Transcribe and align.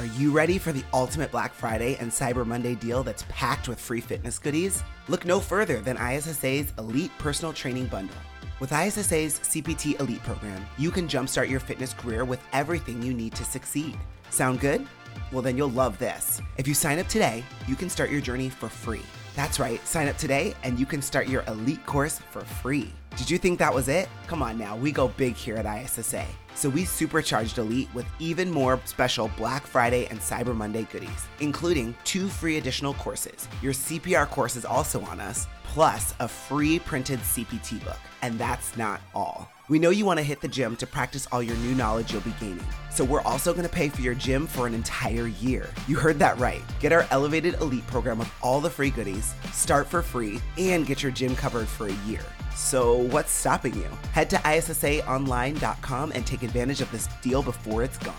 Are 0.00 0.06
you 0.16 0.30
ready 0.30 0.56
for 0.56 0.72
the 0.72 0.82
ultimate 0.94 1.30
Black 1.30 1.52
Friday 1.52 1.98
and 2.00 2.10
Cyber 2.10 2.46
Monday 2.46 2.74
deal 2.74 3.02
that's 3.02 3.26
packed 3.28 3.68
with 3.68 3.78
free 3.78 4.00
fitness 4.00 4.38
goodies? 4.38 4.82
Look 5.08 5.26
no 5.26 5.40
further 5.40 5.82
than 5.82 5.98
ISSA's 5.98 6.72
Elite 6.78 7.10
Personal 7.18 7.52
Training 7.52 7.84
Bundle. 7.84 8.16
With 8.60 8.72
ISSA's 8.72 9.40
CPT 9.40 10.00
Elite 10.00 10.22
program, 10.22 10.64
you 10.78 10.90
can 10.90 11.06
jumpstart 11.06 11.50
your 11.50 11.60
fitness 11.60 11.92
career 11.92 12.24
with 12.24 12.40
everything 12.54 13.02
you 13.02 13.12
need 13.12 13.34
to 13.34 13.44
succeed. 13.44 13.98
Sound 14.30 14.60
good? 14.60 14.86
Well, 15.32 15.42
then 15.42 15.58
you'll 15.58 15.68
love 15.68 15.98
this. 15.98 16.40
If 16.56 16.66
you 16.66 16.72
sign 16.72 16.98
up 16.98 17.08
today, 17.08 17.44
you 17.68 17.76
can 17.76 17.90
start 17.90 18.08
your 18.08 18.22
journey 18.22 18.48
for 18.48 18.70
free. 18.70 19.02
That's 19.40 19.58
right, 19.58 19.80
sign 19.86 20.06
up 20.06 20.18
today 20.18 20.54
and 20.64 20.78
you 20.78 20.84
can 20.84 21.00
start 21.00 21.26
your 21.26 21.44
elite 21.48 21.86
course 21.86 22.18
for 22.30 22.42
free. 22.42 22.92
Did 23.16 23.30
you 23.30 23.38
think 23.38 23.58
that 23.58 23.72
was 23.72 23.88
it? 23.88 24.06
Come 24.26 24.42
on 24.42 24.58
now, 24.58 24.76
we 24.76 24.92
go 24.92 25.08
big 25.08 25.34
here 25.34 25.56
at 25.56 25.64
ISSA. 25.64 26.26
So 26.54 26.68
we 26.68 26.84
supercharged 26.84 27.56
Elite 27.56 27.88
with 27.94 28.04
even 28.18 28.50
more 28.50 28.78
special 28.84 29.30
Black 29.38 29.66
Friday 29.66 30.06
and 30.08 30.20
Cyber 30.20 30.54
Monday 30.54 30.86
goodies, 30.92 31.26
including 31.40 31.94
two 32.04 32.28
free 32.28 32.58
additional 32.58 32.92
courses. 32.92 33.48
Your 33.62 33.72
CPR 33.72 34.28
course 34.28 34.56
is 34.56 34.66
also 34.66 35.00
on 35.06 35.20
us, 35.20 35.46
plus 35.64 36.12
a 36.20 36.28
free 36.28 36.78
printed 36.78 37.20
CPT 37.20 37.82
book. 37.82 38.00
And 38.20 38.38
that's 38.38 38.76
not 38.76 39.00
all. 39.14 39.50
We 39.70 39.78
know 39.78 39.90
you 39.90 40.04
want 40.04 40.18
to 40.18 40.24
hit 40.24 40.40
the 40.40 40.48
gym 40.48 40.74
to 40.78 40.86
practice 40.88 41.28
all 41.30 41.40
your 41.40 41.56
new 41.58 41.76
knowledge 41.76 42.12
you'll 42.12 42.22
be 42.22 42.34
gaining. 42.40 42.66
So 42.90 43.04
we're 43.04 43.20
also 43.20 43.52
going 43.52 43.64
to 43.64 43.72
pay 43.72 43.88
for 43.88 44.00
your 44.00 44.16
gym 44.16 44.48
for 44.48 44.66
an 44.66 44.74
entire 44.74 45.28
year. 45.28 45.68
You 45.86 45.94
heard 45.94 46.18
that 46.18 46.36
right. 46.40 46.60
Get 46.80 46.90
our 46.90 47.06
elevated 47.12 47.54
elite 47.60 47.86
program 47.86 48.18
with 48.18 48.32
all 48.42 48.60
the 48.60 48.68
free 48.68 48.90
goodies, 48.90 49.32
start 49.52 49.86
for 49.86 50.02
free, 50.02 50.40
and 50.58 50.88
get 50.88 51.04
your 51.04 51.12
gym 51.12 51.36
covered 51.36 51.68
for 51.68 51.86
a 51.86 51.94
year. 52.04 52.20
So 52.56 52.96
what's 52.96 53.30
stopping 53.30 53.76
you? 53.76 53.86
Head 54.10 54.28
to 54.30 54.38
issaonline.com 54.38 56.12
and 56.16 56.26
take 56.26 56.42
advantage 56.42 56.80
of 56.80 56.90
this 56.90 57.06
deal 57.22 57.40
before 57.40 57.84
it's 57.84 57.98
gone. 57.98 58.16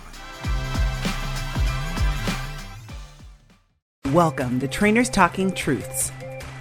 Welcome 4.13 4.61
to 4.61 4.69
Trainers 4.69 5.09
Talking 5.09 5.51
Truths. 5.51 6.13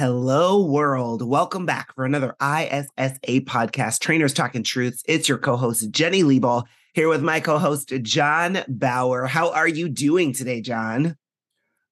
Hello, 0.00 0.64
world. 0.64 1.22
Welcome 1.22 1.66
back 1.66 1.92
for 1.92 2.04
another 2.04 2.36
ISSA 2.40 3.40
podcast, 3.40 3.98
Trainers 3.98 4.32
Talking 4.32 4.62
Truths. 4.62 5.02
It's 5.08 5.28
your 5.28 5.38
co 5.38 5.56
host, 5.56 5.90
Jenny 5.90 6.22
Liebl, 6.22 6.62
here 6.94 7.08
with 7.08 7.20
my 7.20 7.40
co 7.40 7.58
host, 7.58 7.92
John 8.02 8.58
Bauer. 8.68 9.26
How 9.26 9.50
are 9.50 9.66
you 9.66 9.88
doing 9.88 10.32
today, 10.32 10.60
John? 10.60 11.16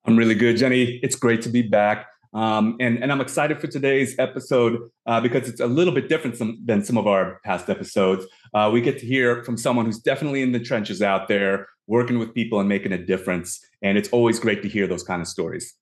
I'm 0.04 0.16
really 0.16 0.36
good, 0.36 0.56
Jenny. 0.56 1.00
It's 1.02 1.16
great 1.16 1.42
to 1.42 1.48
be 1.48 1.62
back. 1.62 2.06
Um, 2.32 2.76
and, 2.78 3.02
and 3.02 3.10
I'm 3.10 3.20
excited 3.20 3.60
for 3.60 3.66
today's 3.66 4.16
episode 4.20 4.88
uh, 5.06 5.20
because 5.20 5.48
it's 5.48 5.60
a 5.60 5.66
little 5.66 5.92
bit 5.92 6.08
different 6.08 6.36
some, 6.36 6.62
than 6.64 6.84
some 6.84 6.98
of 6.98 7.08
our 7.08 7.40
past 7.44 7.68
episodes. 7.68 8.24
Uh, 8.54 8.70
we 8.72 8.82
get 8.82 9.00
to 9.00 9.06
hear 9.06 9.42
from 9.42 9.56
someone 9.56 9.84
who's 9.84 9.98
definitely 9.98 10.42
in 10.42 10.52
the 10.52 10.60
trenches 10.60 11.02
out 11.02 11.26
there, 11.26 11.66
working 11.88 12.20
with 12.20 12.32
people 12.34 12.60
and 12.60 12.68
making 12.68 12.92
a 12.92 13.04
difference. 13.04 13.58
And 13.82 13.98
it's 13.98 14.10
always 14.10 14.38
great 14.38 14.62
to 14.62 14.68
hear 14.68 14.86
those 14.86 15.02
kind 15.02 15.20
of 15.20 15.26
stories. 15.26 15.74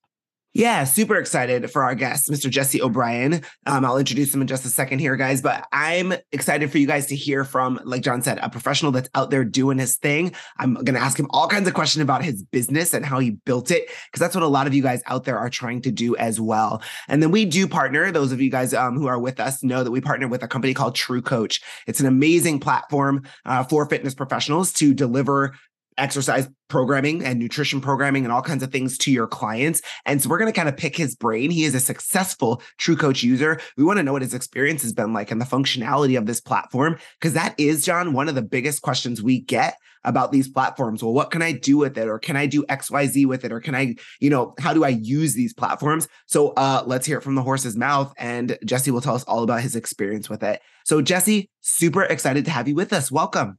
Yeah, 0.55 0.85
super 0.85 1.17
excited 1.17 1.69
for 1.69 1.83
our 1.83 1.95
guest, 1.95 2.29
Mr. 2.29 2.49
Jesse 2.49 2.81
O'Brien. 2.81 3.41
Um, 3.65 3.83
I'll 3.83 3.97
introduce 3.97 4.33
him 4.33 4.39
in 4.39 4.47
just 4.47 4.63
a 4.63 4.69
second 4.69 4.99
here, 4.99 5.17
guys, 5.17 5.41
but 5.41 5.67
I'm 5.73 6.13
excited 6.31 6.71
for 6.71 6.77
you 6.77 6.87
guys 6.87 7.07
to 7.07 7.15
hear 7.17 7.43
from, 7.43 7.77
like 7.83 8.03
John 8.03 8.21
said, 8.21 8.39
a 8.41 8.49
professional 8.49 8.93
that's 8.93 9.09
out 9.15 9.31
there 9.31 9.43
doing 9.43 9.77
his 9.77 9.97
thing. 9.97 10.31
I'm 10.57 10.75
going 10.75 10.93
to 10.93 11.01
ask 11.01 11.19
him 11.19 11.27
all 11.31 11.49
kinds 11.49 11.67
of 11.67 11.73
questions 11.73 12.03
about 12.03 12.23
his 12.23 12.41
business 12.41 12.93
and 12.93 13.05
how 13.05 13.19
he 13.19 13.31
built 13.31 13.69
it, 13.69 13.87
because 13.87 14.21
that's 14.21 14.33
what 14.33 14.45
a 14.45 14.47
lot 14.47 14.65
of 14.65 14.73
you 14.73 14.81
guys 14.81 15.01
out 15.07 15.25
there 15.25 15.37
are 15.37 15.49
trying 15.49 15.81
to 15.81 15.91
do 15.91 16.15
as 16.15 16.39
well. 16.39 16.81
And 17.09 17.21
then 17.21 17.31
we 17.31 17.43
do 17.43 17.67
partner. 17.67 18.09
Those 18.13 18.31
of 18.31 18.39
you 18.39 18.49
guys 18.49 18.73
um, 18.73 18.95
who 18.97 19.07
are 19.07 19.19
with 19.19 19.41
us 19.41 19.61
know 19.61 19.83
that 19.83 19.91
we 19.91 19.99
partner 19.99 20.29
with 20.29 20.41
a 20.41 20.47
company 20.47 20.73
called 20.73 20.95
True 20.95 21.21
Coach. 21.21 21.59
It's 21.85 21.99
an 21.99 22.05
amazing 22.05 22.61
platform 22.61 23.23
uh, 23.43 23.65
for 23.65 23.85
fitness 23.89 24.13
professionals 24.15 24.71
to 24.73 24.93
deliver 24.93 25.53
exercise 25.97 26.47
programming 26.67 27.23
and 27.23 27.39
nutrition 27.39 27.79
programming 27.79 28.23
and 28.23 28.33
all 28.33 28.41
kinds 28.41 28.63
of 28.63 28.71
things 28.71 28.97
to 28.97 29.11
your 29.11 29.27
clients. 29.27 29.81
And 30.05 30.21
so 30.21 30.29
we're 30.29 30.37
going 30.37 30.51
to 30.51 30.55
kind 30.55 30.69
of 30.69 30.77
pick 30.77 30.95
his 30.95 31.15
brain. 31.15 31.51
He 31.51 31.63
is 31.63 31.75
a 31.75 31.79
successful 31.79 32.61
True 32.77 32.95
Coach 32.95 33.23
user. 33.23 33.59
We 33.77 33.83
want 33.83 33.97
to 33.97 34.03
know 34.03 34.13
what 34.13 34.21
his 34.21 34.33
experience 34.33 34.81
has 34.81 34.93
been 34.93 35.13
like 35.13 35.31
and 35.31 35.39
the 35.39 35.45
functionality 35.45 36.17
of 36.17 36.25
this 36.25 36.41
platform, 36.41 36.97
because 37.19 37.33
that 37.33 37.55
is, 37.57 37.85
John, 37.85 38.13
one 38.13 38.29
of 38.29 38.35
the 38.35 38.41
biggest 38.41 38.81
questions 38.81 39.21
we 39.21 39.39
get 39.39 39.77
about 40.05 40.31
these 40.31 40.47
platforms. 40.47 41.03
Well, 41.03 41.13
what 41.13 41.31
can 41.31 41.41
I 41.41 41.51
do 41.51 41.77
with 41.77 41.97
it? 41.97 42.07
Or 42.07 42.19
can 42.19 42.37
I 42.37 42.45
do 42.45 42.63
XYZ 42.65 43.25
with 43.25 43.43
it? 43.43 43.51
Or 43.51 43.59
can 43.59 43.75
I, 43.75 43.95
you 44.19 44.29
know, 44.29 44.53
how 44.59 44.73
do 44.73 44.83
I 44.83 44.89
use 44.89 45.33
these 45.33 45.53
platforms? 45.53 46.07
So 46.27 46.49
uh, 46.51 46.83
let's 46.85 47.05
hear 47.05 47.17
it 47.17 47.23
from 47.23 47.35
the 47.35 47.41
horse's 47.41 47.75
mouth. 47.75 48.13
And 48.17 48.57
Jesse 48.63 48.91
will 48.91 49.01
tell 49.01 49.15
us 49.15 49.23
all 49.23 49.43
about 49.43 49.61
his 49.61 49.75
experience 49.75 50.29
with 50.29 50.43
it. 50.43 50.61
So, 50.85 51.01
Jesse, 51.01 51.49
super 51.61 52.03
excited 52.03 52.45
to 52.45 52.51
have 52.51 52.67
you 52.67 52.75
with 52.75 52.93
us. 52.93 53.11
Welcome. 53.11 53.57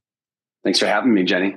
Thanks 0.62 0.78
for 0.78 0.86
having 0.86 1.12
me, 1.12 1.24
Jenny. 1.24 1.56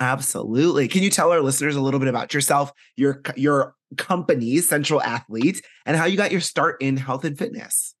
Absolutely. 0.00 0.88
Can 0.88 1.02
you 1.02 1.10
tell 1.10 1.30
our 1.30 1.42
listeners 1.42 1.76
a 1.76 1.80
little 1.80 2.00
bit 2.00 2.08
about 2.08 2.32
yourself, 2.32 2.72
your 2.96 3.22
your 3.36 3.74
company, 3.98 4.58
Central 4.58 5.02
Athlete, 5.02 5.62
and 5.84 5.96
how 5.96 6.06
you 6.06 6.16
got 6.16 6.32
your 6.32 6.40
start 6.40 6.78
in 6.80 6.96
health 6.96 7.24
and 7.24 7.38
fitness? 7.38 7.94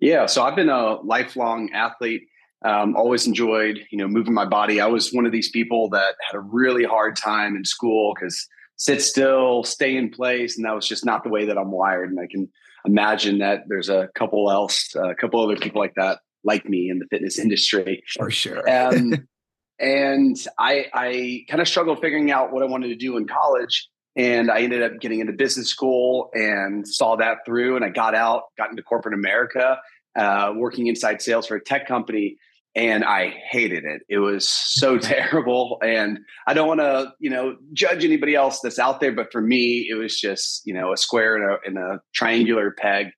Yeah, 0.00 0.26
so 0.26 0.42
I've 0.42 0.56
been 0.56 0.70
a 0.70 1.00
lifelong 1.02 1.70
athlete. 1.72 2.22
Um, 2.64 2.96
always 2.96 3.26
enjoyed, 3.26 3.80
you 3.90 3.98
know, 3.98 4.08
moving 4.08 4.32
my 4.32 4.46
body. 4.46 4.80
I 4.80 4.86
was 4.86 5.12
one 5.12 5.26
of 5.26 5.32
these 5.32 5.50
people 5.50 5.90
that 5.90 6.14
had 6.26 6.36
a 6.36 6.40
really 6.40 6.84
hard 6.84 7.16
time 7.16 7.54
in 7.54 7.64
school 7.64 8.14
because 8.14 8.46
sit 8.76 9.02
still, 9.02 9.62
stay 9.62 9.96
in 9.96 10.10
place, 10.10 10.56
and 10.56 10.64
that 10.64 10.74
was 10.74 10.88
just 10.88 11.04
not 11.04 11.22
the 11.22 11.28
way 11.28 11.44
that 11.44 11.58
I'm 11.58 11.70
wired. 11.70 12.10
And 12.10 12.18
I 12.18 12.26
can 12.30 12.48
imagine 12.86 13.38
that 13.38 13.64
there's 13.68 13.90
a 13.90 14.08
couple 14.14 14.50
else, 14.50 14.94
a 14.94 15.14
couple 15.14 15.42
other 15.42 15.56
people 15.56 15.80
like 15.80 15.94
that, 15.96 16.20
like 16.44 16.66
me 16.66 16.88
in 16.88 16.98
the 16.98 17.06
fitness 17.10 17.38
industry. 17.46 18.02
For 18.16 18.30
sure. 18.30 18.68
um, 18.70 19.28
and 19.78 20.36
I, 20.58 20.86
I 20.92 21.44
kind 21.48 21.60
of 21.60 21.68
struggled 21.68 22.00
figuring 22.00 22.30
out 22.30 22.52
what 22.52 22.62
I 22.62 22.66
wanted 22.66 22.88
to 22.88 22.96
do 22.96 23.16
in 23.16 23.26
college. 23.26 23.88
And 24.16 24.50
I 24.50 24.62
ended 24.62 24.82
up 24.82 24.92
getting 25.00 25.20
into 25.20 25.34
business 25.34 25.68
school 25.68 26.30
and 26.32 26.88
saw 26.88 27.16
that 27.16 27.38
through. 27.44 27.76
And 27.76 27.84
I 27.84 27.90
got 27.90 28.14
out, 28.14 28.44
got 28.56 28.70
into 28.70 28.82
corporate 28.82 29.14
America, 29.14 29.78
uh, 30.18 30.52
working 30.56 30.86
inside 30.86 31.20
sales 31.20 31.46
for 31.46 31.56
a 31.56 31.62
tech 31.62 31.86
company. 31.86 32.36
And 32.74 33.04
I 33.04 33.34
hated 33.50 33.84
it. 33.84 34.02
It 34.08 34.18
was 34.18 34.48
so 34.48 34.98
terrible. 34.98 35.78
And 35.84 36.20
I 36.46 36.54
don't 36.54 36.68
want 36.68 36.80
to, 36.80 37.12
you 37.20 37.28
know, 37.28 37.56
judge 37.74 38.04
anybody 38.04 38.34
else 38.34 38.60
that's 38.60 38.78
out 38.78 39.00
there, 39.00 39.12
but 39.12 39.30
for 39.30 39.42
me, 39.42 39.86
it 39.90 39.94
was 39.94 40.18
just, 40.18 40.62
you 40.64 40.72
know, 40.72 40.92
a 40.92 40.96
square 40.96 41.36
in 41.36 41.42
a, 41.42 41.68
in 41.68 41.76
a 41.76 42.00
triangular 42.14 42.70
peg. 42.70 43.08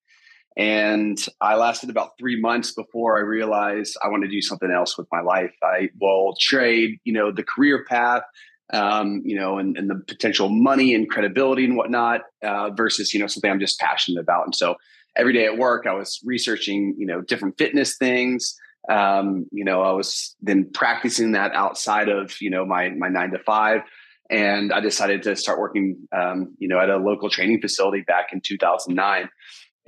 And 0.59 1.17
I 1.41 1.55
lasted 1.55 1.89
about 1.89 2.19
three 2.19 2.39
months 2.39 2.73
before 2.73 3.17
I 3.17 3.21
realized 3.21 3.97
I 4.03 4.09
want 4.09 4.25
to 4.25 4.29
do 4.29 4.43
something 4.43 4.73
else 4.73 4.99
with 4.99 5.07
my 5.13 5.21
life. 5.21 5.55
I 5.63 5.91
will 6.01 6.35
trade, 6.41 6.99
you 7.05 7.13
know, 7.13 7.31
the 7.31 7.45
career 7.45 7.85
path, 7.89 8.25
um, 8.73 9.23
you 9.25 9.39
know, 9.39 9.59
and, 9.59 9.79
and, 9.79 9.89
the 9.89 9.95
potential 9.95 10.49
money 10.49 10.95
and 10.95 11.09
credibility 11.09 11.65
and 11.65 11.77
whatnot 11.77 12.23
uh, 12.43 12.71
versus, 12.71 13.15
you 13.15 13.21
know, 13.21 13.29
something 13.29 13.49
I'm 13.49 13.61
just 13.61 13.79
passionate 13.79 14.21
about. 14.21 14.47
And 14.47 14.55
so 14.55 14.75
every 15.17 15.33
day 15.33 15.47
at 15.47 15.57
work, 15.57 15.87
I 15.87 15.95
was 15.95 16.21
researching, 16.25 16.97
you 16.99 17.07
know, 17.07 17.23
different 17.23 17.57
fitness 17.57 17.97
things. 17.97 18.57
Um, 18.91 19.47
you 19.53 19.65
know, 19.65 19.83
I 19.83 19.93
was 19.93 20.35
then 20.43 20.71
practicing 20.75 21.33
that 21.33 21.55
outside 21.55 22.09
of, 22.09 22.35
you 22.41 22.51
know, 22.51 22.67
my 22.67 22.91
my 22.91 23.09
nine 23.09 23.31
to 23.31 23.39
five 23.39 23.83
and 24.31 24.73
I 24.73 24.81
decided 24.81 25.23
to 25.23 25.37
start 25.37 25.59
working, 25.59 26.09
um, 26.15 26.55
you 26.59 26.69
know, 26.69 26.79
at 26.79 26.91
a 26.91 26.97
local 26.97 27.31
training 27.31 27.61
facility 27.61 28.03
back 28.03 28.27
in 28.33 28.41
2009 28.41 29.29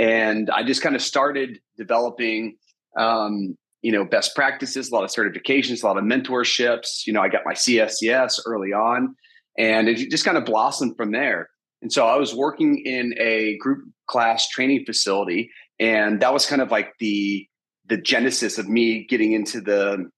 and 0.00 0.48
I 0.48 0.62
just 0.62 0.80
kind 0.80 0.96
of 0.96 1.02
started 1.02 1.60
developing, 1.76 2.56
um, 2.98 3.54
you 3.82 3.92
know, 3.92 4.02
best 4.06 4.34
practices, 4.34 4.90
a 4.90 4.94
lot 4.94 5.04
of 5.04 5.10
certifications, 5.10 5.82
a 5.82 5.86
lot 5.86 5.98
of 5.98 6.04
mentorships. 6.04 7.06
You 7.06 7.12
know, 7.12 7.20
I 7.20 7.28
got 7.28 7.42
my 7.44 7.52
CSCS 7.52 8.40
early 8.46 8.72
on, 8.72 9.14
and 9.58 9.90
it 9.90 10.10
just 10.10 10.24
kind 10.24 10.38
of 10.38 10.46
blossomed 10.46 10.96
from 10.96 11.12
there. 11.12 11.50
And 11.82 11.92
so 11.92 12.06
I 12.06 12.16
was 12.16 12.34
working 12.34 12.82
in 12.82 13.14
a 13.20 13.58
group 13.58 13.84
class 14.08 14.48
training 14.48 14.84
facility, 14.86 15.50
and 15.78 16.20
that 16.22 16.32
was 16.32 16.46
kind 16.46 16.62
of 16.62 16.70
like 16.70 16.92
the 16.98 17.46
the 17.86 17.98
genesis 17.98 18.56
of 18.56 18.68
me 18.68 19.04
getting 19.06 19.32
into 19.32 19.60
the, 19.60 20.08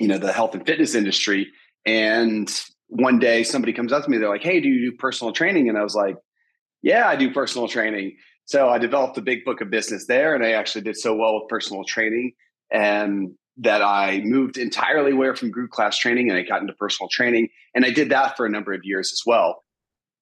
you 0.00 0.08
know, 0.08 0.18
the 0.18 0.32
health 0.32 0.54
and 0.54 0.66
fitness 0.66 0.96
industry. 0.96 1.46
And 1.84 2.50
one 2.88 3.20
day 3.20 3.44
somebody 3.44 3.72
comes 3.72 3.92
up 3.92 4.02
to 4.02 4.10
me, 4.10 4.18
they're 4.18 4.28
like, 4.28 4.42
"Hey, 4.42 4.58
do 4.60 4.68
you 4.68 4.90
do 4.90 4.96
personal 4.96 5.32
training?" 5.32 5.68
And 5.68 5.78
I 5.78 5.84
was 5.84 5.94
like, 5.94 6.16
"Yeah, 6.82 7.06
I 7.06 7.14
do 7.14 7.32
personal 7.32 7.68
training." 7.68 8.16
So 8.46 8.68
I 8.68 8.78
developed 8.78 9.18
a 9.18 9.22
big 9.22 9.44
book 9.44 9.60
of 9.60 9.70
business 9.70 10.06
there, 10.06 10.34
and 10.34 10.44
I 10.44 10.52
actually 10.52 10.82
did 10.82 10.96
so 10.96 11.14
well 11.14 11.34
with 11.34 11.48
personal 11.48 11.84
training. 11.84 12.32
And 12.70 13.34
that 13.58 13.82
I 13.82 14.20
moved 14.24 14.58
entirely 14.58 15.12
away 15.12 15.34
from 15.34 15.50
group 15.50 15.70
class 15.70 15.96
training 15.96 16.28
and 16.28 16.38
I 16.38 16.42
got 16.42 16.60
into 16.60 16.74
personal 16.74 17.08
training. 17.10 17.48
And 17.74 17.84
I 17.84 17.90
did 17.90 18.10
that 18.10 18.36
for 18.36 18.44
a 18.44 18.50
number 18.50 18.72
of 18.72 18.80
years 18.84 19.12
as 19.12 19.22
well. 19.24 19.62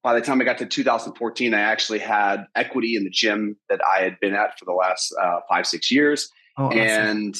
By 0.02 0.14
the 0.14 0.20
time 0.20 0.40
I 0.40 0.44
got 0.44 0.58
to 0.58 0.66
2014, 0.66 1.54
I 1.54 1.60
actually 1.60 1.98
had 1.98 2.44
equity 2.54 2.94
in 2.94 3.04
the 3.04 3.10
gym 3.10 3.56
that 3.70 3.80
I 3.84 4.02
had 4.02 4.20
been 4.20 4.34
at 4.34 4.58
for 4.58 4.66
the 4.66 4.72
last 4.72 5.14
uh, 5.20 5.40
five, 5.48 5.66
six 5.66 5.90
years. 5.90 6.28
Oh, 6.58 6.66
awesome. 6.66 6.78
And 6.78 7.34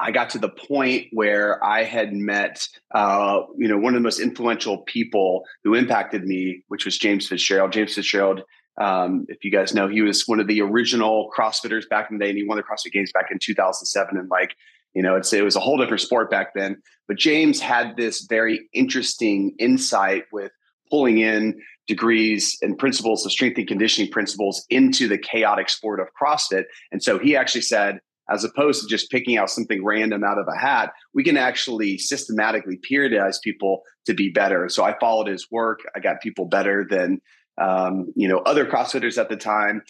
I 0.00 0.10
got 0.10 0.30
to 0.30 0.38
the 0.38 0.48
point 0.48 1.06
where 1.12 1.62
I 1.64 1.84
had 1.84 2.12
met, 2.12 2.66
uh, 2.94 3.40
you 3.56 3.68
know, 3.68 3.78
one 3.78 3.94
of 3.94 4.00
the 4.00 4.04
most 4.04 4.20
influential 4.20 4.78
people 4.78 5.44
who 5.62 5.74
impacted 5.74 6.24
me, 6.24 6.62
which 6.68 6.84
was 6.84 6.98
James 6.98 7.28
Fitzgerald. 7.28 7.72
James 7.72 7.94
Fitzgerald, 7.94 8.42
um, 8.78 9.26
if 9.28 9.44
you 9.44 9.50
guys 9.50 9.74
know, 9.74 9.88
he 9.88 10.02
was 10.02 10.24
one 10.26 10.40
of 10.40 10.46
the 10.46 10.60
original 10.60 11.30
CrossFitters 11.36 11.88
back 11.88 12.10
in 12.10 12.18
the 12.18 12.24
day, 12.24 12.30
and 12.30 12.38
he 12.38 12.44
won 12.44 12.58
the 12.58 12.62
CrossFit 12.62 12.92
Games 12.92 13.10
back 13.12 13.30
in 13.30 13.38
2007. 13.38 14.16
And 14.16 14.28
like, 14.28 14.54
you 14.94 15.02
know, 15.02 15.16
it's 15.16 15.32
it 15.32 15.44
was 15.44 15.56
a 15.56 15.60
whole 15.60 15.78
different 15.78 16.02
sport 16.02 16.30
back 16.30 16.48
then. 16.54 16.76
But 17.08 17.16
James 17.16 17.60
had 17.60 17.96
this 17.96 18.26
very 18.28 18.68
interesting 18.72 19.54
insight 19.58 20.24
with 20.32 20.52
pulling 20.90 21.18
in 21.18 21.60
degrees 21.86 22.58
and 22.62 22.76
principles 22.76 23.24
of 23.24 23.32
strength 23.32 23.58
and 23.58 23.66
conditioning 23.66 24.10
principles 24.10 24.64
into 24.70 25.08
the 25.08 25.18
chaotic 25.18 25.68
sport 25.68 26.00
of 26.00 26.08
CrossFit. 26.20 26.64
And 26.92 27.02
so 27.02 27.18
he 27.18 27.36
actually 27.36 27.62
said, 27.62 28.00
as 28.28 28.42
opposed 28.42 28.82
to 28.82 28.88
just 28.88 29.10
picking 29.10 29.36
out 29.36 29.50
something 29.50 29.84
random 29.84 30.24
out 30.24 30.38
of 30.38 30.46
a 30.48 30.58
hat, 30.58 30.92
we 31.14 31.22
can 31.22 31.36
actually 31.36 31.96
systematically 31.96 32.78
periodize 32.78 33.36
people 33.42 33.82
to 34.04 34.14
be 34.14 34.30
better. 34.30 34.68
So 34.68 34.84
I 34.84 34.98
followed 34.98 35.28
his 35.28 35.46
work. 35.50 35.80
I 35.94 36.00
got 36.00 36.20
people 36.20 36.46
better 36.46 36.84
than 36.88 37.20
um, 37.60 38.12
you 38.16 38.28
know 38.28 38.38
other 38.38 38.66
CrossFitters 38.66 39.18
at 39.18 39.28
the 39.28 39.36
time. 39.36 39.82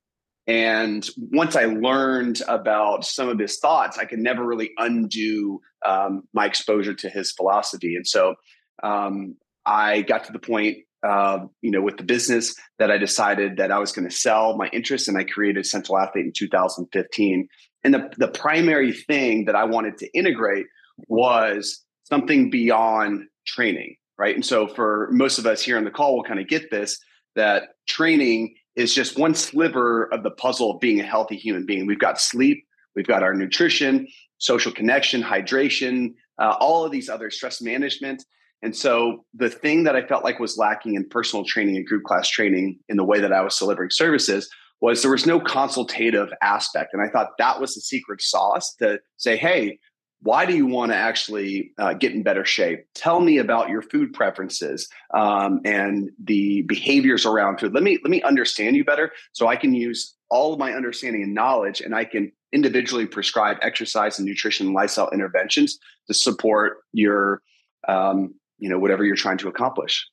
And 0.46 1.08
once 1.16 1.56
I 1.56 1.64
learned 1.64 2.40
about 2.46 3.04
some 3.04 3.28
of 3.28 3.38
his 3.38 3.58
thoughts, 3.58 3.98
I 3.98 4.04
could 4.04 4.20
never 4.20 4.44
really 4.44 4.70
undo 4.78 5.60
um, 5.84 6.22
my 6.32 6.46
exposure 6.46 6.94
to 6.94 7.08
his 7.08 7.32
philosophy. 7.32 7.96
And 7.96 8.06
so 8.06 8.36
um, 8.82 9.34
I 9.64 10.02
got 10.02 10.24
to 10.24 10.32
the 10.32 10.38
point, 10.38 10.78
uh, 11.02 11.40
you 11.62 11.72
know, 11.72 11.80
with 11.80 11.96
the 11.96 12.04
business 12.04 12.54
that 12.78 12.92
I 12.92 12.98
decided 12.98 13.56
that 13.56 13.72
I 13.72 13.80
was 13.80 13.90
going 13.90 14.08
to 14.08 14.14
sell 14.14 14.56
my 14.56 14.69
interest, 14.69 15.08
and 15.08 15.19
I 15.19 15.24
created 15.24 15.66
Central 15.66 15.98
Athlete 15.98 16.26
in 16.26 16.32
2015. 16.32 17.48
And 17.82 17.94
the, 17.94 18.10
the 18.16 18.28
primary 18.28 18.92
thing 18.92 19.46
that 19.46 19.56
I 19.56 19.64
wanted 19.64 19.98
to 19.98 20.16
integrate 20.16 20.66
was 21.08 21.84
something 22.04 22.50
beyond 22.50 23.24
training, 23.46 23.96
right? 24.16 24.34
And 24.34 24.46
so 24.46 24.69
for 24.69 25.08
most 25.10 25.38
of 25.38 25.46
us 25.46 25.62
here 25.62 25.76
on 25.76 25.84
the 25.84 25.90
call, 25.90 26.14
we'll 26.14 26.24
kind 26.24 26.40
of 26.40 26.48
get 26.48 26.70
this 26.70 26.98
that 27.36 27.70
training 27.86 28.54
is 28.74 28.94
just 28.94 29.18
one 29.18 29.34
sliver 29.34 30.12
of 30.12 30.22
the 30.22 30.30
puzzle 30.30 30.72
of 30.72 30.80
being 30.80 31.00
a 31.00 31.04
healthy 31.04 31.36
human 31.36 31.64
being. 31.64 31.86
We've 31.86 31.98
got 31.98 32.20
sleep, 32.20 32.66
we've 32.94 33.06
got 33.06 33.22
our 33.22 33.34
nutrition, 33.34 34.06
social 34.38 34.72
connection, 34.72 35.22
hydration, 35.22 36.14
uh, 36.38 36.56
all 36.60 36.84
of 36.84 36.92
these 36.92 37.08
other 37.08 37.30
stress 37.30 37.62
management. 37.62 38.24
And 38.62 38.74
so 38.74 39.24
the 39.34 39.48
thing 39.48 39.84
that 39.84 39.96
I 39.96 40.06
felt 40.06 40.24
like 40.24 40.40
was 40.40 40.58
lacking 40.58 40.94
in 40.94 41.08
personal 41.08 41.44
training 41.44 41.76
and 41.76 41.86
group 41.86 42.04
class 42.04 42.28
training 42.28 42.78
in 42.88 42.96
the 42.96 43.04
way 43.04 43.20
that 43.20 43.32
I 43.32 43.42
was 43.42 43.56
delivering 43.56 43.90
services 43.90 44.48
was 44.80 45.02
there 45.02 45.10
was 45.10 45.26
no 45.26 45.40
consultative 45.40 46.28
aspect. 46.42 46.90
And 46.92 47.02
I 47.02 47.08
thought 47.08 47.30
that 47.38 47.60
was 47.60 47.74
the 47.74 47.80
secret 47.80 48.20
sauce 48.20 48.74
to 48.76 48.98
say, 49.16 49.36
hey, 49.36 49.78
why 50.26 50.44
do 50.44 50.56
you 50.56 50.67
want 50.67 50.90
to 50.90 50.96
actually 50.96 51.70
uh, 51.78 51.94
get 51.94 52.12
in 52.12 52.25
better 52.25 52.44
shape? 52.44 52.84
Tell 52.94 53.20
me 53.20 53.38
about 53.38 53.69
your 53.69 53.81
food 53.81 54.12
preferences 54.12 54.88
um, 55.14 55.61
and 55.64 56.11
the 56.23 56.62
behaviors 56.62 57.25
around 57.25 57.61
food. 57.61 57.73
Let 57.73 57.84
me 57.84 57.99
let 58.02 58.11
me 58.11 58.23
understand 58.23 58.75
you 58.75 58.84
better, 58.84 59.12
so 59.32 59.46
I 59.46 59.55
can 59.55 59.73
use 59.73 60.17
all 60.28 60.52
of 60.52 60.58
my 60.58 60.73
understanding 60.73 61.23
and 61.23 61.32
knowledge, 61.32 61.81
and 61.81 61.94
I 61.94 62.05
can 62.05 62.32
individually 62.52 63.06
prescribe 63.06 63.58
exercise 63.62 64.19
and 64.19 64.26
nutrition 64.26 64.67
and 64.67 64.75
lifestyle 64.75 65.08
interventions 65.11 65.78
to 66.08 66.14
support 66.14 66.79
your, 66.93 67.40
um, 67.87 68.34
you 68.58 68.69
know, 68.69 68.81
whatever 68.81 69.05
you're 69.05 69.14
trying 69.14 69.38
to 69.38 69.49
accomplish. 69.49 70.05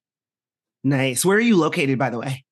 Nice. 0.83 1.25
Where 1.25 1.37
are 1.37 1.41
you 1.41 1.57
located, 1.57 1.97
by 1.97 2.11
the 2.11 2.19
way? 2.19 2.45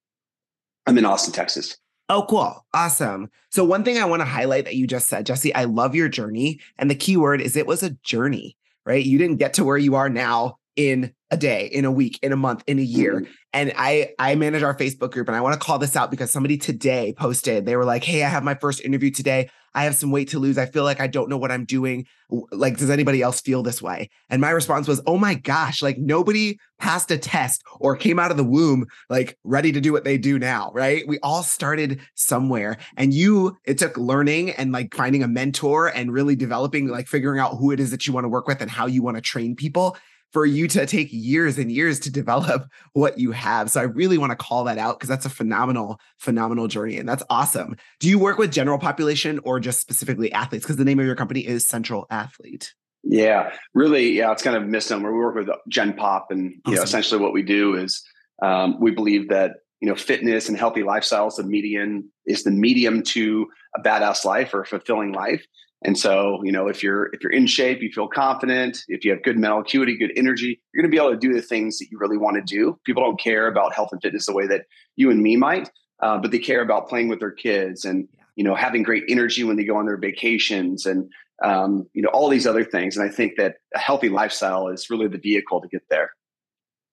I'm 0.87 0.97
in 0.97 1.05
Austin, 1.05 1.33
Texas. 1.33 1.77
Oh, 2.11 2.25
cool. 2.27 2.65
Awesome. 2.73 3.29
So, 3.51 3.63
one 3.63 3.85
thing 3.85 3.97
I 3.97 4.03
want 4.03 4.19
to 4.19 4.25
highlight 4.25 4.65
that 4.65 4.75
you 4.75 4.85
just 4.85 5.07
said, 5.07 5.25
Jesse, 5.25 5.55
I 5.55 5.63
love 5.63 5.95
your 5.95 6.09
journey. 6.09 6.59
And 6.77 6.91
the 6.91 6.95
key 6.95 7.15
word 7.15 7.39
is 7.39 7.55
it 7.55 7.65
was 7.65 7.83
a 7.83 7.91
journey, 8.03 8.57
right? 8.85 9.03
You 9.03 9.17
didn't 9.17 9.37
get 9.37 9.53
to 9.53 9.63
where 9.63 9.77
you 9.77 9.95
are 9.95 10.09
now 10.09 10.57
in 10.75 11.13
a 11.31 11.37
day, 11.37 11.65
in 11.65 11.85
a 11.85 11.91
week, 11.91 12.19
in 12.21 12.33
a 12.33 12.35
month, 12.35 12.63
in 12.67 12.77
a 12.77 12.83
year. 12.83 13.21
Mm-hmm. 13.21 13.31
And 13.53 13.73
I 13.75 14.11
I 14.19 14.35
manage 14.35 14.63
our 14.63 14.75
Facebook 14.75 15.11
group 15.11 15.27
and 15.27 15.35
I 15.35 15.41
want 15.41 15.59
to 15.59 15.65
call 15.65 15.79
this 15.79 15.95
out 15.95 16.11
because 16.11 16.31
somebody 16.31 16.57
today 16.57 17.13
posted, 17.17 17.65
they 17.65 17.75
were 17.75 17.85
like, 17.85 18.03
"Hey, 18.03 18.23
I 18.23 18.29
have 18.29 18.43
my 18.43 18.55
first 18.55 18.81
interview 18.81 19.11
today. 19.11 19.49
I 19.73 19.85
have 19.85 19.95
some 19.95 20.11
weight 20.11 20.29
to 20.29 20.39
lose. 20.39 20.57
I 20.57 20.65
feel 20.65 20.83
like 20.83 20.99
I 20.99 21.07
don't 21.07 21.29
know 21.29 21.37
what 21.37 21.51
I'm 21.51 21.65
doing. 21.65 22.05
Like, 22.51 22.77
does 22.77 22.89
anybody 22.89 23.21
else 23.21 23.41
feel 23.41 23.63
this 23.63 23.81
way? 23.81 24.09
And 24.29 24.41
my 24.41 24.49
response 24.51 24.87
was, 24.87 25.01
oh 25.07 25.17
my 25.17 25.33
gosh, 25.33 25.81
like 25.81 25.97
nobody 25.97 26.57
passed 26.79 27.11
a 27.11 27.17
test 27.17 27.63
or 27.79 27.95
came 27.95 28.19
out 28.19 28.31
of 28.31 28.37
the 28.37 28.43
womb 28.43 28.85
like 29.09 29.37
ready 29.43 29.71
to 29.71 29.81
do 29.81 29.93
what 29.93 30.03
they 30.03 30.17
do 30.17 30.37
now, 30.39 30.71
right? 30.73 31.07
We 31.07 31.19
all 31.19 31.43
started 31.43 32.01
somewhere. 32.15 32.77
And 32.97 33.13
you, 33.13 33.57
it 33.65 33.77
took 33.77 33.97
learning 33.97 34.51
and 34.51 34.71
like 34.71 34.93
finding 34.93 35.23
a 35.23 35.27
mentor 35.27 35.87
and 35.87 36.11
really 36.11 36.35
developing, 36.35 36.87
like 36.87 37.07
figuring 37.07 37.39
out 37.39 37.57
who 37.57 37.71
it 37.71 37.79
is 37.79 37.91
that 37.91 38.07
you 38.07 38.13
want 38.13 38.25
to 38.25 38.29
work 38.29 38.47
with 38.47 38.61
and 38.61 38.71
how 38.71 38.87
you 38.87 39.03
want 39.03 39.17
to 39.17 39.21
train 39.21 39.55
people 39.55 39.95
for 40.31 40.45
you 40.45 40.67
to 40.69 40.85
take 40.85 41.09
years 41.11 41.57
and 41.57 41.71
years 41.71 41.99
to 42.01 42.11
develop 42.11 42.67
what 42.93 43.17
you 43.17 43.31
have. 43.31 43.69
So 43.69 43.81
I 43.81 43.83
really 43.83 44.17
want 44.17 44.31
to 44.31 44.35
call 44.35 44.63
that 44.65 44.77
out 44.77 44.99
because 44.99 45.09
that's 45.09 45.25
a 45.25 45.29
phenomenal, 45.29 45.99
phenomenal 46.17 46.67
journey. 46.67 46.97
And 46.97 47.07
that's 47.07 47.23
awesome. 47.29 47.75
Do 47.99 48.09
you 48.09 48.17
work 48.17 48.37
with 48.37 48.51
general 48.51 48.79
population 48.79 49.39
or 49.43 49.59
just 49.59 49.79
specifically 49.79 50.31
athletes? 50.31 50.65
Because 50.65 50.77
the 50.77 50.85
name 50.85 50.99
of 50.99 51.05
your 51.05 51.15
company 51.15 51.45
is 51.45 51.65
Central 51.65 52.07
Athlete. 52.09 52.73
Yeah, 53.03 53.51
really. 53.73 54.11
Yeah, 54.11 54.31
it's 54.31 54.43
kind 54.43 54.55
of 54.55 54.63
a 54.63 54.67
misnomer. 54.67 55.11
We 55.11 55.19
work 55.19 55.35
with 55.35 55.49
Gen 55.67 55.93
Pop, 55.93 56.27
and 56.29 56.53
you 56.67 56.75
know, 56.75 56.83
essentially 56.83 57.19
what 57.19 57.33
we 57.33 57.41
do 57.41 57.75
is 57.75 58.03
um, 58.43 58.79
we 58.79 58.91
believe 58.91 59.29
that 59.29 59.53
you 59.79 59.89
know 59.89 59.95
fitness 59.95 60.47
and 60.47 60.57
healthy 60.57 60.83
lifestyles 60.83 61.37
the 61.37 61.43
median 61.43 62.09
is 62.27 62.43
the 62.43 62.51
medium 62.51 63.01
to 63.01 63.47
a 63.75 63.81
badass 63.81 64.23
life 64.23 64.53
or 64.53 64.61
a 64.61 64.65
fulfilling 64.65 65.13
life 65.13 65.43
and 65.83 65.97
so, 65.97 66.41
you 66.43 66.51
know, 66.51 66.67
if 66.67 66.83
you're 66.83 67.07
if 67.07 67.23
you're 67.23 67.31
in 67.31 67.47
shape, 67.47 67.81
you 67.81 67.91
feel 67.91 68.07
confident, 68.07 68.83
if 68.87 69.03
you 69.03 69.11
have 69.11 69.23
good 69.23 69.37
mental 69.37 69.61
acuity, 69.61 69.97
good 69.97 70.11
energy, 70.15 70.61
you're 70.73 70.83
going 70.83 70.91
to 70.91 70.95
be 70.95 71.01
able 71.01 71.11
to 71.11 71.17
do 71.17 71.33
the 71.33 71.41
things 71.41 71.79
that 71.79 71.87
you 71.91 71.97
really 71.99 72.17
want 72.17 72.35
to 72.35 72.41
do. 72.41 72.79
People 72.85 73.03
don't 73.03 73.19
care 73.19 73.47
about 73.47 73.73
health 73.73 73.89
and 73.91 74.01
fitness 74.01 74.27
the 74.27 74.33
way 74.33 74.45
that 74.45 74.65
you 74.95 75.09
and 75.09 75.21
me 75.21 75.37
might, 75.37 75.71
uh, 76.03 76.19
but 76.19 76.29
they 76.29 76.39
care 76.39 76.61
about 76.61 76.87
playing 76.87 77.07
with 77.07 77.19
their 77.19 77.31
kids 77.31 77.83
and 77.83 78.07
you 78.35 78.43
know 78.43 78.53
having 78.53 78.83
great 78.83 79.03
energy 79.09 79.43
when 79.43 79.57
they 79.57 79.65
go 79.65 79.75
on 79.75 79.87
their 79.87 79.97
vacations 79.97 80.85
and 80.85 81.09
um, 81.43 81.87
you 81.93 82.03
know 82.03 82.09
all 82.09 82.29
these 82.29 82.45
other 82.45 82.63
things. 82.63 82.95
And 82.95 83.09
I 83.09 83.11
think 83.11 83.33
that 83.37 83.55
a 83.73 83.79
healthy 83.79 84.09
lifestyle 84.09 84.67
is 84.67 84.87
really 84.89 85.07
the 85.07 85.17
vehicle 85.17 85.61
to 85.61 85.67
get 85.67 85.81
there. 85.89 86.11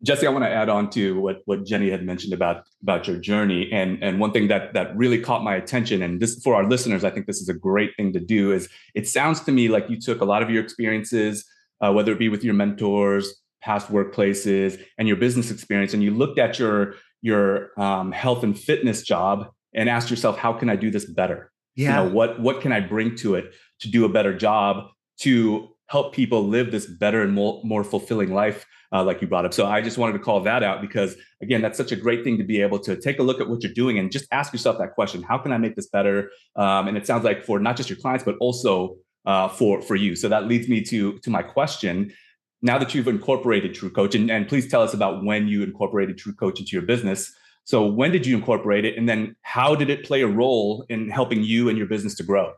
Jesse, 0.05 0.27
I 0.27 0.31
want 0.31 0.45
to 0.45 0.50
add 0.50 0.69
on 0.69 0.91
to 0.91 1.21
what, 1.21 1.43
what 1.47 1.67
Jenny 1.67 1.91
had 1.91 2.05
mentioned 2.05 2.33
about, 2.33 2.65
about 2.83 3.09
your 3.09 3.17
journey. 3.17 3.69
And, 3.73 4.02
and 4.02 4.21
one 4.21 4.33
thing 4.33 4.47
that, 4.49 4.73
that 4.75 4.97
really 4.97 5.21
caught 5.21 5.43
my 5.43 5.57
attention, 5.57 6.02
and 6.02 6.21
this 6.21 6.40
for 6.43 6.55
our 6.55 6.69
listeners, 6.69 7.02
I 7.02 7.11
think 7.11 7.26
this 7.26 7.40
is 7.40 7.49
a 7.49 7.55
great 7.55 7.97
thing 7.97 8.12
to 8.12 8.21
do, 8.21 8.52
is 8.52 8.69
it 8.95 9.09
sounds 9.09 9.40
to 9.40 9.52
me 9.52 9.69
like 9.69 9.90
you 9.90 10.00
took 10.00 10.21
a 10.21 10.25
lot 10.25 10.43
of 10.43 10.50
your 10.50 10.62
experiences, 10.62 11.45
uh, 11.81 11.93
whether 11.93 12.12
it 12.12 12.19
be 12.19 12.28
with 12.28 12.45
your 12.45 12.55
mentors, 12.55 13.35
past 13.61 13.88
workplaces, 13.88 14.81
and 14.99 15.09
your 15.09 15.17
business 15.17 15.50
experience, 15.50 15.95
and 15.95 16.02
you 16.02 16.12
looked 16.12 16.38
at 16.38 16.61
your, 16.61 16.95
your 17.21 17.71
um, 17.81 18.12
health 18.12 18.45
and 18.45 18.57
fitness 18.57 19.02
job 19.02 19.49
and 19.75 19.88
asked 19.88 20.11
yourself, 20.11 20.38
how 20.38 20.52
can 20.52 20.71
I 20.71 20.76
do 20.76 20.93
this 20.93 21.07
better? 21.07 21.50
Yeah. 21.75 22.02
You 22.02 22.09
know, 22.09 22.14
what, 22.14 22.40
what 22.40 22.61
can 22.61 22.71
I 22.71 22.81
bring 22.81 23.17
to 23.17 23.35
it 23.35 23.52
to 23.81 23.90
do 23.90 24.05
a 24.05 24.09
better 24.09 24.37
job 24.37 24.90
to 25.21 25.69
help 25.88 26.14
people 26.14 26.47
live 26.47 26.71
this 26.71 26.87
better 26.87 27.23
and 27.23 27.33
more, 27.33 27.61
more 27.64 27.83
fulfilling 27.83 28.33
life 28.33 28.64
uh, 28.92 29.04
like 29.04 29.21
you 29.21 29.28
brought 29.28 29.45
up. 29.45 29.54
So 29.54 29.66
i 29.66 29.80
just 29.80 29.99
wanted 29.99 30.14
to 30.14 30.18
call 30.18 30.40
that 30.40 30.62
out 30.62 30.80
because 30.80 31.16
again 31.42 31.62
that's 31.62 31.76
such 31.76 31.92
a 31.92 31.97
great 31.97 32.25
thing 32.25 32.38
to 32.38 32.45
be 32.45 32.61
able 32.61 32.78
to 32.80 32.97
take 32.97 33.18
a 33.18 33.23
look 33.23 33.40
at 33.40 33.49
what 33.49 33.62
you're 33.62 33.73
doing 33.73 33.99
and 33.99 34.11
just 34.11 34.26
ask 34.33 34.52
yourself 34.52 34.78
that 34.78 34.95
question 34.95 35.23
how 35.23 35.38
can 35.38 35.52
i 35.52 35.59
make 35.59 35.76
this 35.76 35.88
better? 35.88 36.30
Um, 36.57 36.88
and 36.88 36.97
it 36.97 37.07
sounds 37.07 37.25
like 37.25 37.45
for 37.45 37.59
not 37.59 37.76
just 37.76 37.90
your 37.90 37.99
clients 37.99 38.25
but 38.25 38.37
also 38.40 38.97
uh, 39.26 39.49
for 39.49 39.83
for 39.83 39.97
you. 39.97 40.16
So 40.16 40.28
that 40.28 40.47
leads 40.47 40.68
me 40.68 40.83
to 40.85 41.18
to 41.18 41.30
my 41.30 41.42
question. 41.42 42.12
Now 42.61 42.78
that 42.78 42.92
you've 42.95 43.07
incorporated 43.07 43.75
true 43.75 43.90
coach 43.90 44.14
and, 44.14 44.30
and 44.30 44.49
please 44.49 44.68
tell 44.68 44.83
us 44.83 44.95
about 44.95 45.25
when 45.25 45.47
you 45.47 45.62
incorporated 45.62 46.18
true 46.18 46.35
coach 46.35 46.59
into 46.59 46.73
your 46.73 46.83
business. 46.83 47.33
So 47.64 47.87
when 47.87 48.11
did 48.11 48.26
you 48.26 48.37
incorporate 48.37 48.85
it? 48.85 48.97
And 48.97 49.09
then 49.09 49.37
how 49.42 49.75
did 49.76 49.90
it 49.90 50.04
play 50.04 50.23
a 50.23 50.26
role 50.26 50.85
in 50.88 51.11
helping 51.11 51.45
you 51.45 51.68
and 51.68 51.76
your 51.76 51.87
business 51.87 52.14
to 52.16 52.25
grow? 52.25 52.54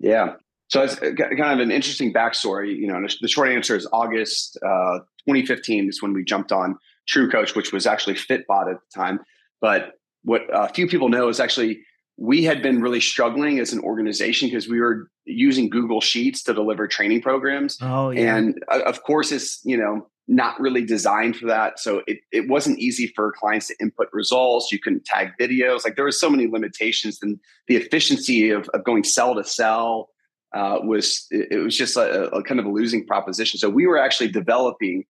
Yeah 0.00 0.34
so 0.68 0.82
it's 0.82 0.96
kind 0.96 1.52
of 1.52 1.60
an 1.60 1.70
interesting 1.70 2.12
backstory. 2.12 2.76
You 2.76 2.86
know, 2.86 3.06
the 3.20 3.28
short 3.28 3.50
answer 3.50 3.76
is 3.76 3.86
August 3.92 4.56
uh, 4.64 5.00
2015 5.26 5.88
is 5.88 6.02
when 6.02 6.12
we 6.12 6.24
jumped 6.24 6.52
on 6.52 6.78
True 7.06 7.30
Coach, 7.30 7.54
which 7.54 7.72
was 7.72 7.86
actually 7.86 8.14
Fitbot 8.14 8.70
at 8.70 8.78
the 8.80 8.94
time. 8.94 9.20
But 9.60 9.92
what 10.22 10.42
a 10.52 10.72
few 10.72 10.86
people 10.86 11.08
know 11.08 11.28
is 11.28 11.38
actually 11.38 11.80
we 12.16 12.44
had 12.44 12.62
been 12.62 12.80
really 12.80 13.00
struggling 13.00 13.58
as 13.58 13.72
an 13.72 13.80
organization 13.80 14.48
because 14.48 14.68
we 14.68 14.80
were 14.80 15.10
using 15.24 15.68
Google 15.68 16.00
Sheets 16.00 16.42
to 16.44 16.54
deliver 16.54 16.86
training 16.86 17.22
programs. 17.22 17.76
Oh, 17.80 18.10
yeah. 18.10 18.36
And 18.36 18.62
uh, 18.70 18.80
of 18.86 19.02
course, 19.02 19.32
it's 19.32 19.60
you 19.64 19.76
know 19.76 20.06
not 20.26 20.58
really 20.58 20.84
designed 20.84 21.36
for 21.36 21.46
that. 21.46 21.78
So 21.78 22.02
it, 22.06 22.20
it 22.32 22.48
wasn't 22.48 22.78
easy 22.78 23.12
for 23.14 23.32
clients 23.32 23.68
to 23.68 23.74
input 23.78 24.08
results. 24.12 24.72
You 24.72 24.78
couldn't 24.78 25.04
tag 25.04 25.32
videos. 25.38 25.84
Like 25.84 25.96
there 25.96 26.04
were 26.04 26.12
so 26.12 26.30
many 26.30 26.46
limitations 26.46 27.18
and 27.20 27.38
the 27.68 27.76
efficiency 27.76 28.48
of, 28.48 28.66
of 28.70 28.84
going 28.84 29.04
cell 29.04 29.34
to 29.34 29.44
cell 29.44 30.08
uh, 30.54 30.78
was 30.82 31.26
it, 31.30 31.48
it, 31.50 31.58
was 31.58 31.76
just 31.76 31.96
a, 31.96 32.30
a, 32.30 32.42
kind 32.42 32.60
of 32.60 32.66
a 32.66 32.70
losing 32.70 33.06
proposition. 33.06 33.58
So 33.58 33.68
we 33.68 33.86
were 33.86 33.98
actually 33.98 34.28
developing 34.28 35.04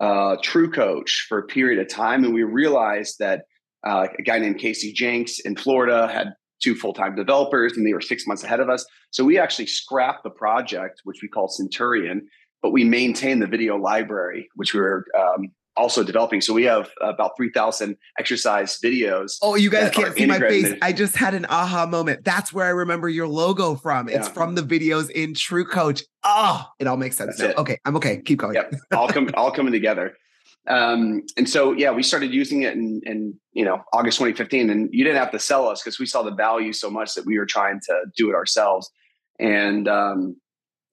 uh, 0.00 0.36
True 0.42 0.70
Coach 0.70 1.26
for 1.28 1.38
a 1.38 1.46
period 1.46 1.80
of 1.80 1.88
time, 1.88 2.24
and 2.24 2.34
we 2.34 2.42
realized 2.42 3.16
that 3.20 3.44
uh, 3.86 4.08
a 4.18 4.22
guy 4.22 4.38
named 4.38 4.58
Casey 4.58 4.92
Jenks 4.92 5.38
in 5.38 5.56
Florida 5.56 6.08
had 6.08 6.34
two 6.62 6.74
full 6.74 6.92
time 6.92 7.14
developers, 7.14 7.76
and 7.76 7.86
they 7.86 7.92
were 7.92 8.00
six 8.00 8.26
months 8.26 8.44
ahead 8.44 8.60
of 8.60 8.68
us. 8.68 8.84
So 9.10 9.24
we 9.24 9.38
actually 9.38 9.66
scrapped 9.66 10.24
the 10.24 10.30
project, 10.30 11.00
which 11.04 11.20
we 11.22 11.28
call 11.28 11.48
Centurion, 11.48 12.28
but 12.62 12.70
we 12.70 12.84
maintained 12.84 13.42
the 13.42 13.46
video 13.46 13.76
library, 13.76 14.48
which 14.56 14.74
we 14.74 14.80
were 14.80 15.06
um, 15.18 15.50
also 15.80 16.04
developing. 16.04 16.40
So 16.40 16.52
we 16.52 16.64
have 16.64 16.90
about 17.00 17.32
3,000 17.36 17.96
exercise 18.18 18.78
videos. 18.78 19.38
Oh, 19.40 19.54
you 19.54 19.70
guys 19.70 19.90
can't 19.90 20.14
see 20.14 20.26
my 20.26 20.38
face. 20.38 20.74
I 20.82 20.92
just 20.92 21.16
had 21.16 21.34
an 21.34 21.46
aha 21.48 21.86
moment. 21.86 22.24
That's 22.24 22.52
where 22.52 22.66
I 22.66 22.70
remember 22.70 23.08
your 23.08 23.26
logo 23.26 23.74
from. 23.74 24.08
It's 24.08 24.28
yeah. 24.28 24.32
from 24.34 24.54
the 24.54 24.62
videos 24.62 25.10
in 25.10 25.34
True 25.34 25.64
Coach. 25.64 26.02
Oh, 26.22 26.66
it 26.78 26.86
all 26.86 26.98
makes 26.98 27.16
sense 27.16 27.38
now. 27.38 27.54
Okay, 27.56 27.78
I'm 27.84 27.96
okay. 27.96 28.20
Keep 28.20 28.40
going. 28.40 28.54
Yep. 28.54 28.74
all, 28.94 29.08
come, 29.08 29.30
all 29.34 29.50
coming 29.50 29.72
together. 29.72 30.14
Um, 30.66 31.22
and 31.38 31.48
so, 31.48 31.72
yeah, 31.72 31.90
we 31.90 32.02
started 32.02 32.34
using 32.34 32.62
it 32.62 32.74
in, 32.74 33.00
in, 33.04 33.34
you 33.52 33.64
know, 33.64 33.82
August 33.94 34.18
2015 34.18 34.68
and 34.68 34.90
you 34.92 35.02
didn't 35.04 35.18
have 35.18 35.32
to 35.32 35.38
sell 35.38 35.66
us 35.66 35.82
because 35.82 35.98
we 35.98 36.06
saw 36.06 36.22
the 36.22 36.34
value 36.34 36.74
so 36.74 36.90
much 36.90 37.14
that 37.14 37.24
we 37.24 37.38
were 37.38 37.46
trying 37.46 37.80
to 37.86 38.02
do 38.14 38.30
it 38.30 38.34
ourselves. 38.34 38.90
And, 39.38 39.88
um, 39.88 40.36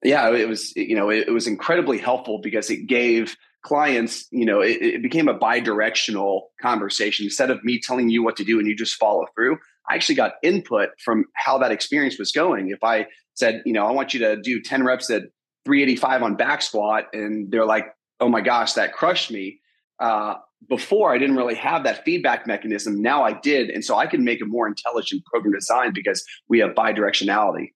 yeah, 0.02 0.30
it 0.30 0.48
was, 0.48 0.74
you 0.74 0.94
know, 0.94 1.10
it, 1.10 1.28
it 1.28 1.32
was 1.32 1.46
incredibly 1.46 1.98
helpful 1.98 2.40
because 2.42 2.70
it 2.70 2.86
gave 2.86 3.36
clients, 3.62 4.26
you 4.30 4.44
know, 4.44 4.60
it, 4.60 4.80
it 4.80 5.02
became 5.02 5.28
a 5.28 5.34
bi-directional 5.34 6.50
conversation. 6.60 7.24
Instead 7.24 7.50
of 7.50 7.62
me 7.64 7.80
telling 7.80 8.08
you 8.08 8.22
what 8.22 8.36
to 8.36 8.44
do 8.44 8.58
and 8.58 8.68
you 8.68 8.76
just 8.76 8.96
follow 8.96 9.26
through, 9.34 9.58
I 9.88 9.94
actually 9.94 10.14
got 10.14 10.32
input 10.42 10.90
from 11.04 11.24
how 11.34 11.58
that 11.58 11.72
experience 11.72 12.18
was 12.18 12.32
going. 12.32 12.70
If 12.70 12.82
I 12.84 13.06
said, 13.34 13.62
you 13.64 13.72
know, 13.72 13.86
I 13.86 13.90
want 13.92 14.14
you 14.14 14.20
to 14.20 14.40
do 14.40 14.60
10 14.60 14.84
reps 14.84 15.10
at 15.10 15.22
385 15.64 16.22
on 16.22 16.36
back 16.36 16.62
squat, 16.62 17.04
and 17.12 17.50
they're 17.50 17.66
like, 17.66 17.86
oh 18.20 18.28
my 18.28 18.40
gosh, 18.40 18.74
that 18.74 18.92
crushed 18.92 19.30
me. 19.30 19.60
Uh, 19.98 20.34
before 20.68 21.14
I 21.14 21.18
didn't 21.18 21.36
really 21.36 21.54
have 21.54 21.84
that 21.84 22.04
feedback 22.04 22.46
mechanism. 22.46 23.00
Now 23.00 23.22
I 23.22 23.32
did. 23.32 23.70
And 23.70 23.84
so 23.84 23.96
I 23.96 24.06
can 24.06 24.24
make 24.24 24.40
a 24.40 24.44
more 24.44 24.66
intelligent 24.66 25.24
program 25.24 25.52
design 25.52 25.92
because 25.92 26.24
we 26.48 26.58
have 26.60 26.74
bi-directionality. 26.74 27.68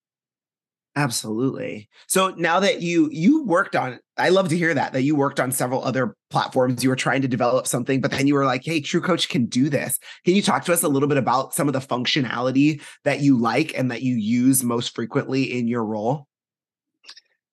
Absolutely. 0.94 1.88
So 2.06 2.34
now 2.36 2.60
that 2.60 2.82
you 2.82 3.08
you 3.10 3.44
worked 3.44 3.74
on 3.74 3.98
I 4.18 4.28
love 4.28 4.48
to 4.50 4.56
hear 4.56 4.74
that 4.74 4.92
that 4.92 5.02
you 5.02 5.16
worked 5.16 5.40
on 5.40 5.52
several 5.52 5.82
other 5.82 6.16
platforms 6.30 6.82
you 6.84 6.90
were 6.90 6.96
trying 6.96 7.22
to 7.22 7.28
develop 7.28 7.66
something 7.66 8.00
but 8.00 8.10
then 8.10 8.26
you 8.26 8.34
were 8.34 8.44
like 8.44 8.62
hey 8.64 8.80
True 8.80 9.00
Coach 9.00 9.28
can 9.28 9.46
do 9.46 9.68
this. 9.68 9.98
Can 10.24 10.34
you 10.34 10.42
talk 10.42 10.64
to 10.66 10.72
us 10.72 10.82
a 10.82 10.88
little 10.88 11.08
bit 11.08 11.18
about 11.18 11.54
some 11.54 11.68
of 11.68 11.72
the 11.72 11.80
functionality 11.80 12.82
that 13.04 13.20
you 13.20 13.38
like 13.38 13.76
and 13.76 13.90
that 13.90 14.02
you 14.02 14.14
use 14.14 14.62
most 14.62 14.94
frequently 14.94 15.44
in 15.44 15.66
your 15.66 15.84
role? 15.84 16.26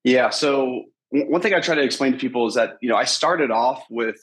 Yeah, 0.03 0.29
so 0.29 0.83
one 1.11 1.41
thing 1.41 1.53
I 1.53 1.59
try 1.59 1.75
to 1.75 1.83
explain 1.83 2.13
to 2.13 2.17
people 2.17 2.47
is 2.47 2.53
that, 2.55 2.77
you 2.81 2.89
know, 2.89 2.95
I 2.95 3.03
started 3.03 3.51
off 3.51 3.83
with 3.89 4.15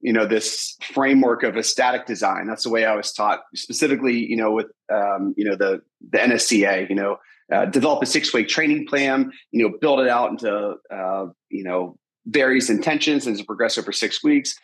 you 0.00 0.12
know 0.12 0.26
this 0.26 0.76
framework 0.82 1.42
of 1.42 1.56
a 1.56 1.62
static 1.62 2.06
design 2.06 2.46
that's 2.46 2.64
the 2.64 2.70
way 2.70 2.84
i 2.84 2.94
was 2.94 3.12
taught 3.12 3.40
specifically 3.54 4.14
you 4.14 4.36
know 4.36 4.50
with 4.50 4.68
um, 4.92 5.34
you 5.36 5.44
know 5.44 5.56
the 5.56 5.80
the 6.10 6.18
nsca 6.18 6.88
you 6.88 6.96
know 6.96 7.16
uh, 7.52 7.66
develop 7.66 8.02
a 8.02 8.06
six 8.06 8.32
week 8.32 8.48
training 8.48 8.86
plan, 8.86 9.32
you 9.50 9.62
know, 9.62 9.76
build 9.80 10.00
it 10.00 10.08
out 10.08 10.30
into, 10.30 10.74
uh, 10.92 11.26
you 11.48 11.64
know, 11.64 11.96
various 12.26 12.70
intentions 12.70 13.26
and 13.26 13.36
to 13.36 13.44
progress 13.44 13.78
over 13.78 13.92
six 13.92 14.22
weeks. 14.22 14.54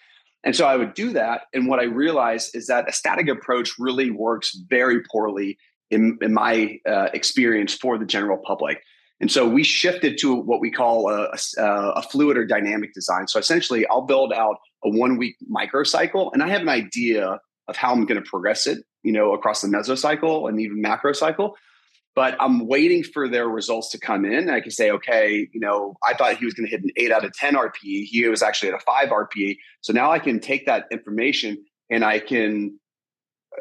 And 0.45 0.55
so 0.55 0.66
I 0.66 0.76
would 0.76 0.95
do 0.95 1.12
that. 1.12 1.43
And 1.52 1.66
what 1.66 1.81
I 1.81 1.85
realized 1.85 2.55
is 2.55 2.66
that 2.69 2.88
a 2.88 2.93
static 2.93 3.28
approach 3.28 3.73
really 3.78 4.11
works 4.11 4.57
very 4.69 5.02
poorly 5.11 5.59
in, 5.90 6.19
in 6.21 6.33
my 6.33 6.78
uh, 6.88 7.09
experience 7.14 7.75
for 7.75 7.99
the 7.99 8.07
general 8.07 8.38
public. 8.45 8.81
And 9.21 9.33
so 9.33 9.49
we 9.49 9.64
shifted 9.64 10.19
to 10.19 10.35
what 10.35 10.61
we 10.61 10.71
call 10.71 11.11
a, 11.11 11.31
a, 11.59 11.62
a, 11.62 12.02
fluid 12.02 12.37
or 12.37 12.45
dynamic 12.45 12.93
design. 12.93 13.26
So 13.28 13.38
essentially, 13.38 13.87
I'll 13.88 14.02
build 14.02 14.33
out 14.33 14.57
a 14.85 14.90
one 14.90 15.16
week 15.16 15.37
microcycle, 15.50 16.31
and 16.35 16.43
I 16.43 16.49
have 16.49 16.61
an 16.61 16.69
idea 16.69 17.40
of 17.66 17.76
how 17.76 17.93
I'm 17.93 18.05
going 18.05 18.23
to 18.23 18.28
progress 18.28 18.66
it, 18.66 18.78
you 19.02 19.12
know, 19.12 19.33
across 19.33 19.62
the 19.62 19.69
mesocycle 19.69 20.49
and 20.49 20.61
even 20.61 20.83
macro 20.83 21.12
cycle 21.12 21.57
but 22.16 22.35
I'm 22.40 22.66
waiting 22.66 23.02
for 23.02 23.28
their 23.28 23.46
results 23.46 23.90
to 23.90 23.99
come 23.99 24.25
in. 24.25 24.49
I 24.49 24.61
can 24.61 24.70
say, 24.70 24.90
okay, 24.90 25.49
you 25.52 25.61
know, 25.61 25.96
I 26.02 26.14
thought 26.14 26.38
he 26.38 26.46
was 26.46 26.54
going 26.54 26.66
to 26.66 26.70
hit 26.70 26.82
an 26.82 26.90
eight 26.96 27.12
out 27.12 27.26
of 27.26 27.35
10 27.35 27.54
RPE. 27.54 28.06
He 28.06 28.26
was 28.26 28.42
actually 28.42 28.70
at 28.70 28.75
a 28.75 28.80
five 28.80 29.11
RPE. 29.11 29.58
So 29.82 29.92
now 29.92 30.11
I 30.11 30.18
can 30.18 30.40
take 30.40 30.64
that 30.64 30.87
information 30.90 31.62
and 31.90 32.02
I 32.02 32.18
can 32.20 32.80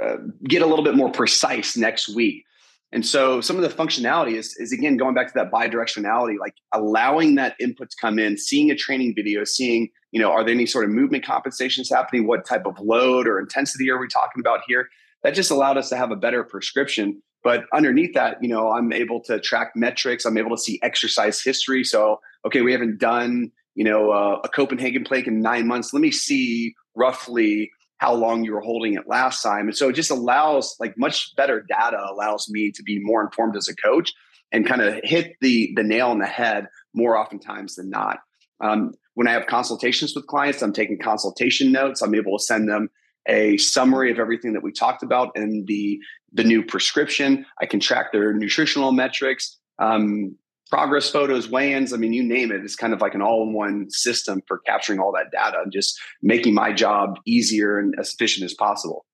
uh, 0.02 0.16
get 0.46 0.62
a 0.62 0.66
little 0.66 0.86
bit 0.86 0.96
more 0.96 1.12
precise 1.12 1.76
next 1.76 2.16
week. 2.16 2.46
And 2.94 3.06
so 3.06 3.42
some 3.42 3.58
of 3.58 3.62
the 3.62 3.68
functionality 3.68 4.36
is, 4.36 4.56
is 4.56 4.72
again 4.72 4.96
going 4.96 5.16
back 5.16 5.28
to 5.28 5.34
that 5.36 5.52
bi-directionality, 5.52 6.40
like 6.40 6.54
allowing 6.74 7.36
that 7.36 7.58
input 7.60 7.90
to 7.90 7.98
come 8.00 8.20
in, 8.20 8.38
seeing 8.38 8.72
a 8.72 8.76
training 8.76 9.16
video, 9.18 9.44
seeing, 9.44 9.90
you 10.12 10.22
know, 10.22 10.32
are 10.32 10.46
there 10.46 10.54
any 10.54 10.66
sort 10.66 10.86
of 10.86 10.92
movement 10.92 11.26
compensations 11.26 11.90
happening? 11.90 12.26
What 12.26 12.46
type 12.46 12.66
of 12.66 12.80
load 12.80 13.28
or 13.28 13.38
intensity 13.38 13.92
are 13.92 14.00
we 14.00 14.08
talking 14.08 14.40
about 14.40 14.62
here? 14.66 14.88
That 15.24 15.34
just 15.34 15.52
allowed 15.52 15.78
us 15.78 15.90
to 15.90 15.98
have 15.98 16.12
a 16.12 16.16
better 16.16 16.46
prescription 16.46 17.22
but 17.46 17.66
underneath 17.72 18.16
that, 18.16 18.42
you 18.42 18.50
know, 18.50 18.72
I'm 18.72 18.92
able 18.92 19.22
to 19.26 19.40
track 19.40 19.74
metrics. 19.76 20.26
I'm 20.26 20.36
able 20.36 20.50
to 20.50 20.62
see 20.62 20.80
exercise 20.82 21.44
history. 21.44 21.84
So, 21.84 22.20
okay, 22.44 22.62
we 22.62 22.72
haven't 22.72 23.00
done, 23.00 23.52
you 23.76 23.84
know, 23.84 24.10
uh, 24.10 24.42
a 24.44 24.50
Copenhagen 24.50 25.04
plank 25.04 25.28
in 25.28 25.42
nine 25.42 25.68
months. 25.68 25.94
Let 25.94 26.02
me 26.02 26.10
see 26.10 26.74
roughly 26.96 27.70
how 27.98 28.16
long 28.16 28.44
you 28.44 28.52
were 28.52 28.62
holding 28.62 28.96
it 28.96 29.08
last 29.08 29.44
time. 29.44 29.68
And 29.68 29.78
so 29.78 29.90
it 29.90 29.94
just 29.94 30.10
allows 30.10 30.76
like 30.80 30.98
much 30.98 31.36
better 31.36 31.64
data 31.70 32.04
allows 32.12 32.50
me 32.50 32.72
to 32.72 32.82
be 32.82 33.00
more 33.04 33.24
informed 33.24 33.56
as 33.56 33.70
a 33.70 33.76
coach 33.76 34.12
and 34.52 34.68
kind 34.68 34.82
of 34.82 35.00
hit 35.04 35.36
the 35.40 35.72
the 35.76 35.84
nail 35.84 36.08
on 36.08 36.18
the 36.18 36.26
head 36.26 36.66
more 36.96 37.16
oftentimes 37.16 37.76
than 37.76 37.92
not. 37.92 38.22
Um, 38.60 38.96
when 39.14 39.28
I 39.28 39.34
have 39.34 39.46
consultations 39.46 40.16
with 40.16 40.26
clients, 40.26 40.64
I'm 40.64 40.74
taking 40.74 40.98
consultation 40.98 41.72
notes. 41.72 42.02
I'm 42.02 42.16
able 42.16 42.40
to 42.40 42.44
send 42.44 42.68
them 42.68 42.90
a 43.28 43.58
summary 43.58 44.12
of 44.12 44.20
everything 44.20 44.54
that 44.54 44.64
we 44.64 44.72
talked 44.72 45.04
about 45.04 45.32
in 45.36 45.66
the 45.68 46.00
the 46.34 46.44
new 46.44 46.64
prescription. 46.64 47.46
I 47.62 47.66
can 47.66 47.80
track 47.80 48.12
their 48.12 48.34
nutritional 48.34 48.92
metrics, 48.92 49.58
um, 49.80 50.36
progress 50.70 51.10
photos, 51.10 51.50
weigh-ins. 51.50 51.94
I 51.94 51.98
mean, 51.98 52.14
you 52.14 52.24
name 52.24 52.52
it. 52.52 52.62
It's 52.64 52.76
kind 52.76 52.94
of 52.94 53.00
like 53.00 53.14
an 53.16 53.22
all-in-one 53.22 53.90
system 53.90 54.42
for 54.48 54.60
capturing 54.60 55.00
all 55.00 55.14
that 55.14 55.32
data 55.32 55.60
and 55.64 55.72
just 55.72 55.98
making 56.22 56.54
my 56.54 56.74
job 56.74 57.18
easier 57.26 57.80
and 57.80 57.96
as 58.00 58.14
efficient 58.14 58.44
as 58.44 58.54
possible. 58.54 59.06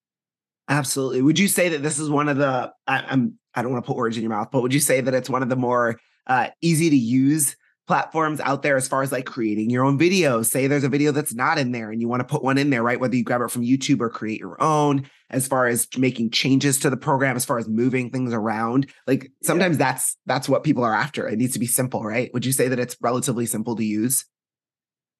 Absolutely. 0.67 1.21
Would 1.21 1.37
you 1.37 1.47
say 1.47 1.69
that 1.69 1.83
this 1.83 1.99
is 1.99 2.09
one 2.09 2.29
of 2.29 2.37
the? 2.37 2.71
I, 2.87 3.03
I'm. 3.07 3.37
I 3.53 3.61
don't 3.61 3.73
want 3.73 3.83
to 3.83 3.87
put 3.87 3.97
words 3.97 4.15
in 4.15 4.23
your 4.23 4.29
mouth, 4.29 4.47
but 4.49 4.61
would 4.61 4.73
you 4.73 4.79
say 4.79 5.01
that 5.01 5.13
it's 5.13 5.29
one 5.29 5.43
of 5.43 5.49
the 5.49 5.57
more 5.57 5.99
uh, 6.25 6.47
easy 6.61 6.89
to 6.89 6.95
use 6.95 7.57
platforms 7.91 8.39
out 8.39 8.61
there 8.61 8.77
as 8.77 8.87
far 8.87 9.03
as 9.03 9.11
like 9.11 9.25
creating 9.25 9.69
your 9.69 9.83
own 9.83 9.99
videos. 9.99 10.45
Say 10.45 10.67
there's 10.67 10.85
a 10.85 10.89
video 10.89 11.11
that's 11.11 11.33
not 11.33 11.57
in 11.57 11.73
there 11.73 11.91
and 11.91 11.99
you 11.99 12.07
want 12.07 12.21
to 12.21 12.23
put 12.23 12.41
one 12.41 12.57
in 12.57 12.69
there, 12.69 12.81
right? 12.81 12.97
Whether 12.97 13.17
you 13.17 13.23
grab 13.25 13.41
it 13.41 13.51
from 13.51 13.63
YouTube 13.63 13.99
or 13.99 14.09
create 14.09 14.39
your 14.39 14.55
own, 14.63 15.09
as 15.29 15.45
far 15.45 15.67
as 15.67 15.89
making 15.97 16.29
changes 16.29 16.79
to 16.79 16.89
the 16.89 16.95
program, 16.95 17.35
as 17.35 17.43
far 17.43 17.57
as 17.57 17.67
moving 17.67 18.09
things 18.09 18.31
around. 18.31 18.89
Like 19.07 19.33
sometimes 19.43 19.77
yeah. 19.77 19.91
that's 19.91 20.15
that's 20.25 20.47
what 20.47 20.63
people 20.63 20.85
are 20.85 20.93
after. 20.93 21.27
It 21.27 21.37
needs 21.37 21.51
to 21.51 21.59
be 21.59 21.65
simple, 21.65 22.01
right? 22.01 22.33
Would 22.33 22.45
you 22.45 22.53
say 22.53 22.69
that 22.69 22.79
it's 22.79 22.95
relatively 23.01 23.45
simple 23.45 23.75
to 23.75 23.83
use? 23.83 24.23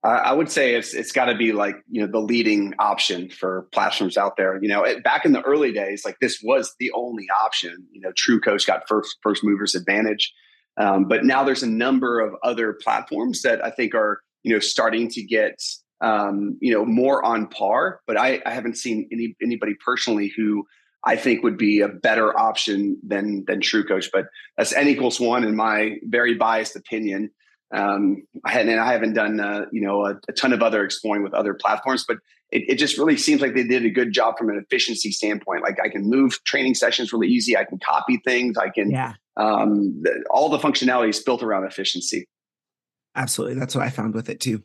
I 0.02 0.32
would 0.32 0.50
say 0.50 0.76
it's 0.76 0.94
it's 0.94 1.12
got 1.12 1.26
to 1.26 1.36
be 1.36 1.52
like 1.52 1.76
you 1.92 2.02
know 2.02 2.10
the 2.10 2.22
leading 2.22 2.74
option 2.80 3.30
for 3.30 3.68
platforms 3.74 4.16
out 4.16 4.38
there. 4.38 4.58
You 4.62 4.70
know, 4.70 4.84
it, 4.84 5.04
back 5.04 5.26
in 5.26 5.34
the 5.34 5.42
early 5.42 5.74
days, 5.74 6.06
like 6.06 6.20
this 6.22 6.40
was 6.42 6.74
the 6.80 6.90
only 6.94 7.28
option. 7.44 7.86
You 7.92 8.00
know, 8.00 8.14
True 8.16 8.40
Coach 8.40 8.66
got 8.66 8.88
first 8.88 9.18
first 9.22 9.44
movers 9.44 9.76
advantage. 9.76 10.34
Um, 10.82 11.06
but 11.06 11.24
now 11.24 11.44
there's 11.44 11.62
a 11.62 11.70
number 11.70 12.20
of 12.20 12.34
other 12.42 12.74
platforms 12.74 13.44
that 13.44 13.64
I 13.64 13.70
think 13.70 13.94
are 13.94 14.22
you 14.44 14.52
know 14.52 14.60
starting 14.60 15.08
to 15.10 15.22
get 15.22 15.62
um, 16.02 16.58
you 16.60 16.74
know 16.74 16.84
more 16.86 17.24
on 17.24 17.48
par. 17.48 18.02
But 18.08 18.18
I, 18.18 18.42
I 18.46 18.52
haven't 18.52 18.78
seen 18.78 19.08
any 19.12 19.36
anybody 19.42 19.76
personally 19.86 20.34
who 20.36 20.66
I 21.06 21.16
think 21.16 21.44
would 21.44 21.58
be 21.58 21.82
a 21.82 21.88
better 21.88 22.38
option 22.38 22.98
than 23.06 23.46
than 23.46 23.62
True 23.62 23.86
Coach. 23.86 24.10
But 24.12 24.26
that's 24.58 24.74
n 24.74 24.88
equals 24.88 25.20
one 25.20 25.44
in 25.44 25.56
my 25.56 25.98
very 26.04 26.34
biased 26.34 26.76
opinion. 26.76 27.30
Um, 27.74 28.24
I 28.44 28.52
hadn't, 28.52 28.80
I 28.80 28.92
haven't 28.92 29.14
done 29.14 29.40
uh, 29.40 29.66
you 29.72 29.82
know 29.82 30.06
a, 30.08 30.16
a, 30.28 30.34
ton 30.34 30.52
of 30.52 30.64
other 30.64 30.84
exploring 30.84 31.22
with 31.22 31.36
other 31.36 31.54
platforms, 31.54 32.06
but 32.08 32.18
it, 32.52 32.64
it, 32.70 32.76
just 32.76 32.98
really 32.98 33.18
seems 33.18 33.42
like 33.42 33.54
they 33.54 33.64
did 33.64 33.86
a 33.86 33.90
good 33.90 34.12
job 34.12 34.38
from 34.38 34.50
an 34.50 34.58
efficiency 34.58 35.12
standpoint. 35.12 35.64
Like 35.64 35.78
I 35.84 35.90
can 35.90 36.10
move 36.10 36.44
training 36.44 36.76
sessions 36.76 37.14
really 37.14 37.28
easy. 37.28 37.56
I 37.56 37.64
can 37.64 37.80
copy 37.80 38.22
things. 38.26 38.58
I 38.58 38.70
can 38.70 38.92
yeah 38.92 39.14
um, 39.38 40.04
all 40.30 40.50
the 40.50 40.58
functionality 40.58 41.10
is 41.10 41.20
built 41.20 41.44
around 41.44 41.66
efficiency. 41.66 42.28
Absolutely. 43.16 43.60
That's 43.60 43.76
what 43.76 43.86
I 43.86 43.90
found 43.90 44.14
with 44.14 44.30
it 44.30 44.40
too. 44.40 44.64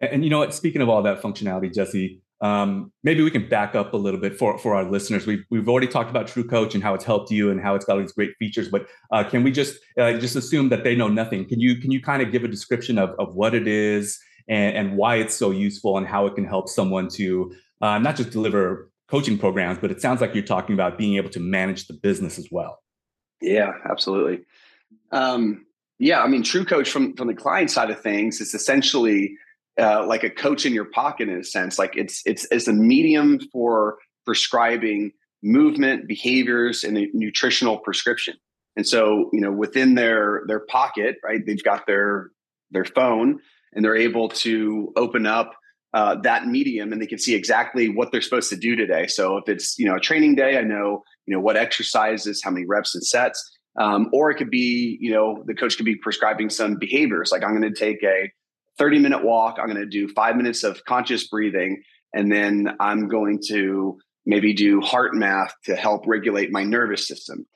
And, 0.00 0.12
and 0.12 0.24
you 0.24 0.30
know 0.30 0.38
what? 0.38 0.54
Speaking 0.54 0.82
of 0.82 0.88
all 0.88 1.02
that 1.02 1.22
functionality, 1.22 1.72
Jesse, 1.72 2.20
um, 2.40 2.92
maybe 3.02 3.22
we 3.22 3.30
can 3.30 3.48
back 3.48 3.74
up 3.74 3.94
a 3.94 3.96
little 3.96 4.20
bit 4.20 4.36
for, 4.36 4.58
for 4.58 4.74
our 4.74 4.84
listeners. 4.84 5.26
We've, 5.26 5.44
we've 5.50 5.68
already 5.68 5.86
talked 5.86 6.10
about 6.10 6.26
True 6.26 6.44
Coach 6.44 6.74
and 6.74 6.82
how 6.82 6.94
it's 6.94 7.04
helped 7.04 7.30
you 7.30 7.50
and 7.50 7.60
how 7.60 7.74
it's 7.74 7.84
got 7.84 7.94
all 7.94 8.00
these 8.00 8.12
great 8.12 8.32
features, 8.38 8.68
but 8.68 8.86
uh, 9.12 9.24
can 9.24 9.42
we 9.44 9.50
just 9.50 9.78
uh, 9.98 10.14
just 10.14 10.36
assume 10.36 10.68
that 10.70 10.84
they 10.84 10.94
know 10.94 11.08
nothing? 11.08 11.46
Can 11.48 11.60
you 11.60 11.76
can 11.76 11.90
you 11.90 12.02
kind 12.02 12.22
of 12.22 12.32
give 12.32 12.44
a 12.44 12.48
description 12.48 12.98
of, 12.98 13.10
of 13.18 13.34
what 13.34 13.54
it 13.54 13.66
is 13.66 14.18
and, 14.48 14.76
and 14.76 14.96
why 14.96 15.16
it's 15.16 15.34
so 15.34 15.50
useful 15.50 15.98
and 15.98 16.06
how 16.06 16.26
it 16.26 16.34
can 16.34 16.44
help 16.44 16.68
someone 16.68 17.08
to 17.08 17.54
uh, 17.80 17.98
not 17.98 18.16
just 18.16 18.30
deliver 18.30 18.90
coaching 19.08 19.38
programs, 19.38 19.78
but 19.78 19.90
it 19.90 20.00
sounds 20.00 20.20
like 20.20 20.34
you're 20.34 20.44
talking 20.44 20.74
about 20.74 20.98
being 20.98 21.16
able 21.16 21.30
to 21.30 21.40
manage 21.40 21.86
the 21.86 21.94
business 21.94 22.38
as 22.38 22.48
well. 22.50 22.80
Yeah, 23.40 23.72
absolutely. 23.88 24.44
Um, 25.12 25.66
Yeah, 25.98 26.22
I 26.22 26.28
mean, 26.28 26.42
True 26.42 26.64
Coach 26.64 26.90
from 26.90 27.14
from 27.14 27.28
the 27.28 27.34
client 27.34 27.70
side 27.70 27.90
of 27.90 28.00
things, 28.00 28.40
it's 28.40 28.54
essentially 28.54 29.36
uh, 29.78 30.06
like 30.06 30.24
a 30.24 30.30
coach 30.30 30.66
in 30.66 30.72
your 30.72 30.86
pocket 30.86 31.28
in 31.28 31.38
a 31.38 31.44
sense. 31.44 31.78
Like 31.78 31.96
it's 31.96 32.22
it's 32.26 32.46
it's 32.50 32.68
a 32.68 32.72
medium 32.72 33.38
for 33.52 33.98
prescribing 34.24 35.12
movement, 35.42 36.08
behaviors, 36.08 36.84
and 36.84 36.98
a 36.98 37.06
nutritional 37.12 37.78
prescription. 37.78 38.34
And 38.76 38.86
so, 38.86 39.30
you 39.32 39.40
know, 39.40 39.52
within 39.52 39.94
their 39.94 40.42
their 40.48 40.60
pocket, 40.60 41.16
right, 41.22 41.40
they've 41.46 41.62
got 41.62 41.86
their 41.86 42.30
their 42.70 42.84
phone, 42.84 43.38
and 43.74 43.84
they're 43.84 43.96
able 43.96 44.28
to 44.28 44.92
open 44.96 45.26
up 45.26 45.54
uh, 45.92 46.16
that 46.22 46.46
medium, 46.46 46.92
and 46.92 47.00
they 47.00 47.06
can 47.06 47.18
see 47.18 47.34
exactly 47.34 47.88
what 47.88 48.10
they're 48.10 48.20
supposed 48.20 48.50
to 48.50 48.56
do 48.56 48.74
today. 48.74 49.06
So, 49.06 49.36
if 49.36 49.48
it's 49.48 49.78
you 49.78 49.86
know 49.86 49.96
a 49.96 50.00
training 50.00 50.34
day, 50.34 50.58
I 50.58 50.62
know 50.62 51.04
you 51.26 51.34
know 51.34 51.40
what 51.40 51.56
exercises, 51.56 52.42
how 52.42 52.50
many 52.50 52.66
reps 52.66 52.94
and 52.94 53.04
sets. 53.04 53.50
Um, 53.76 54.08
or 54.12 54.30
it 54.30 54.36
could 54.36 54.50
be, 54.50 54.98
you 55.00 55.10
know, 55.10 55.42
the 55.46 55.54
coach 55.54 55.76
could 55.76 55.86
be 55.86 55.96
prescribing 55.96 56.48
some 56.48 56.76
behaviors. 56.76 57.32
Like 57.32 57.42
I'm 57.42 57.60
going 57.60 57.72
to 57.72 57.76
take 57.76 58.04
a 58.04 58.30
30 58.78 59.00
minute 59.00 59.24
walk. 59.24 59.56
I'm 59.58 59.66
going 59.66 59.80
to 59.80 59.86
do 59.86 60.06
five 60.14 60.36
minutes 60.36 60.62
of 60.62 60.84
conscious 60.84 61.26
breathing, 61.26 61.82
and 62.12 62.30
then 62.30 62.76
I'm 62.80 63.08
going 63.08 63.40
to 63.48 63.98
maybe 64.26 64.52
do 64.52 64.80
HeartMath 64.80 65.50
to 65.64 65.76
help 65.76 66.06
regulate 66.06 66.50
my 66.50 66.62
nervous 66.62 67.06
system. 67.06 67.46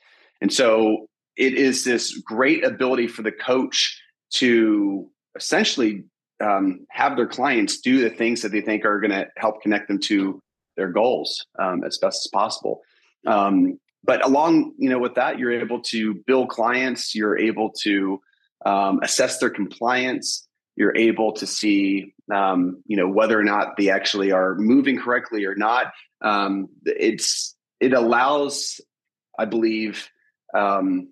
And 0.41 0.53
so 0.53 1.07
it 1.37 1.55
is 1.55 1.85
this 1.85 2.17
great 2.19 2.65
ability 2.65 3.07
for 3.07 3.23
the 3.23 3.33
coach 3.33 4.01
to 4.35 5.11
essentially 5.39 6.05
um, 6.41 6.87
have 6.91 7.17
their 7.17 7.27
clients 7.27 7.81
do 7.81 8.03
the 8.03 8.11
things 8.11 8.43
that 8.43 8.53
they 8.53 8.61
think 8.61 8.85
are 8.85 9.01
going 9.01 9.11
to 9.11 9.27
help 9.37 9.63
connect 9.63 9.89
them 9.89 9.99
to 10.01 10.41
their 10.77 10.89
goals 10.89 11.45
um, 11.59 11.83
as 11.85 11.99
best 11.99 12.27
as 12.27 12.31
possible. 12.31 12.83
Um, 13.27 13.79
but 14.05 14.25
along, 14.25 14.75
you 14.79 14.89
know, 14.89 14.99
with 14.99 15.17
that, 15.17 15.39
you're 15.39 15.61
able 15.61 15.81
to 15.83 16.15
build 16.27 16.49
clients. 16.49 17.15
You're 17.15 17.39
able 17.39 17.73
to 17.83 18.21
um, 18.65 19.01
assess 19.03 19.39
their 19.39 19.51
compliance. 19.51 20.47
You're 20.77 20.97
able 20.97 21.33
to 21.33 21.47
see, 21.47 22.15
um, 22.33 22.83
you 22.87 22.97
know, 22.97 23.09
whether 23.09 23.39
or 23.39 23.43
not 23.43 23.77
they 23.77 23.91
actually 23.91 24.31
are 24.31 24.55
moving 24.55 24.99
correctly 24.99 25.45
or 25.45 25.57
not. 25.57 25.93
Um, 26.23 26.69
it's 26.85 27.57
it 27.81 27.93
allows, 27.93 28.81
I 29.39 29.45
believe, 29.45 30.09
um, 30.55 31.09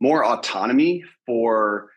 more 0.00 0.24
autonomy 0.24 1.04
for 1.26 1.90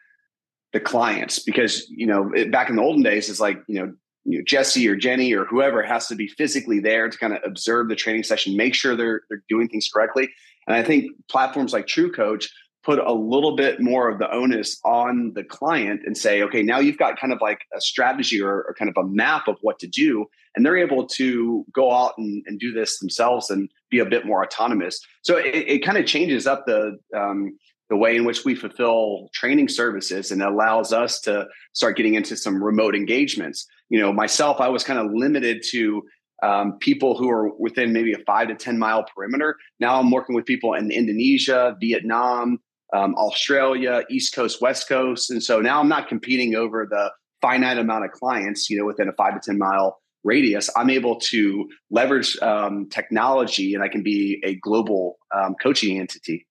the 0.73 0.79
clients 0.79 1.39
because 1.39 1.87
you 1.89 2.05
know 2.05 2.31
it, 2.33 2.51
back 2.51 2.69
in 2.69 2.75
the 2.75 2.81
olden 2.81 3.03
days 3.03 3.29
it's 3.29 3.39
like 3.39 3.57
you 3.67 3.79
know 3.79 3.93
you 4.25 4.39
know, 4.39 4.43
Jesse 4.45 4.87
or 4.87 4.95
Jenny 4.95 5.33
or 5.33 5.45
whoever 5.45 5.83
has 5.83 6.07
to 6.07 6.15
be 6.15 6.27
physically 6.27 6.79
there 6.79 7.09
to 7.09 7.17
kind 7.17 7.33
of 7.33 7.39
observe 7.45 7.89
the 7.89 7.95
training 7.95 8.23
session, 8.23 8.55
make 8.55 8.73
sure 8.73 8.95
they're 8.95 9.21
they're 9.29 9.43
doing 9.49 9.67
things 9.67 9.89
correctly. 9.93 10.29
And 10.67 10.75
I 10.75 10.83
think 10.83 11.11
platforms 11.29 11.73
like 11.73 11.87
True 11.87 12.11
Coach 12.11 12.49
put 12.83 12.99
a 12.99 13.13
little 13.13 13.55
bit 13.55 13.79
more 13.79 14.09
of 14.09 14.19
the 14.19 14.29
onus 14.31 14.79
on 14.83 15.31
the 15.35 15.43
client 15.43 16.01
and 16.05 16.17
say, 16.17 16.43
okay, 16.43 16.61
now 16.61 16.79
you've 16.79 16.97
got 16.97 17.17
kind 17.17 17.31
of 17.31 17.39
like 17.41 17.59
a 17.75 17.79
strategy 17.79 18.41
or, 18.41 18.63
or 18.63 18.75
kind 18.77 18.89
of 18.89 18.97
a 18.97 19.07
map 19.07 19.47
of 19.47 19.57
what 19.61 19.79
to 19.79 19.87
do. 19.87 20.25
And 20.55 20.65
they're 20.65 20.77
able 20.77 21.07
to 21.07 21.65
go 21.73 21.93
out 21.93 22.13
and, 22.17 22.43
and 22.45 22.59
do 22.59 22.73
this 22.73 22.99
themselves 22.99 23.49
and 23.49 23.69
be 23.89 23.99
a 23.99 24.05
bit 24.05 24.25
more 24.25 24.43
autonomous. 24.43 24.99
So 25.21 25.37
it, 25.37 25.55
it 25.55 25.79
kind 25.79 25.97
of 25.97 26.05
changes 26.05 26.45
up 26.45 26.65
the 26.65 26.99
um, 27.15 27.57
the 27.89 27.97
way 27.97 28.15
in 28.15 28.25
which 28.25 28.45
we 28.45 28.55
fulfill 28.55 29.29
training 29.33 29.67
services 29.67 30.31
and 30.31 30.41
allows 30.41 30.93
us 30.93 31.19
to 31.21 31.45
start 31.73 31.97
getting 31.97 32.15
into 32.15 32.35
some 32.35 32.63
remote 32.63 32.95
engagements. 32.95 33.65
You 33.89 33.99
know, 33.99 34.13
myself, 34.13 34.59
I 34.59 34.69
was 34.69 34.83
kind 34.83 34.99
of 34.99 35.11
limited 35.13 35.63
to 35.71 36.03
um, 36.41 36.77
people 36.79 37.17
who 37.17 37.29
are 37.29 37.55
within 37.57 37.93
maybe 37.93 38.13
a 38.13 38.17
five 38.25 38.49
to 38.49 38.55
10 38.55 38.77
mile 38.77 39.05
perimeter. 39.15 39.55
Now 39.79 39.99
I'm 39.99 40.11
working 40.11 40.35
with 40.35 40.45
people 40.45 40.73
in 40.73 40.91
Indonesia, 40.91 41.75
Vietnam, 41.79 42.59
um, 42.93 43.15
Australia, 43.15 44.03
East 44.09 44.35
Coast, 44.35 44.61
West 44.61 44.87
Coast. 44.87 45.31
And 45.31 45.41
so 45.41 45.61
now 45.61 45.79
I'm 45.79 45.89
not 45.89 46.07
competing 46.07 46.55
over 46.55 46.87
the 46.89 47.11
finite 47.41 47.77
amount 47.77 48.05
of 48.05 48.11
clients, 48.11 48.69
you 48.69 48.77
know, 48.77 48.85
within 48.85 49.07
a 49.07 49.13
five 49.13 49.33
to 49.33 49.39
10 49.43 49.57
mile 49.57 49.99
radius. 50.23 50.69
I'm 50.75 50.89
able 50.89 51.19
to 51.19 51.67
leverage 51.91 52.37
um, 52.41 52.87
technology 52.89 53.73
and 53.73 53.83
I 53.83 53.89
can 53.89 54.03
be 54.03 54.41
a 54.45 54.55
global 54.55 55.17
um, 55.35 55.55
coaching 55.61 55.99
entity. 55.99 56.47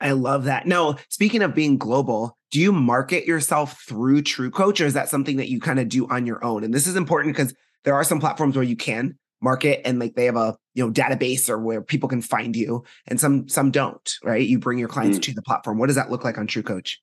I 0.00 0.12
love 0.12 0.44
that. 0.44 0.66
Now, 0.66 0.96
speaking 1.08 1.42
of 1.42 1.54
being 1.54 1.78
global, 1.78 2.36
do 2.50 2.60
you 2.60 2.72
market 2.72 3.26
yourself 3.26 3.82
through 3.88 4.22
True 4.22 4.50
Coach 4.50 4.80
or 4.80 4.86
is 4.86 4.94
that 4.94 5.08
something 5.08 5.38
that 5.38 5.48
you 5.48 5.60
kind 5.60 5.78
of 5.78 5.88
do 5.88 6.06
on 6.08 6.26
your 6.26 6.44
own? 6.44 6.64
And 6.64 6.72
this 6.72 6.86
is 6.86 6.96
important 6.96 7.34
because 7.34 7.54
there 7.84 7.94
are 7.94 8.04
some 8.04 8.20
platforms 8.20 8.56
where 8.56 8.64
you 8.64 8.76
can 8.76 9.16
market 9.40 9.86
and 9.86 9.98
like 9.98 10.14
they 10.14 10.24
have 10.24 10.36
a 10.36 10.56
you 10.74 10.84
know 10.84 10.92
database 10.92 11.48
or 11.48 11.58
where 11.58 11.82
people 11.82 12.08
can 12.08 12.22
find 12.22 12.56
you 12.56 12.82
and 13.06 13.20
some 13.20 13.48
some 13.48 13.70
don't 13.70 14.14
right 14.24 14.48
you 14.48 14.58
bring 14.58 14.78
your 14.78 14.88
clients 14.88 15.18
mm. 15.18 15.22
to 15.22 15.34
the 15.34 15.42
platform 15.42 15.78
what 15.78 15.86
does 15.86 15.96
that 15.96 16.10
look 16.10 16.24
like 16.24 16.38
on 16.38 16.46
true 16.46 16.62
coach 16.62 17.00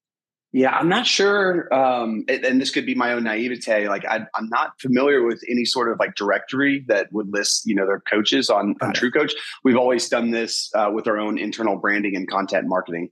yeah 0.54 0.72
i'm 0.78 0.88
not 0.88 1.06
sure 1.06 1.74
um, 1.74 2.24
and 2.30 2.62
this 2.62 2.72
could 2.72 2.86
be 2.86 2.96
my 2.96 3.12
own 3.12 3.24
naivete 3.24 3.90
like 3.90 4.06
I, 4.06 4.26
am 4.38 4.48
not 4.50 4.80
familiar 4.80 5.26
with 5.26 5.44
any 5.50 5.66
sort 5.66 5.92
of 5.92 6.00
like 6.00 6.16
directory 6.16 6.86
that 6.88 7.12
would 7.12 7.28
list 7.34 7.66
you 7.66 7.76
know 7.76 7.86
their 7.86 8.00
coaches 8.00 8.50
on, 8.50 8.76
on 8.82 8.94
true 8.94 9.12
coach 9.12 9.34
we've 9.64 9.78
always 9.78 10.08
done 10.08 10.32
this 10.32 10.72
uh, 10.76 10.90
with 10.94 11.08
our 11.08 11.18
own 11.18 11.38
internal 11.38 11.78
branding 11.78 12.16
and 12.16 12.30
content 12.30 12.68
marketing 12.68 13.10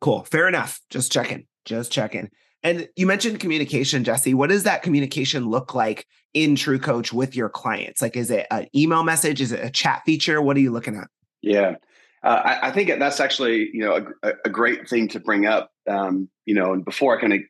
cool 0.00 0.24
fair 0.24 0.48
enough 0.48 0.80
just 0.90 1.12
checking 1.12 1.46
just 1.64 1.92
checking 1.92 2.30
and 2.62 2.88
you 2.96 3.06
mentioned 3.06 3.40
communication, 3.40 4.04
Jesse. 4.04 4.34
What 4.34 4.50
does 4.50 4.64
that 4.64 4.82
communication 4.82 5.48
look 5.48 5.74
like 5.74 6.06
in 6.34 6.56
True 6.56 6.78
Coach 6.78 7.12
with 7.12 7.34
your 7.34 7.48
clients? 7.48 8.02
Like, 8.02 8.16
is 8.16 8.30
it 8.30 8.46
an 8.50 8.66
email 8.74 9.02
message? 9.02 9.40
Is 9.40 9.52
it 9.52 9.64
a 9.64 9.70
chat 9.70 10.02
feature? 10.04 10.42
What 10.42 10.56
are 10.56 10.60
you 10.60 10.70
looking 10.70 10.96
at? 10.96 11.08
Yeah, 11.42 11.76
uh, 12.22 12.28
I, 12.44 12.68
I, 12.68 12.70
think 12.72 12.90
that's 12.98 13.20
actually 13.20 13.70
you 13.72 13.80
know 13.80 14.12
a, 14.22 14.32
a 14.44 14.50
great 14.50 14.88
thing 14.88 15.08
to 15.08 15.20
bring 15.20 15.46
up. 15.46 15.70
Um, 15.88 16.28
you 16.44 16.54
know, 16.54 16.72
and 16.72 16.84
before 16.84 17.16
I 17.16 17.20
kind 17.20 17.32
of 17.32 17.40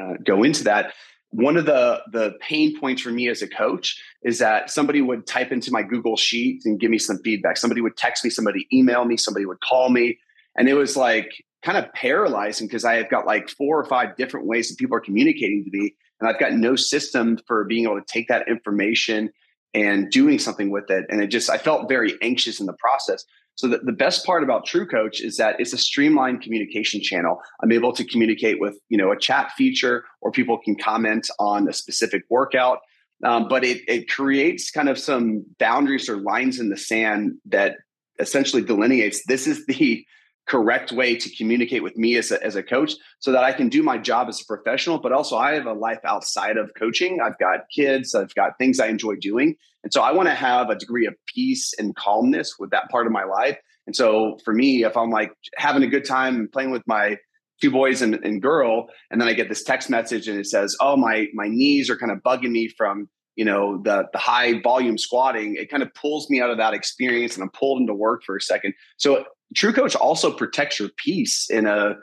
uh, 0.00 0.14
go 0.24 0.42
into 0.42 0.64
that, 0.64 0.92
one 1.30 1.56
of 1.56 1.66
the 1.66 2.00
the 2.12 2.34
pain 2.40 2.78
points 2.78 3.02
for 3.02 3.10
me 3.10 3.28
as 3.28 3.42
a 3.42 3.48
coach 3.48 4.00
is 4.22 4.38
that 4.38 4.70
somebody 4.70 5.00
would 5.00 5.26
type 5.26 5.50
into 5.50 5.72
my 5.72 5.82
Google 5.82 6.16
Sheet 6.16 6.62
and 6.64 6.78
give 6.78 6.90
me 6.90 6.98
some 6.98 7.18
feedback. 7.24 7.56
Somebody 7.56 7.80
would 7.80 7.96
text 7.96 8.24
me, 8.24 8.30
somebody 8.30 8.66
email 8.72 9.04
me, 9.04 9.16
somebody 9.16 9.46
would 9.46 9.60
call 9.60 9.90
me, 9.90 10.18
and 10.56 10.68
it 10.68 10.74
was 10.74 10.96
like 10.96 11.30
kind 11.62 11.76
of 11.76 11.92
paralyzing 11.92 12.66
because 12.66 12.84
I 12.84 12.94
have 12.94 13.10
got 13.10 13.26
like 13.26 13.48
four 13.50 13.78
or 13.78 13.84
five 13.84 14.16
different 14.16 14.46
ways 14.46 14.68
that 14.68 14.78
people 14.78 14.96
are 14.96 15.00
communicating 15.00 15.64
to 15.64 15.70
me, 15.76 15.94
and 16.20 16.28
I've 16.28 16.40
got 16.40 16.52
no 16.52 16.76
system 16.76 17.38
for 17.46 17.64
being 17.64 17.84
able 17.84 18.00
to 18.00 18.06
take 18.06 18.28
that 18.28 18.48
information 18.48 19.30
and 19.72 20.10
doing 20.10 20.38
something 20.38 20.70
with 20.70 20.90
it. 20.90 21.06
And 21.08 21.22
it 21.22 21.28
just 21.28 21.50
I 21.50 21.58
felt 21.58 21.88
very 21.88 22.14
anxious 22.22 22.60
in 22.60 22.66
the 22.66 22.74
process. 22.74 23.24
So 23.56 23.68
the, 23.68 23.78
the 23.78 23.92
best 23.92 24.24
part 24.24 24.42
about 24.42 24.64
True 24.64 24.86
Coach 24.86 25.20
is 25.20 25.36
that 25.36 25.60
it's 25.60 25.72
a 25.72 25.78
streamlined 25.78 26.40
communication 26.40 27.02
channel. 27.02 27.40
I'm 27.62 27.72
able 27.72 27.92
to 27.92 28.04
communicate 28.04 28.60
with 28.60 28.78
you 28.88 28.96
know 28.96 29.12
a 29.12 29.18
chat 29.18 29.52
feature, 29.52 30.04
or 30.20 30.30
people 30.30 30.58
can 30.58 30.76
comment 30.76 31.28
on 31.38 31.68
a 31.68 31.72
specific 31.72 32.22
workout. 32.30 32.78
Um, 33.22 33.48
but 33.48 33.64
it, 33.64 33.82
it 33.86 34.08
creates 34.08 34.70
kind 34.70 34.88
of 34.88 34.98
some 34.98 35.44
boundaries 35.58 36.08
or 36.08 36.16
lines 36.16 36.58
in 36.58 36.70
the 36.70 36.76
sand 36.78 37.34
that 37.46 37.76
essentially 38.18 38.62
delineates 38.62 39.22
this 39.26 39.46
is 39.46 39.66
the 39.66 40.06
correct 40.50 40.90
way 40.90 41.14
to 41.14 41.30
communicate 41.36 41.82
with 41.82 41.96
me 41.96 42.16
as 42.16 42.32
a, 42.32 42.44
as 42.44 42.56
a 42.56 42.62
coach 42.62 42.94
so 43.20 43.30
that 43.30 43.44
I 43.44 43.52
can 43.52 43.68
do 43.68 43.84
my 43.84 43.96
job 43.96 44.28
as 44.28 44.40
a 44.40 44.44
professional, 44.44 44.98
but 44.98 45.12
also 45.12 45.36
I 45.36 45.52
have 45.54 45.66
a 45.66 45.72
life 45.72 46.00
outside 46.04 46.56
of 46.56 46.72
coaching. 46.76 47.20
I've 47.24 47.38
got 47.38 47.60
kids, 47.74 48.16
I've 48.16 48.34
got 48.34 48.58
things 48.58 48.80
I 48.80 48.88
enjoy 48.88 49.14
doing. 49.14 49.54
And 49.84 49.92
so 49.92 50.02
I 50.02 50.10
want 50.10 50.28
to 50.28 50.34
have 50.34 50.68
a 50.68 50.74
degree 50.74 51.06
of 51.06 51.14
peace 51.32 51.72
and 51.78 51.94
calmness 51.94 52.56
with 52.58 52.70
that 52.70 52.90
part 52.90 53.06
of 53.06 53.12
my 53.12 53.22
life. 53.22 53.58
And 53.86 53.94
so 53.94 54.38
for 54.44 54.52
me, 54.52 54.84
if 54.84 54.96
I'm 54.96 55.10
like 55.10 55.32
having 55.56 55.84
a 55.84 55.88
good 55.88 56.04
time 56.04 56.48
playing 56.52 56.72
with 56.72 56.82
my 56.84 57.16
two 57.62 57.70
boys 57.70 58.02
and, 58.02 58.14
and 58.16 58.42
girl, 58.42 58.88
and 59.10 59.20
then 59.20 59.28
I 59.28 59.34
get 59.34 59.48
this 59.48 59.62
text 59.62 59.88
message 59.88 60.26
and 60.26 60.38
it 60.38 60.46
says, 60.46 60.76
Oh, 60.80 60.96
my 60.96 61.28
my 61.32 61.46
knees 61.46 61.88
are 61.88 61.96
kind 61.96 62.10
of 62.10 62.18
bugging 62.18 62.50
me 62.50 62.68
from 62.68 63.08
you 63.36 63.44
know 63.44 63.80
the 63.82 64.04
the 64.12 64.18
high 64.18 64.60
volume 64.60 64.98
squatting 64.98 65.54
it 65.54 65.70
kind 65.70 65.84
of 65.84 65.94
pulls 65.94 66.28
me 66.28 66.42
out 66.42 66.50
of 66.50 66.58
that 66.58 66.74
experience 66.74 67.36
and 67.36 67.44
i'm 67.44 67.50
pulled 67.50 67.80
into 67.80 67.94
work 67.94 68.22
for 68.26 68.36
a 68.36 68.40
second 68.40 68.74
so 68.96 69.24
true 69.54 69.72
coach 69.72 69.94
also 69.96 70.32
protects 70.32 70.78
your 70.78 70.90
peace 70.96 71.50
in 71.50 71.66
a 71.66 71.96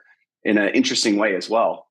in 0.44 0.58
an 0.58 0.70
interesting 0.70 1.18
way 1.18 1.36
as 1.36 1.50
well 1.50 1.88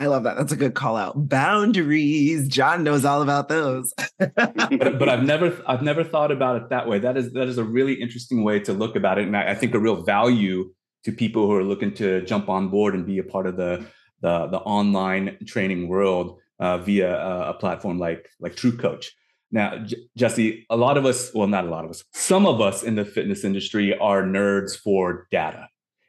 I 0.00 0.06
love 0.06 0.22
that. 0.22 0.38
That's 0.38 0.50
a 0.50 0.56
good 0.56 0.72
call 0.72 0.96
out. 0.96 1.28
Boundaries. 1.28 2.48
John 2.48 2.82
knows 2.82 3.04
all 3.04 3.20
about 3.20 3.50
those. 3.50 3.92
but, 4.18 4.34
but, 4.34 5.08
I've 5.10 5.22
never 5.22 5.62
I've 5.66 5.82
never 5.82 6.02
thought 6.02 6.32
about 6.32 6.56
it 6.56 6.70
that 6.70 6.88
way. 6.88 6.98
That 6.98 7.18
is 7.18 7.32
that 7.34 7.48
is 7.48 7.58
a 7.58 7.64
really 7.64 7.92
interesting 7.92 8.42
way 8.42 8.60
to 8.60 8.72
look 8.72 8.96
about 8.96 9.18
it. 9.18 9.26
And 9.26 9.36
I, 9.36 9.50
I 9.50 9.54
think 9.54 9.74
a 9.74 9.78
real 9.78 10.02
value 10.02 10.72
to 11.04 11.12
people 11.12 11.46
who 11.46 11.52
are 11.54 11.62
looking 11.62 11.92
to 11.94 12.22
jump 12.22 12.48
on 12.48 12.68
board 12.68 12.94
and 12.94 13.04
be 13.04 13.18
a 13.18 13.22
part 13.22 13.46
of 13.46 13.58
the 13.58 13.86
the, 14.22 14.46
the 14.46 14.58
online 14.58 15.36
training 15.46 15.88
world 15.88 16.38
uh, 16.58 16.78
via 16.78 17.18
a, 17.18 17.50
a, 17.50 17.54
platform 17.54 17.98
like 17.98 18.26
like 18.40 18.56
True 18.56 18.76
Coach. 18.76 19.12
Now, 19.52 19.78
J- 19.78 20.08
Jesse, 20.16 20.66
a 20.70 20.76
lot 20.76 20.96
of 20.96 21.06
us, 21.06 21.32
well, 21.34 21.46
not 21.46 21.64
a 21.64 21.70
lot 21.70 21.84
of 21.84 21.90
us, 21.90 22.04
some 22.12 22.46
of 22.46 22.60
us 22.60 22.82
in 22.82 22.94
the 22.94 23.04
fitness 23.04 23.44
industry 23.44 23.96
are 23.98 24.22
nerds 24.22 24.76
for 24.78 25.26
data. 25.30 25.68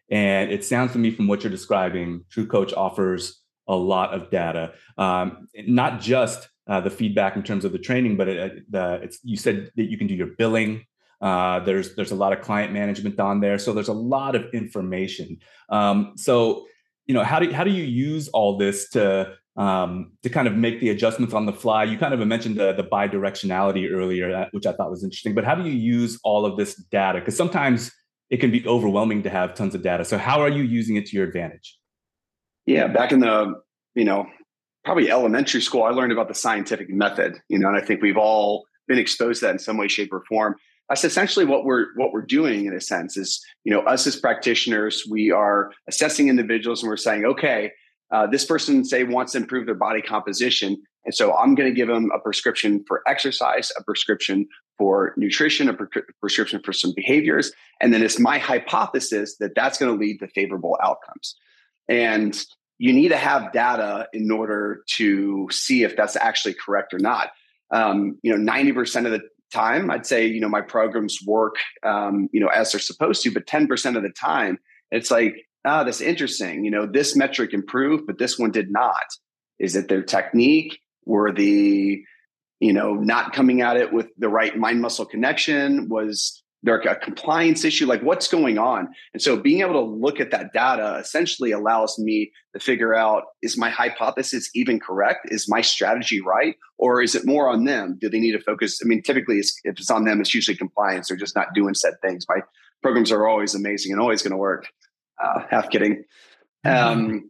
And 0.09 0.51
it 0.51 0.65
sounds 0.65 0.91
to 0.93 0.99
me 0.99 1.11
from 1.11 1.27
what 1.27 1.43
you're 1.43 1.51
describing, 1.51 2.25
True 2.29 2.45
Coach 2.45 2.73
offers 2.73 3.41
a 3.67 3.75
lot 3.75 4.13
of 4.13 4.29
data, 4.29 4.73
um, 4.97 5.47
not 5.55 6.01
just 6.01 6.49
uh, 6.67 6.81
the 6.81 6.89
feedback 6.89 7.35
in 7.35 7.43
terms 7.43 7.65
of 7.65 7.71
the 7.71 7.79
training, 7.79 8.17
but 8.17 8.27
it, 8.27 8.71
the, 8.71 8.99
it's, 9.01 9.19
you 9.23 9.37
said 9.37 9.71
that 9.75 9.89
you 9.89 9.97
can 9.97 10.07
do 10.07 10.15
your 10.15 10.27
billing. 10.37 10.85
Uh, 11.21 11.59
there's 11.59 11.93
there's 11.95 12.11
a 12.11 12.15
lot 12.15 12.33
of 12.33 12.41
client 12.41 12.73
management 12.73 13.19
on 13.19 13.39
there, 13.39 13.59
so 13.59 13.73
there's 13.73 13.89
a 13.89 13.93
lot 13.93 14.35
of 14.35 14.45
information. 14.53 15.37
Um, 15.69 16.13
so 16.15 16.65
you 17.05 17.13
know, 17.13 17.23
how 17.23 17.39
do 17.39 17.51
how 17.51 17.63
do 17.63 17.71
you 17.71 17.83
use 17.83 18.27
all 18.29 18.57
this 18.57 18.89
to 18.89 19.35
um, 19.57 20.13
to 20.23 20.29
kind 20.29 20.47
of 20.47 20.55
make 20.55 20.79
the 20.79 20.89
adjustments 20.89 21.33
on 21.33 21.45
the 21.45 21.53
fly? 21.53 21.83
You 21.83 21.97
kind 21.97 22.13
of 22.13 22.25
mentioned 22.27 22.57
the 22.57 22.73
the 22.73 22.83
bidirectionality 22.83 23.91
earlier, 23.91 24.35
uh, 24.35 24.45
which 24.51 24.65
I 24.65 24.73
thought 24.73 24.89
was 24.89 25.03
interesting. 25.03 25.33
But 25.35 25.43
how 25.43 25.55
do 25.55 25.67
you 25.67 25.75
use 25.75 26.19
all 26.23 26.45
of 26.45 26.57
this 26.57 26.75
data? 26.75 27.19
Because 27.19 27.35
sometimes 27.35 27.91
it 28.29 28.37
can 28.37 28.51
be 28.51 28.65
overwhelming 28.65 29.23
to 29.23 29.29
have 29.29 29.53
tons 29.55 29.75
of 29.75 29.83
data. 29.83 30.05
So 30.05 30.17
how 30.17 30.41
are 30.41 30.49
you 30.49 30.63
using 30.63 30.95
it 30.95 31.05
to 31.07 31.17
your 31.17 31.25
advantage? 31.25 31.77
Yeah, 32.65 32.87
back 32.87 33.11
in 33.11 33.19
the 33.19 33.55
you 33.95 34.05
know 34.05 34.27
probably 34.83 35.11
elementary 35.11 35.61
school, 35.61 35.83
I 35.83 35.89
learned 35.89 36.11
about 36.11 36.27
the 36.27 36.35
scientific 36.35 36.89
method. 36.89 37.41
You 37.49 37.59
know, 37.59 37.67
and 37.67 37.77
I 37.77 37.81
think 37.81 38.01
we've 38.01 38.17
all 38.17 38.65
been 38.87 38.99
exposed 38.99 39.39
to 39.39 39.47
that 39.47 39.51
in 39.51 39.59
some 39.59 39.77
way, 39.77 39.87
shape, 39.87 40.11
or 40.11 40.23
form 40.27 40.55
that's 40.91 41.05
essentially 41.05 41.45
what 41.45 41.63
we're 41.63 41.87
what 41.95 42.11
we're 42.11 42.21
doing 42.21 42.65
in 42.65 42.73
a 42.73 42.81
sense 42.81 43.15
is 43.15 43.41
you 43.63 43.71
know 43.71 43.79
us 43.81 44.05
as 44.05 44.17
practitioners 44.17 45.05
we 45.09 45.31
are 45.31 45.71
assessing 45.87 46.27
individuals 46.27 46.83
and 46.83 46.89
we're 46.89 46.97
saying 46.97 47.23
okay 47.23 47.71
uh, 48.11 48.27
this 48.27 48.45
person 48.45 48.83
say 48.83 49.03
wants 49.03 49.31
to 49.31 49.37
improve 49.37 49.65
their 49.65 49.75
body 49.75 50.01
composition 50.01 50.77
and 51.05 51.15
so 51.15 51.35
i'm 51.35 51.55
going 51.55 51.69
to 51.69 51.75
give 51.75 51.87
them 51.87 52.09
a 52.15 52.19
prescription 52.19 52.83
for 52.87 53.01
exercise 53.07 53.71
a 53.77 53.83
prescription 53.83 54.47
for 54.77 55.13
nutrition 55.17 55.69
a 55.69 55.73
pre- 55.73 56.01
prescription 56.19 56.61
for 56.63 56.73
some 56.73 56.93
behaviors 56.95 57.51
and 57.81 57.91
then 57.91 58.03
it's 58.03 58.19
my 58.19 58.37
hypothesis 58.37 59.37
that 59.39 59.55
that's 59.55 59.77
going 59.77 59.91
to 59.91 59.99
lead 59.99 60.19
to 60.19 60.27
favorable 60.27 60.77
outcomes. 60.81 61.35
And 61.89 62.39
you 62.77 62.93
need 62.93 63.09
to 63.09 63.17
have 63.17 63.51
data 63.51 64.07
in 64.13 64.31
order 64.31 64.83
to 64.97 65.47
see 65.51 65.83
if 65.83 65.97
that's 65.97 66.15
actually 66.15 66.53
correct 66.53 66.93
or 66.93 66.99
not. 66.99 67.31
Um, 67.71 68.19
you 68.21 68.35
know 68.35 68.51
90% 68.51 69.05
of 69.05 69.11
the 69.11 69.21
time, 69.51 69.89
I'd 69.89 70.05
say, 70.05 70.25
you 70.27 70.39
know, 70.39 70.47
my 70.47 70.61
programs 70.61 71.19
work, 71.25 71.55
um, 71.83 72.29
you 72.31 72.39
know, 72.39 72.47
as 72.47 72.71
they're 72.71 72.79
supposed 72.79 73.23
to, 73.23 73.31
but 73.31 73.47
10% 73.47 73.97
of 73.97 74.03
the 74.03 74.09
time, 74.09 74.59
it's 74.91 75.11
like, 75.11 75.35
ah, 75.65 75.83
that's 75.83 76.01
interesting. 76.01 76.65
You 76.65 76.71
know, 76.71 76.85
this 76.85 77.15
metric 77.15 77.53
improved, 77.53 78.05
but 78.07 78.17
this 78.17 78.37
one 78.37 78.51
did 78.51 78.71
not. 78.71 79.05
Is 79.59 79.75
it 79.75 79.87
their 79.87 80.03
technique? 80.03 80.79
Were 81.05 81.31
the, 81.31 82.03
you 82.59 82.73
know, 82.73 82.93
not 82.93 83.33
coming 83.33 83.61
at 83.61 83.77
it 83.77 83.91
with 83.93 84.07
the 84.17 84.29
right 84.29 84.57
mind 84.57 84.81
muscle 84.81 85.05
connection? 85.05 85.89
Was 85.89 86.43
there 86.63 86.75
a 86.75 86.95
compliance 86.95 87.65
issue? 87.65 87.87
Like 87.87 88.01
what's 88.01 88.27
going 88.27 88.57
on? 88.57 88.87
And 89.13 89.21
so 89.21 89.35
being 89.35 89.61
able 89.61 89.73
to 89.73 89.81
look 89.81 90.19
at 90.19 90.31
that 90.31 90.53
data 90.53 90.97
essentially 90.99 91.51
allows 91.51 91.97
me 91.97 92.31
to 92.53 92.59
figure 92.59 92.93
out 92.93 93.23
is 93.41 93.57
my 93.57 93.69
hypothesis 93.69 94.49
even 94.53 94.79
correct? 94.79 95.27
Is 95.31 95.49
my 95.49 95.61
strategy 95.61 96.21
right? 96.21 96.55
Or 96.77 97.01
is 97.01 97.15
it 97.15 97.25
more 97.25 97.49
on 97.49 97.65
them? 97.65 97.97
Do 97.99 98.09
they 98.09 98.19
need 98.19 98.33
to 98.33 98.41
focus? 98.41 98.79
I 98.83 98.87
mean 98.87 99.01
typically 99.01 99.39
if 99.39 99.49
it's 99.63 99.89
on 99.89 100.05
them 100.05 100.21
it's 100.21 100.35
usually 100.35 100.57
compliance. 100.57 101.07
They're 101.07 101.17
just 101.17 101.35
not 101.35 101.53
doing 101.55 101.73
said 101.73 101.95
things. 102.01 102.25
My 102.29 102.41
programs 102.83 103.11
are 103.11 103.27
always 103.27 103.55
amazing 103.55 103.91
and 103.91 103.99
always 103.99 104.21
going 104.21 104.31
to 104.31 104.37
work 104.37 104.67
uh, 105.23 105.43
half 105.49 105.69
kidding 105.69 106.03
mm-hmm. 106.65 106.69
um, 106.69 107.29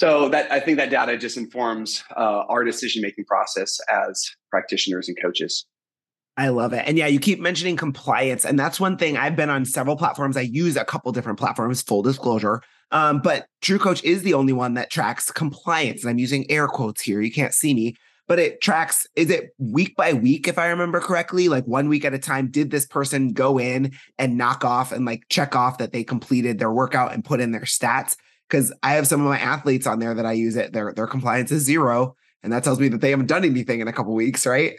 so 0.00 0.28
that 0.28 0.50
i 0.50 0.60
think 0.60 0.78
that 0.78 0.90
data 0.90 1.16
just 1.16 1.36
informs 1.36 2.04
uh, 2.16 2.44
our 2.48 2.64
decision 2.64 3.02
making 3.02 3.24
process 3.24 3.78
as 3.90 4.30
practitioners 4.50 5.08
and 5.08 5.16
coaches 5.20 5.66
I 6.38 6.48
love 6.48 6.72
it. 6.74 6.84
And 6.86 6.98
yeah, 6.98 7.06
you 7.06 7.18
keep 7.18 7.40
mentioning 7.40 7.76
compliance. 7.76 8.44
And 8.44 8.58
that's 8.58 8.78
one 8.78 8.98
thing 8.98 9.16
I've 9.16 9.36
been 9.36 9.48
on 9.48 9.64
several 9.64 9.96
platforms. 9.96 10.36
I 10.36 10.42
use 10.42 10.76
a 10.76 10.84
couple 10.84 11.10
different 11.12 11.38
platforms, 11.38 11.80
full 11.80 12.02
disclosure. 12.02 12.60
Um, 12.90 13.20
but 13.20 13.46
True 13.62 13.78
Coach 13.78 14.04
is 14.04 14.22
the 14.22 14.34
only 14.34 14.52
one 14.52 14.74
that 14.74 14.90
tracks 14.90 15.30
compliance. 15.32 16.02
And 16.02 16.10
I'm 16.10 16.18
using 16.18 16.48
air 16.50 16.68
quotes 16.68 17.00
here. 17.00 17.22
You 17.22 17.32
can't 17.32 17.54
see 17.54 17.72
me, 17.72 17.96
but 18.28 18.38
it 18.38 18.60
tracks, 18.60 19.06
is 19.14 19.30
it 19.30 19.54
week 19.58 19.96
by 19.96 20.12
week, 20.12 20.48
if 20.48 20.58
I 20.58 20.68
remember 20.68 21.00
correctly? 21.00 21.48
Like 21.48 21.64
one 21.66 21.88
week 21.88 22.04
at 22.04 22.14
a 22.14 22.18
time, 22.18 22.50
did 22.50 22.70
this 22.70 22.86
person 22.86 23.32
go 23.32 23.58
in 23.58 23.92
and 24.18 24.36
knock 24.36 24.64
off 24.64 24.92
and 24.92 25.04
like 25.04 25.24
check 25.28 25.54
off 25.54 25.78
that 25.78 25.92
they 25.92 26.04
completed 26.04 26.58
their 26.58 26.72
workout 26.72 27.12
and 27.12 27.24
put 27.24 27.40
in 27.40 27.52
their 27.52 27.62
stats? 27.62 28.16
Because 28.48 28.72
I 28.82 28.92
have 28.92 29.06
some 29.06 29.20
of 29.20 29.26
my 29.26 29.38
athletes 29.38 29.86
on 29.86 29.98
there 29.98 30.14
that 30.14 30.26
I 30.26 30.32
use 30.32 30.56
it. 30.56 30.72
Their 30.72 30.92
their 30.92 31.06
compliance 31.06 31.50
is 31.52 31.62
zero. 31.62 32.16
And 32.42 32.52
that 32.52 32.62
tells 32.62 32.78
me 32.78 32.88
that 32.88 33.00
they 33.00 33.10
haven't 33.10 33.26
done 33.26 33.44
anything 33.44 33.80
in 33.80 33.88
a 33.88 33.92
couple 33.92 34.14
weeks, 34.14 34.46
right? 34.46 34.78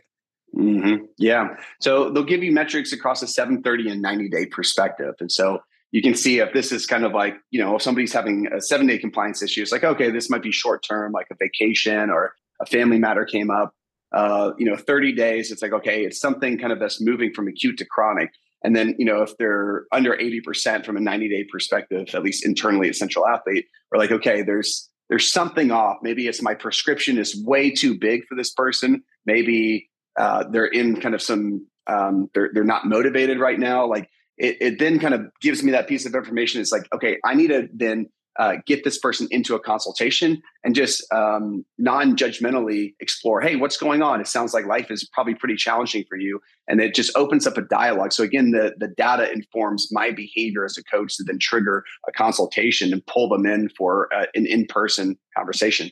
Mm-hmm. 0.56 1.06
Yeah. 1.18 1.56
So 1.82 2.10
they'll 2.10 2.24
give 2.24 2.44
you 2.44 2.52
metrics 2.52 2.94
across 2.94 3.22
a 3.22 3.28
730 3.28 3.92
and 3.92 4.02
90 4.02 4.30
day 4.30 4.46
perspective. 4.46 5.16
And 5.20 5.32
so 5.32 5.60
you 5.92 6.02
can 6.02 6.16
see 6.16 6.40
if 6.40 6.54
this 6.54 6.72
is 6.72 6.86
kind 6.86 7.04
of 7.04 7.14
like, 7.14 7.36
you 7.52 7.62
know, 7.62 7.76
if 7.76 7.82
somebody's 7.82 8.14
having 8.14 8.48
a 8.54 8.62
seven 8.62 8.88
day 8.88 8.98
compliance 8.98 9.42
issue, 9.42 9.62
it's 9.62 9.72
like, 9.72 9.84
okay, 9.84 10.12
this 10.12 10.30
might 10.30 10.44
be 10.44 10.52
short 10.52 10.84
term, 10.88 11.12
like 11.12 11.28
a 11.32 11.36
vacation 11.40 12.10
or 12.10 12.34
a 12.62 12.66
family 12.66 13.00
matter 13.00 13.26
came 13.26 13.50
up. 13.50 13.74
Uh, 14.14 14.52
you 14.58 14.66
know, 14.66 14.78
30 14.78 15.14
days, 15.14 15.52
it's 15.52 15.62
like, 15.62 15.74
okay, 15.74 16.06
it's 16.06 16.20
something 16.20 16.58
kind 16.58 16.72
of 16.72 16.80
that's 16.80 17.02
moving 17.02 17.34
from 17.34 17.48
acute 17.48 17.78
to 17.78 17.86
chronic. 17.86 18.30
And 18.64 18.76
then, 18.76 18.96
you 18.98 19.06
know, 19.06 19.22
if 19.22 19.38
they're 19.38 19.86
under 19.92 20.16
80% 20.16 20.86
from 20.86 20.98
a 20.98 21.00
90 21.00 21.30
day 21.30 21.46
perspective, 21.52 22.08
at 22.14 22.24
least 22.24 22.46
internally 22.46 22.88
at 22.88 22.96
Central 22.96 23.28
Athlete, 23.28 23.66
we're 23.92 24.00
like, 24.00 24.12
okay, 24.12 24.42
there's 24.42 24.90
there's 25.10 25.32
something 25.32 25.72
off. 25.72 25.98
Maybe 26.02 26.28
it's 26.28 26.42
my 26.42 26.54
prescription 26.54 27.18
is 27.18 27.42
way 27.46 27.72
too 27.72 27.98
big 27.98 28.26
for 28.28 28.36
this 28.36 28.52
person. 28.52 29.04
Maybe 29.26 29.90
uh, 30.20 30.46
they're 30.52 30.66
in 30.66 31.00
kind 31.00 31.16
of 31.16 31.22
some 31.22 31.66
um, 31.88 32.30
they're 32.34 32.50
they're 32.54 32.64
not 32.64 32.86
motivated 32.86 33.40
right 33.40 33.60
now. 33.60 33.88
Like 33.88 34.10
it, 34.38 34.58
it 34.60 34.80
then 34.80 35.00
kind 35.00 35.14
of 35.14 35.28
gives 35.42 35.64
me 35.64 35.72
that 35.72 35.88
piece 35.88 36.06
of 36.06 36.14
information. 36.14 36.60
It's 36.60 36.72
like 36.72 36.88
okay, 36.94 37.18
I 37.24 37.36
need 37.36 37.50
to 37.50 37.68
then 37.74 38.08
uh, 38.40 38.56
get 38.66 38.84
this 38.84 38.98
person 38.98 39.28
into 39.32 39.56
a 39.56 39.60
consultation 39.60 40.42
and 40.64 40.76
just 40.76 41.06
um, 41.14 41.66
non-judgmentally 41.78 42.94
explore 43.00 43.42
hey 43.42 43.56
what's 43.56 43.78
going 43.78 44.02
on? 44.02 44.22
It 44.22 44.28
sounds 44.28 44.54
like 44.54 44.66
life 44.66 44.92
is 44.92 45.08
probably 45.14 45.36
pretty 45.36 45.56
challenging 45.56 46.06
for 46.08 46.18
you. 46.18 46.40
And 46.68 46.82
it 46.82 46.94
just 46.94 47.16
opens 47.16 47.48
up 47.48 47.58
a 47.58 47.62
dialogue. 47.62 48.14
So 48.14 48.24
again 48.24 48.52
the, 48.52 48.74
the 48.78 48.88
data 48.88 49.32
informs 49.32 49.90
my 49.92 50.12
behavior 50.12 50.66
as 50.66 50.78
a 50.78 50.84
coach 50.84 51.18
to 51.18 51.24
then 51.24 51.40
trigger 51.40 51.84
a 52.08 52.12
consultation 52.12 52.94
and 52.94 53.06
pull 53.06 53.30
them 53.30 53.46
in 53.46 53.70
for 53.70 54.14
uh, 54.14 54.26
an 54.36 54.46
in-person 54.46 55.18
conversation. 55.36 55.92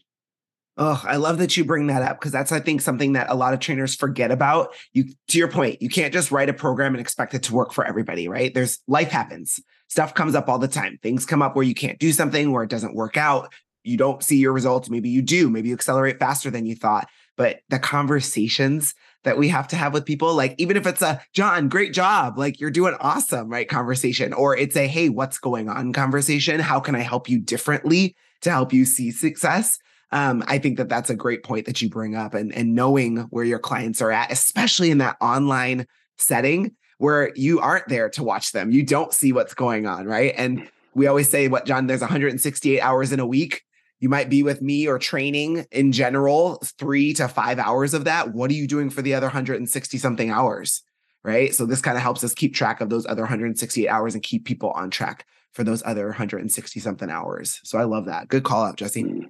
Oh, 0.78 1.02
I 1.06 1.16
love 1.16 1.38
that 1.38 1.56
you 1.56 1.64
bring 1.64 1.88
that 1.88 2.02
up 2.02 2.20
because 2.20 2.34
that's, 2.34 2.52
I 2.52 2.60
think, 2.60 2.82
something 2.82 3.14
that 3.14 3.30
a 3.30 3.36
lot 3.36 3.54
of 3.54 3.62
trainers 3.62 3.96
forget 3.96 4.30
about. 4.30 4.76
You, 4.92 5.06
to 5.30 5.38
your 5.38 5.48
point, 5.48 5.82
you 5.82 5.88
can't 5.88 6.12
just 6.12 6.32
write 6.32 6.50
a 6.50 6.54
program 6.54 6.94
and 6.94 7.00
expect 7.00 7.34
it 7.34 7.44
to 7.44 7.54
work 7.54 7.72
for 7.72 7.86
everybody, 7.86 8.28
right? 8.28 8.54
There's 8.54 8.80
life 8.86 9.10
happens, 9.10 9.62
stuff 9.88 10.14
comes 10.14 10.36
up 10.36 10.50
all 10.50 10.60
the 10.60 10.68
time. 10.68 10.98
Things 11.02 11.26
come 11.26 11.42
up 11.42 11.56
where 11.56 11.66
you 11.66 11.76
can't 11.76 12.00
do 12.00 12.12
something, 12.12 12.52
where 12.52 12.64
it 12.64 12.70
doesn't 12.70 12.96
work 12.96 13.18
out. 13.18 13.54
You 13.84 13.98
don't 13.98 14.24
see 14.24 14.38
your 14.38 14.54
results. 14.54 14.90
Maybe 14.90 15.10
you 15.10 15.22
do. 15.22 15.50
Maybe 15.50 15.70
you 15.70 15.76
accelerate 15.76 16.20
faster 16.20 16.50
than 16.50 16.66
you 16.66 16.76
thought. 16.76 17.08
But 17.38 17.60
the 17.70 17.80
conversations 17.80 18.96
that 19.24 19.38
we 19.38 19.50
have 19.50 19.68
to 19.70 19.76
have 19.76 19.94
with 19.94 20.06
people, 20.06 20.34
like 20.34 20.56
even 20.58 20.78
if 20.78 20.88
it's 20.88 21.02
a 21.02 21.22
John, 21.34 21.68
great 21.70 21.94
job, 21.94 22.38
like 22.38 22.60
you're 22.60 22.72
doing 22.72 22.96
awesome, 23.00 23.50
right? 23.50 23.68
Conversation, 23.68 24.34
or 24.34 24.56
it's 24.56 24.76
a 24.76 24.88
hey, 24.88 25.10
what's 25.10 25.38
going 25.38 25.70
on 25.70 25.94
conversation? 25.94 26.60
How 26.60 26.80
can 26.80 26.96
I 26.96 27.00
help 27.00 27.30
you 27.30 27.40
differently 27.40 28.16
to 28.42 28.52
help 28.52 28.74
you 28.74 28.86
see 28.86 29.12
success? 29.12 29.78
um, 30.12 30.44
I 30.48 30.60
think 30.60 30.78
that 30.78 30.90
that's 30.90 31.10
a 31.10 31.16
great 31.16 31.44
point 31.44 31.66
that 31.66 31.82
you 31.82 31.90
bring 31.90 32.16
up, 32.16 32.34
and 32.34 32.54
and 32.54 32.76
knowing 32.76 33.18
where 33.32 33.44
your 33.44 33.60
clients 33.60 34.02
are 34.02 34.12
at, 34.12 34.32
especially 34.32 34.92
in 34.92 35.00
that 35.00 35.18
online 35.20 35.86
setting 36.18 36.76
where 36.98 37.32
you 37.36 37.60
aren't 37.60 37.88
there 37.88 38.10
to 38.12 38.24
watch 38.24 38.52
them, 38.52 38.72
you 38.72 38.84
don't 38.84 39.14
see 39.14 39.32
what's 39.32 39.54
going 39.54 39.86
on, 39.86 40.06
right? 40.06 40.34
And 40.38 40.70
we 40.94 41.08
always 41.08 41.30
say, 41.30 41.48
"What, 41.48 41.66
John? 41.66 41.88
There's 41.88 42.02
168 42.02 42.80
hours 42.80 43.12
in 43.12 43.20
a 43.20 43.28
week." 43.28 43.64
You 44.00 44.10
might 44.10 44.30
be 44.30 44.44
with 44.44 44.62
me 44.62 44.88
or 44.88 45.00
training 45.00 45.66
in 45.72 45.92
general, 45.92 46.62
three 46.78 47.14
to 47.14 47.28
five 47.28 47.60
hours 47.60 47.94
of 47.94 48.04
that. 48.04 48.34
What 48.34 48.52
are 48.52 48.54
you 48.54 48.68
doing 48.68 48.90
for 48.90 49.02
the 49.02 49.14
other 49.14 49.28
160 49.28 49.98
something 49.98 50.30
hours? 50.30 50.84
Right. 51.24 51.56
So 51.56 51.66
this 51.66 51.82
kind 51.82 51.98
of 51.98 52.04
helps 52.04 52.24
us 52.24 52.36
keep 52.36 52.54
track 52.54 52.82
of 52.82 52.90
those 52.90 53.08
other 53.08 53.24
168 53.24 53.88
hours 53.88 54.14
and 54.14 54.22
keep 54.22 54.46
people 54.46 54.70
on 54.72 54.92
track 54.92 55.26
for 55.54 55.64
those 55.64 55.82
other 55.86 56.08
160 56.08 56.80
something 56.80 57.10
hours. 57.10 57.62
So 57.64 57.80
I 57.80 57.86
love 57.86 58.06
that. 58.06 58.28
Good 58.28 58.44
call 58.44 58.64
out, 58.64 58.76
Jesse. 58.76 59.28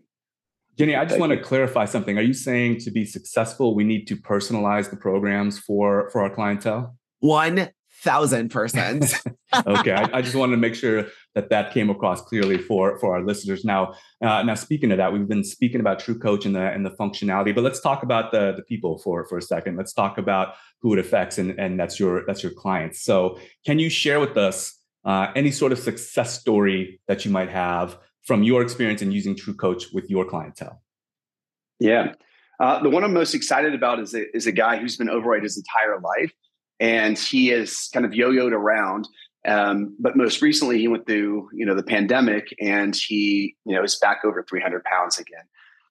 Jenny, 0.78 0.96
I 0.96 1.06
just 1.06 1.22
want 1.22 1.32
to 1.32 1.38
clarify 1.38 1.86
something. 1.86 2.18
Are 2.18 2.22
you 2.22 2.34
saying 2.34 2.80
to 2.80 2.92
be 2.92 3.06
successful, 3.06 3.76
we 3.76 3.86
need 3.86 4.08
to 4.08 4.18
personalize 4.18 4.90
the 4.90 4.98
programs 4.98 5.58
for 5.58 6.10
for 6.10 6.22
our 6.22 6.30
clientele? 6.30 6.98
One 7.20 7.70
thousand 8.06 8.50
percent. 8.50 9.14
okay, 9.68 9.94
I, 9.94 10.18
I, 10.18 10.22
just 10.22 10.36
wanted 10.36 10.52
to 10.52 10.58
make 10.58 10.76
sure 10.76 11.08
that 11.34 11.50
that 11.50 11.74
came 11.74 11.90
across 11.90 12.22
clearly 12.22 12.58
for 12.58 13.00
for 13.00 13.16
our 13.16 13.26
listeners. 13.26 13.66
Now, 13.66 13.96
uh, 14.22 14.44
now 14.44 14.56
speaking 14.56 14.92
of 14.92 14.98
that, 14.98 15.12
we've 15.12 15.28
been 15.28 15.44
speaking 15.44 15.80
about 15.80 16.00
True 16.00 16.18
Coach 16.18 16.46
and 16.46 16.56
the 16.56 16.62
and 16.62 16.86
the 16.86 16.92
functionality, 16.92 17.54
but 17.54 17.64
let's 17.64 17.80
talk 17.80 18.04
about 18.04 18.32
the 18.32 18.54
the 18.56 18.64
people 18.64 19.00
for 19.00 19.26
for 19.26 19.38
a 19.38 19.42
second. 19.42 19.78
Let's 19.78 19.94
talk 19.94 20.18
about 20.18 20.56
who 20.82 20.94
it 20.94 21.00
affects, 21.00 21.38
and 21.38 21.60
and 21.60 21.80
that's 21.80 22.00
your 22.00 22.26
that's 22.28 22.44
your 22.44 22.52
clients. 22.52 23.02
So, 23.02 23.40
can 23.66 23.80
you 23.80 23.90
share 23.90 24.20
with 24.20 24.38
us 24.38 24.78
uh, 25.04 25.32
any 25.36 25.52
sort 25.52 25.72
of 25.72 25.80
success 25.80 26.40
story 26.40 27.00
that 27.08 27.26
you 27.26 27.32
might 27.32 27.50
have 27.50 27.98
from 28.24 28.44
your 28.44 28.62
experience 28.62 29.02
in 29.02 29.12
using 29.12 29.36
True 29.36 29.56
Coach 29.56 29.86
with 29.94 30.10
your 30.10 30.26
clientele? 30.26 30.82
Yeah. 31.80 32.14
Uh, 32.60 32.82
the 32.82 32.90
one 32.90 33.04
I'm 33.04 33.14
most 33.14 33.34
excited 33.34 33.74
about 33.74 34.00
is 34.00 34.14
a, 34.14 34.34
is 34.36 34.48
a 34.48 34.52
guy 34.52 34.78
who's 34.78 34.96
been 34.96 35.10
overweight 35.10 35.44
his 35.44 35.58
entire 35.58 36.00
life. 36.00 36.32
And 36.80 37.18
he 37.18 37.48
has 37.48 37.90
kind 37.94 38.06
of 38.06 38.14
yo-yoed 38.14 38.52
around. 38.52 39.08
Um, 39.48 39.96
but 40.00 40.18
most 40.18 40.42
recently, 40.42 40.80
he 40.80 40.88
went 40.88 41.06
through, 41.06 41.50
you 41.54 41.66
know, 41.66 41.76
the 41.76 41.84
pandemic, 41.84 42.54
and 42.60 42.96
he, 42.96 43.56
you 43.66 43.76
know, 43.76 43.84
is 43.84 43.96
back 43.96 44.22
over 44.26 44.44
300 44.44 44.84
pounds 44.84 45.20
again. 45.20 45.44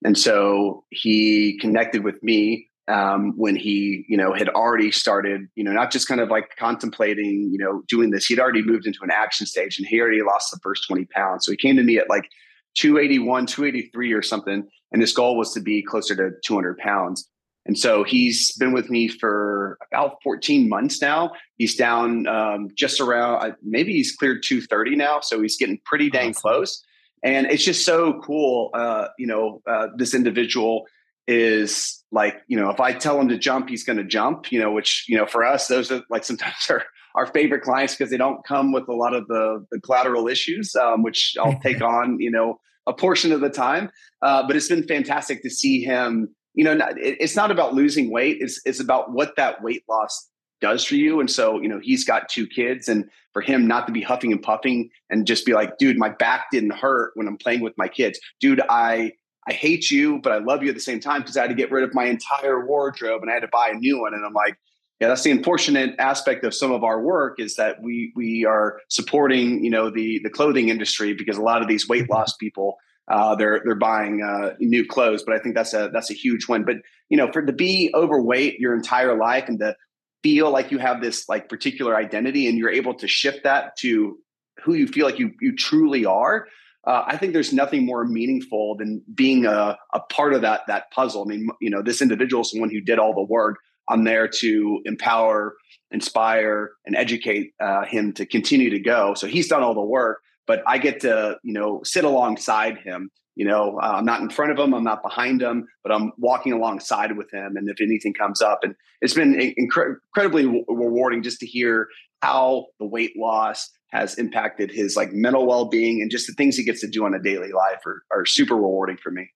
And 0.05 0.18
so 0.18 0.85
he 0.90 1.59
connected 1.61 2.05
with 2.05 2.23
me 2.23 2.68
um, 2.88 3.33
when 3.37 3.57
he, 3.57 4.05
you 4.09 4.16
know, 4.16 4.35
had 4.35 4.49
already 4.51 4.90
started, 4.90 5.49
you 5.55 5.64
know, 5.64 5.73
not 5.73 5.90
just 5.90 6.07
kind 6.09 6.20
of 6.20 6.29
like 6.29 6.57
contemplating, 6.59 7.49
you 7.51 7.59
know, 7.59 7.83
doing 7.88 8.11
this. 8.11 8.27
He'd 8.27 8.40
already 8.40 8.62
moved 8.62 8.87
into 8.87 8.99
an 9.03 9.11
action 9.11 9.47
stage, 9.47 9.79
and 9.79 9.87
he 9.87 10.01
already 10.01 10.23
lost 10.23 10.51
the 10.51 10.59
first 10.62 10.87
20 10.87 11.07
pounds. 11.07 11.47
So 11.47 11.53
he 11.53 11.57
came 11.57 11.77
to 11.77 11.83
me 11.83 11.97
at 11.97 12.11
like 12.11 12.29
281, 12.75 13.47
283 13.47 14.12
or 14.12 14.23
something. 14.23 14.68
And 14.92 15.01
his 15.01 15.12
goal 15.12 15.37
was 15.37 15.53
to 15.55 15.61
be 15.61 15.83
closer 15.83 16.14
to 16.14 16.31
200 16.44 16.79
pounds. 16.79 17.29
And 17.66 17.79
so 17.79 18.05
he's 18.05 18.53
been 18.57 18.72
with 18.72 18.90
me 18.90 19.09
for 19.09 19.79
about 19.90 20.22
14 20.22 20.68
months 20.68 21.00
now. 21.00 21.33
He's 21.57 21.74
down 21.74 22.27
um, 22.27 22.68
just 22.74 23.00
around, 23.00 23.42
uh, 23.42 23.55
maybe 23.62 23.92
he's 23.92 24.14
cleared 24.14 24.42
230 24.42 24.96
now. 24.96 25.20
So 25.20 25.40
he's 25.40 25.57
getting 25.57 25.79
pretty 25.85 26.11
dang 26.11 26.31
awesome. 26.31 26.40
close. 26.42 26.85
And 27.22 27.46
it's 27.46 27.64
just 27.64 27.87
so 27.87 28.20
cool. 28.20 28.70
Uh, 28.74 29.09
you 29.18 29.27
know, 29.27 29.62
uh, 29.66 29.88
this 29.96 30.14
individual 30.14 30.85
is 31.27 32.05
like, 32.12 32.42
you 32.48 32.57
know, 32.57 32.68
if 32.68 32.81
I 32.81 32.92
tell 32.92 33.18
him 33.18 33.29
to 33.29 33.38
jump, 33.38 33.70
he's 33.70 33.83
going 33.83 33.96
to 33.96 34.05
jump, 34.05 34.53
you 34.53 34.61
know, 34.61 34.70
which, 34.70 35.07
you 35.09 35.16
know, 35.16 35.24
for 35.24 35.42
us, 35.42 35.66
those 35.68 35.90
are 35.90 36.03
like 36.11 36.24
sometimes 36.24 36.55
our, 36.68 36.85
our 37.14 37.27
favorite 37.27 37.62
clients 37.62 37.94
because 37.94 38.11
they 38.11 38.18
don't 38.18 38.44
come 38.44 38.72
with 38.72 38.88
a 38.88 38.94
lot 38.94 39.14
of 39.14 39.27
the, 39.29 39.64
the 39.70 39.81
collateral 39.81 40.29
issues, 40.29 40.77
um, 40.77 41.03
which 41.03 41.35
I'll 41.40 41.59
take 41.61 41.81
on, 41.83 42.20
you 42.20 42.31
know, 42.31 42.61
a 42.87 42.92
portion 42.92 43.33
of 43.33 43.40
the 43.40 43.48
time. 43.48 43.90
Uh, 44.20 44.46
but 44.46 44.55
it's 44.55 44.68
been 44.68 44.87
fantastic 44.87 45.42
to 45.42 45.50
see 45.50 45.83
him 45.83 46.35
you 46.54 46.64
know, 46.64 46.78
it's 46.96 47.36
not 47.36 47.50
about 47.50 47.74
losing 47.74 48.10
weight. 48.10 48.38
It's 48.40 48.60
it's 48.64 48.80
about 48.80 49.12
what 49.12 49.36
that 49.36 49.62
weight 49.62 49.84
loss 49.88 50.30
does 50.60 50.84
for 50.84 50.94
you. 50.94 51.20
And 51.20 51.30
so, 51.30 51.60
you 51.60 51.68
know, 51.68 51.80
he's 51.80 52.04
got 52.04 52.28
two 52.28 52.46
kids, 52.46 52.88
and 52.88 53.10
for 53.32 53.42
him 53.42 53.66
not 53.66 53.86
to 53.86 53.92
be 53.92 54.00
huffing 54.00 54.32
and 54.32 54.42
puffing 54.42 54.88
and 55.10 55.26
just 55.26 55.44
be 55.44 55.52
like, 55.52 55.76
dude, 55.76 55.98
my 55.98 56.08
back 56.08 56.46
didn't 56.52 56.74
hurt 56.74 57.12
when 57.14 57.26
I'm 57.26 57.36
playing 57.36 57.60
with 57.60 57.74
my 57.76 57.88
kids. 57.88 58.18
Dude, 58.40 58.62
I 58.70 59.12
I 59.46 59.52
hate 59.52 59.90
you, 59.90 60.20
but 60.22 60.32
I 60.32 60.38
love 60.38 60.62
you 60.62 60.70
at 60.70 60.74
the 60.74 60.80
same 60.80 61.00
time 61.00 61.20
because 61.20 61.36
I 61.36 61.42
had 61.42 61.50
to 61.50 61.54
get 61.54 61.70
rid 61.70 61.84
of 61.84 61.92
my 61.92 62.04
entire 62.04 62.66
wardrobe 62.66 63.20
and 63.20 63.30
I 63.30 63.34
had 63.34 63.40
to 63.40 63.48
buy 63.48 63.68
a 63.68 63.74
new 63.74 64.00
one. 64.00 64.14
And 64.14 64.24
I'm 64.24 64.32
like, 64.32 64.56
yeah, 65.00 65.08
that's 65.08 65.22
the 65.22 65.32
unfortunate 65.32 65.94
aspect 65.98 66.44
of 66.44 66.54
some 66.54 66.72
of 66.72 66.82
our 66.82 67.02
work 67.02 67.38
is 67.38 67.56
that 67.56 67.82
we 67.82 68.12
we 68.16 68.46
are 68.46 68.80
supporting, 68.88 69.62
you 69.62 69.70
know, 69.70 69.90
the 69.90 70.20
the 70.22 70.30
clothing 70.30 70.68
industry 70.68 71.12
because 71.12 71.36
a 71.36 71.42
lot 71.42 71.60
of 71.60 71.68
these 71.68 71.88
weight 71.88 72.08
loss 72.08 72.36
people 72.36 72.76
uh, 73.08 73.34
they're 73.34 73.60
they're 73.64 73.74
buying 73.74 74.22
uh, 74.22 74.54
new 74.58 74.86
clothes. 74.86 75.22
But 75.22 75.34
I 75.34 75.38
think 75.38 75.54
that's 75.54 75.74
a 75.74 75.90
that's 75.92 76.10
a 76.10 76.14
huge 76.14 76.48
win. 76.48 76.64
But 76.64 76.76
you 77.08 77.16
know, 77.16 77.30
for 77.32 77.42
to 77.42 77.52
be 77.52 77.90
overweight 77.94 78.58
your 78.58 78.74
entire 78.74 79.16
life 79.16 79.44
and 79.48 79.58
to 79.60 79.76
feel 80.22 80.50
like 80.50 80.70
you 80.70 80.78
have 80.78 81.00
this 81.02 81.28
like 81.28 81.48
particular 81.48 81.96
identity 81.96 82.48
and 82.48 82.56
you're 82.56 82.70
able 82.70 82.94
to 82.94 83.06
shift 83.06 83.44
that 83.44 83.76
to 83.76 84.18
who 84.64 84.74
you 84.74 84.86
feel 84.86 85.06
like 85.06 85.18
you 85.18 85.32
you 85.40 85.54
truly 85.54 86.04
are. 86.04 86.46
Uh, 86.86 87.02
I 87.06 87.16
think 87.16 87.32
there's 87.32 87.52
nothing 87.52 87.86
more 87.86 88.04
meaningful 88.04 88.76
than 88.76 89.02
being 89.14 89.46
a, 89.46 89.78
a 89.94 90.00
part 90.10 90.34
of 90.34 90.42
that 90.42 90.62
that 90.68 90.90
puzzle. 90.90 91.22
I 91.22 91.28
mean, 91.28 91.48
you 91.60 91.70
know, 91.70 91.82
this 91.82 92.00
individual 92.00 92.42
is 92.42 92.50
someone 92.50 92.70
who 92.70 92.80
did 92.80 92.98
all 92.98 93.14
the 93.14 93.22
work. 93.22 93.56
I'm 93.88 94.04
there 94.04 94.28
to 94.28 94.80
empower, 94.86 95.56
inspire, 95.90 96.70
and 96.86 96.96
educate 96.96 97.52
uh, 97.60 97.84
him 97.84 98.14
to 98.14 98.24
continue 98.24 98.70
to 98.70 98.80
go. 98.80 99.12
So 99.12 99.26
he's 99.26 99.48
done 99.48 99.62
all 99.62 99.74
the 99.74 99.82
work 99.82 100.20
but 100.46 100.62
I 100.66 100.78
get 100.78 101.00
to, 101.00 101.38
you 101.42 101.52
know, 101.52 101.80
sit 101.85 102.04
alongside 102.04 102.78
him. 102.78 103.11
You 103.37 103.46
know, 103.46 103.80
uh, 103.83 103.94
I'm 103.96 104.04
not 104.04 104.20
in 104.20 104.30
front 104.30 104.52
of 104.52 104.59
him, 104.59 104.72
I'm 104.72 104.85
not 104.85 105.02
behind 105.02 105.42
him, 105.42 105.66
but 105.83 105.92
I'm 105.92 106.12
walking 106.18 106.52
alongside 106.52 107.16
with 107.16 107.33
him. 107.33 107.57
And 107.57 107.68
if 107.68 107.80
anything 107.80 108.14
comes 108.14 108.40
up, 108.40 108.61
and 108.62 108.76
it's 109.00 109.14
been 109.14 109.35
incre- 109.35 109.96
incredibly 110.07 110.46
rewarding 110.68 111.22
just 111.22 111.40
to 111.40 111.46
hear 111.46 111.88
how 112.22 112.66
the 112.78 112.87
weight 112.87 113.14
loss 113.16 113.70
has 113.88 114.14
impacted 114.18 114.70
his 114.70 114.96
like 114.96 115.12
mental 115.12 115.46
well-being 115.46 116.00
and 116.00 116.11
just 116.11 116.26
the 116.26 116.33
things 116.35 116.57
he 116.57 116.64
gets 116.64 116.80
to 116.80 116.88
do 116.88 117.04
on 117.04 117.14
a 117.14 117.22
daily 117.22 117.52
life 117.52 117.80
are, 117.87 118.02
are 118.12 118.24
super 118.24 118.54
rewarding 118.54 118.96
for 118.96 119.11
me. 119.11 119.30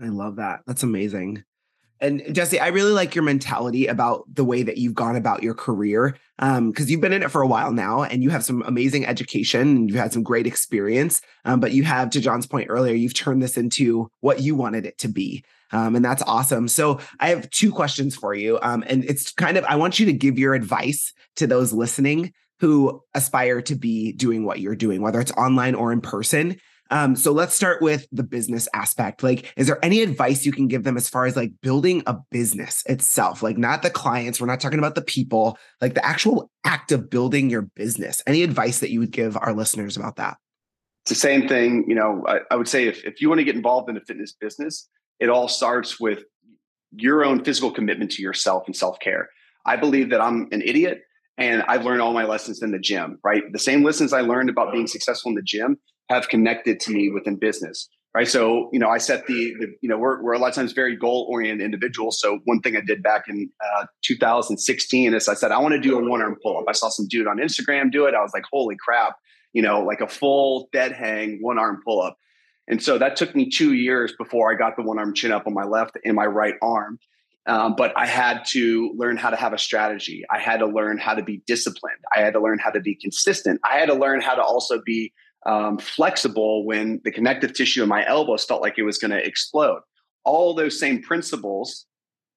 I 0.00 0.06
love 0.06 0.36
that. 0.36 0.60
That's 0.66 0.82
amazing. 0.82 1.44
And 2.02 2.34
Jesse, 2.34 2.58
I 2.58 2.66
really 2.68 2.90
like 2.90 3.14
your 3.14 3.22
mentality 3.22 3.86
about 3.86 4.24
the 4.34 4.44
way 4.44 4.64
that 4.64 4.76
you've 4.76 4.94
gone 4.94 5.14
about 5.14 5.44
your 5.44 5.54
career. 5.54 6.16
Um, 6.40 6.70
because 6.70 6.90
you've 6.90 7.00
been 7.00 7.12
in 7.12 7.22
it 7.22 7.30
for 7.30 7.40
a 7.40 7.46
while 7.46 7.70
now 7.70 8.02
and 8.02 8.24
you 8.24 8.30
have 8.30 8.44
some 8.44 8.62
amazing 8.62 9.06
education 9.06 9.60
and 9.60 9.88
you've 9.88 9.98
had 9.98 10.12
some 10.12 10.24
great 10.24 10.46
experience. 10.46 11.20
Um, 11.44 11.60
but 11.60 11.70
you 11.70 11.84
have, 11.84 12.10
to 12.10 12.20
John's 12.20 12.48
point 12.48 12.66
earlier, 12.68 12.94
you've 12.94 13.14
turned 13.14 13.40
this 13.40 13.56
into 13.56 14.10
what 14.20 14.40
you 14.40 14.56
wanted 14.56 14.84
it 14.84 14.98
to 14.98 15.08
be. 15.08 15.44
Um, 15.70 15.94
and 15.94 16.04
that's 16.04 16.22
awesome. 16.22 16.66
So 16.66 16.98
I 17.20 17.28
have 17.28 17.48
two 17.50 17.70
questions 17.70 18.16
for 18.16 18.34
you. 18.34 18.58
Um, 18.60 18.82
and 18.88 19.04
it's 19.04 19.30
kind 19.30 19.56
of, 19.56 19.64
I 19.64 19.76
want 19.76 20.00
you 20.00 20.06
to 20.06 20.12
give 20.12 20.40
your 20.40 20.54
advice 20.54 21.12
to 21.36 21.46
those 21.46 21.72
listening 21.72 22.32
who 22.58 23.00
aspire 23.14 23.62
to 23.62 23.76
be 23.76 24.12
doing 24.12 24.44
what 24.44 24.58
you're 24.58 24.74
doing, 24.74 25.02
whether 25.02 25.20
it's 25.20 25.32
online 25.32 25.76
or 25.76 25.92
in 25.92 26.00
person. 26.00 26.58
Um, 26.92 27.16
so 27.16 27.32
let's 27.32 27.54
start 27.54 27.80
with 27.80 28.06
the 28.12 28.22
business 28.22 28.68
aspect. 28.74 29.22
Like, 29.22 29.50
is 29.56 29.66
there 29.66 29.82
any 29.82 30.02
advice 30.02 30.44
you 30.44 30.52
can 30.52 30.68
give 30.68 30.84
them 30.84 30.98
as 30.98 31.08
far 31.08 31.24
as 31.24 31.36
like 31.36 31.52
building 31.62 32.02
a 32.06 32.18
business 32.30 32.84
itself? 32.84 33.42
Like, 33.42 33.56
not 33.56 33.82
the 33.82 33.88
clients, 33.88 34.38
we're 34.38 34.46
not 34.46 34.60
talking 34.60 34.78
about 34.78 34.94
the 34.94 35.00
people, 35.02 35.56
like 35.80 35.94
the 35.94 36.04
actual 36.04 36.50
act 36.64 36.92
of 36.92 37.08
building 37.08 37.48
your 37.48 37.62
business. 37.62 38.22
Any 38.26 38.42
advice 38.42 38.80
that 38.80 38.90
you 38.90 39.00
would 39.00 39.10
give 39.10 39.38
our 39.38 39.54
listeners 39.54 39.96
about 39.96 40.16
that? 40.16 40.36
It's 41.04 41.08
the 41.08 41.14
same 41.14 41.48
thing. 41.48 41.86
You 41.88 41.94
know, 41.94 42.24
I, 42.28 42.40
I 42.50 42.56
would 42.56 42.68
say 42.68 42.86
if, 42.86 43.02
if 43.04 43.22
you 43.22 43.30
want 43.30 43.38
to 43.38 43.44
get 43.44 43.56
involved 43.56 43.88
in 43.88 43.96
a 43.96 44.02
fitness 44.02 44.34
business, 44.38 44.86
it 45.18 45.30
all 45.30 45.48
starts 45.48 45.98
with 45.98 46.24
your 46.94 47.24
own 47.24 47.42
physical 47.42 47.70
commitment 47.70 48.10
to 48.12 48.22
yourself 48.22 48.64
and 48.66 48.76
self 48.76 48.98
care. 49.00 49.30
I 49.64 49.76
believe 49.76 50.10
that 50.10 50.20
I'm 50.20 50.46
an 50.52 50.60
idiot 50.60 51.00
and 51.38 51.62
I've 51.62 51.86
learned 51.86 52.02
all 52.02 52.12
my 52.12 52.24
lessons 52.24 52.62
in 52.62 52.70
the 52.70 52.78
gym, 52.78 53.18
right? 53.24 53.44
The 53.50 53.58
same 53.58 53.82
lessons 53.82 54.12
I 54.12 54.20
learned 54.20 54.50
about 54.50 54.74
being 54.74 54.86
successful 54.86 55.30
in 55.30 55.36
the 55.36 55.42
gym 55.42 55.78
have 56.12 56.28
connected 56.28 56.80
to 56.80 56.92
me 56.92 57.10
within 57.10 57.36
business 57.36 57.88
right? 58.14 58.28
So 58.28 58.68
you 58.72 58.78
know 58.78 58.88
i 58.88 58.98
set 58.98 59.26
the, 59.26 59.54
the 59.58 59.68
you 59.80 59.88
know 59.88 59.98
we're, 59.98 60.22
we're 60.22 60.32
a 60.32 60.38
lot 60.38 60.48
of 60.48 60.54
times 60.54 60.72
very 60.72 60.96
goal 60.96 61.26
oriented 61.30 61.64
individuals. 61.64 62.20
So 62.20 62.40
one 62.44 62.60
thing 62.60 62.76
i 62.76 62.80
did 62.80 63.02
back 63.02 63.24
in 63.28 63.50
uh, 63.78 63.86
2016 64.04 65.14
is 65.14 65.28
i 65.28 65.34
said 65.34 65.52
i 65.52 65.58
want 65.58 65.72
to 65.72 65.80
do 65.80 65.98
a 65.98 66.08
one 66.08 66.22
arm 66.22 66.36
pull 66.42 66.58
up 66.58 66.64
i 66.68 66.72
saw 66.72 66.88
some 66.88 67.06
dude 67.08 67.26
on 67.26 67.38
instagram 67.38 67.90
do 67.90 68.06
it. 68.06 68.14
I 68.14 68.22
was 68.22 68.32
like 68.34 68.44
holy 68.50 68.76
crap. 68.76 69.16
You 69.52 69.62
know 69.62 69.80
like 69.80 70.00
a 70.00 70.08
full 70.08 70.68
dead 70.72 70.92
hang 70.92 71.38
one 71.40 71.58
arm 71.58 71.80
pull 71.84 72.00
up 72.02 72.16
and 72.68 72.82
so 72.82 72.98
that 72.98 73.16
took 73.16 73.34
me 73.34 73.50
two 73.50 73.74
years 73.74 74.12
before 74.18 74.52
i 74.52 74.54
got 74.54 74.76
the 74.76 74.82
one 74.82 74.98
arm 74.98 75.14
chin 75.14 75.32
up 75.32 75.46
on 75.46 75.54
my 75.54 75.64
left 75.64 75.98
and 76.04 76.14
my 76.14 76.26
right 76.26 76.54
arm. 76.62 76.98
Um, 77.44 77.74
but 77.76 77.92
I 77.96 78.06
had 78.06 78.44
to 78.50 78.94
learn 78.96 79.16
how 79.16 79.30
to 79.30 79.36
have 79.36 79.52
a 79.52 79.58
strategy. 79.58 80.22
I 80.30 80.38
had 80.38 80.58
to 80.58 80.66
learn 80.66 80.96
how 80.96 81.14
to 81.14 81.24
be 81.24 81.42
disciplined. 81.48 81.98
I 82.14 82.20
had 82.20 82.34
to 82.34 82.40
learn 82.40 82.60
how 82.60 82.70
to 82.70 82.78
be 82.78 82.94
consistent. 82.94 83.60
I 83.68 83.78
had 83.78 83.86
to 83.86 83.94
learn 83.94 84.20
how 84.20 84.36
to 84.36 84.42
also 84.42 84.80
be 84.86 85.12
um, 85.46 85.78
flexible 85.78 86.64
when 86.64 87.00
the 87.04 87.10
connective 87.10 87.52
tissue 87.52 87.82
in 87.82 87.88
my 87.88 88.06
elbows 88.06 88.44
felt 88.44 88.62
like 88.62 88.78
it 88.78 88.84
was 88.84 88.98
going 88.98 89.10
to 89.10 89.24
explode. 89.26 89.80
All 90.24 90.54
those 90.54 90.78
same 90.78 91.02
principles, 91.02 91.86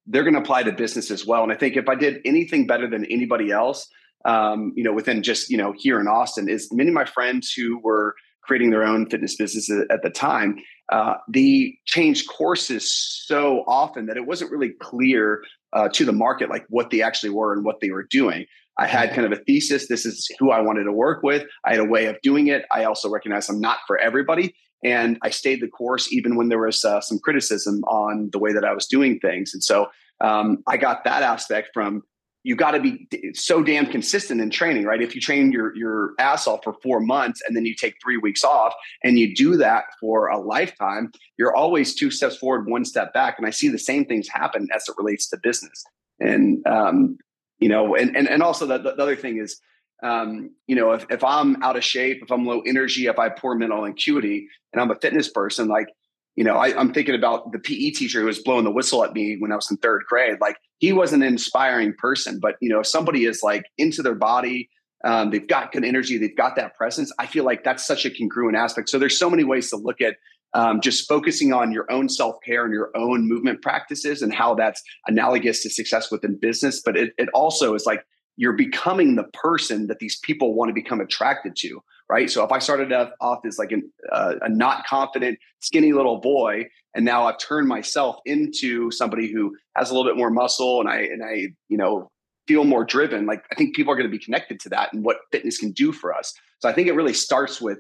they're 0.08 0.24
going 0.24 0.34
to 0.34 0.40
apply 0.40 0.64
to 0.64 0.72
business 0.72 1.12
as 1.12 1.26
well. 1.26 1.44
And 1.44 1.52
I 1.52 1.56
think 1.56 1.78
if 1.78 1.88
I 1.88 1.96
did 1.96 2.20
anything 2.26 2.66
better 2.66 2.90
than 2.90 3.06
anybody 3.06 3.52
else, 3.52 3.88
um, 4.26 4.74
you 4.76 4.84
know, 4.84 4.94
within 4.94 5.22
just 5.22 5.50
you 5.50 5.58
know 5.58 5.74
here 5.78 6.00
in 6.00 6.08
Austin, 6.08 6.50
is 6.50 6.68
many 6.72 6.90
of 6.90 6.96
my 6.96 7.06
friends 7.06 7.54
who 7.54 7.80
were 7.84 8.16
creating 8.42 8.70
their 8.70 8.84
own 8.84 9.10
fitness 9.10 9.36
businesses 9.36 9.86
at 9.90 10.04
the 10.04 10.10
time, 10.10 10.58
uh, 10.92 11.16
they 11.28 11.78
changed 11.86 12.30
courses 12.30 12.92
so 13.26 13.64
often 13.68 14.06
that 14.06 14.18
it 14.18 14.28
wasn't 14.28 14.52
really 14.52 14.72
clear 14.82 15.44
uh, 15.74 15.90
to 15.90 16.06
the 16.06 16.12
market 16.12 16.50
like 16.50 16.66
what 16.70 16.92
they 16.92 17.02
actually 17.02 17.30
were 17.30 17.54
and 17.54 17.66
what 17.66 17.80
they 17.82 17.90
were 17.90 18.08
doing. 18.10 18.46
I 18.78 18.88
had 18.88 19.14
kind 19.14 19.26
of 19.26 19.32
a 19.32 19.42
thesis. 19.44 19.88
This 19.88 20.06
is 20.06 20.30
who 20.40 20.52
I 20.52 20.60
wanted 20.62 20.84
to 20.84 20.92
work 20.92 21.24
with. 21.24 21.48
I 21.64 21.72
had 21.72 21.80
a 21.80 21.86
way 21.86 22.06
of 22.06 22.18
doing 22.22 22.48
it. 22.48 22.66
I 22.72 22.84
also 22.84 23.10
recognized 23.10 23.50
I'm 23.50 23.62
not 23.62 23.80
for 23.88 23.98
everybody. 23.98 24.56
And 24.84 25.18
I 25.24 25.30
stayed 25.30 25.62
the 25.62 25.68
course 25.68 26.12
even 26.12 26.36
when 26.36 26.50
there 26.50 26.60
was 26.60 26.84
uh, 26.84 27.02
some 27.02 27.20
criticism 27.20 27.84
on 27.86 28.30
the 28.32 28.40
way 28.40 28.54
that 28.54 28.66
I 28.66 28.74
was 28.74 28.86
doing 28.86 29.20
things. 29.20 29.54
And 29.54 29.64
so 29.64 29.88
um, 30.22 30.64
I 30.68 30.78
got 30.78 31.04
that 31.06 31.24
aspect 31.24 31.70
from 31.74 32.04
you 32.44 32.56
got 32.56 32.72
to 32.72 32.80
be 32.80 33.08
so 33.34 33.64
damn 33.64 33.88
consistent 33.88 34.40
in 34.40 34.52
training, 34.52 34.84
right? 34.84 35.02
If 35.02 35.16
you 35.16 35.22
train 35.22 35.52
your 35.52 35.76
your 35.76 36.14
ass 36.20 36.46
off 36.46 36.64
for 36.64 36.76
four 36.84 37.00
months 37.00 37.42
and 37.48 37.58
then 37.58 37.66
you 37.66 37.74
take 37.74 37.96
three 38.04 38.18
weeks 38.18 38.44
off 38.44 38.72
and 39.04 39.18
you 39.18 39.34
do 39.34 39.58
that 39.58 39.86
for 40.00 40.28
a 40.28 40.38
lifetime, 40.38 41.12
you're 41.40 41.56
always 41.56 41.96
two 41.96 42.12
steps 42.12 42.38
forward, 42.38 42.70
one 42.70 42.86
step 42.86 43.14
back. 43.14 43.40
And 43.40 43.48
I 43.48 43.50
see 43.50 43.68
the 43.68 43.80
same 43.80 44.06
things 44.06 44.28
happen 44.30 44.68
as 44.76 44.88
it 44.88 44.94
relates 44.96 45.28
to 45.30 45.40
business. 45.42 45.84
And 46.20 46.66
um, 46.68 47.18
you 47.60 47.70
know, 47.70 47.96
and 47.96 48.16
and 48.16 48.28
and 48.28 48.44
also 48.44 48.66
the, 48.66 48.78
the 48.78 49.02
other 49.02 49.16
thing 49.16 49.38
is, 49.38 49.60
um, 50.04 50.52
you 50.68 50.76
know, 50.76 50.92
if 50.92 51.06
if 51.10 51.24
I'm 51.24 51.62
out 51.64 51.78
of 51.78 51.84
shape, 51.84 52.22
if 52.22 52.32
I'm 52.32 52.46
low 52.46 52.62
energy, 52.62 53.08
if 53.08 53.20
I 53.20 53.30
poor 53.30 53.56
mental 53.56 53.86
acuity, 53.86 54.48
and 54.74 54.82
I'm 54.82 54.92
a 54.92 54.96
fitness 54.96 55.30
person, 55.30 55.68
like, 55.68 55.88
you 56.36 56.44
know, 56.44 56.56
I, 56.56 56.78
I'm 56.78 56.94
thinking 56.94 57.16
about 57.16 57.52
the 57.52 57.60
PE 57.60 57.92
teacher 57.92 58.20
who 58.20 58.26
was 58.26 58.40
blowing 58.40 58.66
the 58.66 58.72
whistle 58.72 59.04
at 59.04 59.14
me 59.14 59.38
when 59.40 59.52
I 59.52 59.56
was 59.56 59.70
in 59.72 59.78
third 59.78 60.04
grade. 60.08 60.38
Like, 60.42 60.58
he 60.80 60.92
was 60.92 61.14
an 61.14 61.24
inspiring 61.24 61.94
person, 61.98 62.40
but 62.42 62.56
you 62.62 62.70
know, 62.70 62.80
if 62.80 62.88
somebody 62.88 63.26
is 63.26 63.42
like 63.42 63.66
into 63.78 64.02
their 64.02 64.16
body, 64.16 64.70
um, 65.06 65.30
they've 65.30 65.48
got 65.48 65.72
good 65.72 65.86
energy, 65.86 66.18
they've 66.18 66.36
got 66.36 66.56
that 66.56 66.76
presence. 66.76 67.12
I 67.20 67.28
feel 67.28 67.46
like 67.46 67.64
that's 67.64 67.86
such 67.86 68.06
a 68.06 68.10
congruent 68.10 68.58
aspect. 68.58 68.90
So 68.90 69.00
there's 69.00 69.20
so 69.20 69.30
many 69.30 69.44
ways 69.44 69.70
to 69.70 69.78
look 69.78 70.02
at 70.02 70.16
um, 70.56 70.80
just 70.80 71.08
focusing 71.08 71.54
on 71.54 71.72
your 71.72 71.86
own 71.92 72.10
self 72.10 72.38
care 72.44 72.64
and 72.64 72.74
your 72.74 72.90
own 72.96 73.28
movement 73.28 73.62
practices 73.62 74.22
and 74.22 74.34
how 74.34 74.56
that's 74.56 74.82
analogous 75.08 75.62
to 75.64 75.70
success 75.70 76.10
within 76.10 76.40
business. 76.40 76.82
But 76.84 76.98
it, 76.98 77.14
it 77.18 77.30
also 77.34 77.76
is 77.76 77.86
like 77.86 78.04
you're 78.38 78.54
becoming 78.54 79.16
the 79.16 79.26
person 79.34 79.88
that 79.88 80.00
these 80.00 80.18
people 80.24 80.56
want 80.56 80.70
to 80.70 80.74
become 80.74 81.02
attracted 81.02 81.56
to, 81.58 81.82
right? 82.10 82.30
So 82.30 82.44
if 82.44 82.52
I 82.52 82.60
started 82.60 82.92
off 83.22 83.40
as 83.46 83.60
like 83.60 83.72
an, 83.72 83.92
uh, 84.12 84.36
a 84.42 84.50
not 84.50 84.86
confident, 84.88 85.40
skinny 85.60 85.92
little 85.92 86.20
boy, 86.20 86.66
and 86.96 87.04
now 87.04 87.26
I've 87.26 87.38
turned 87.38 87.68
myself 87.68 88.18
into 88.26 88.92
somebody 88.92 89.32
who 89.32 89.56
has 89.76 89.92
a 89.92 89.94
little 89.94 90.10
bit 90.10 90.18
more 90.18 90.30
muscle, 90.30 90.80
and 90.80 90.90
I 90.90 91.00
and 91.02 91.24
I 91.24 91.48
you 91.68 91.78
know 91.78 92.10
feel 92.48 92.64
more 92.64 92.86
driven, 92.86 93.26
like 93.26 93.44
I 93.52 93.56
think 93.56 93.76
people 93.76 93.92
are 93.92 93.96
going 93.96 94.10
to 94.10 94.18
be 94.18 94.24
connected 94.24 94.60
to 94.62 94.70
that 94.70 94.94
and 94.94 95.04
what 95.04 95.18
fitness 95.32 95.58
can 95.58 95.72
do 95.72 95.92
for 95.92 96.14
us. 96.14 96.34
So 96.60 96.70
I 96.70 96.74
think 96.74 96.88
it 96.88 96.94
really 96.94 97.14
starts 97.14 97.60
with 97.60 97.80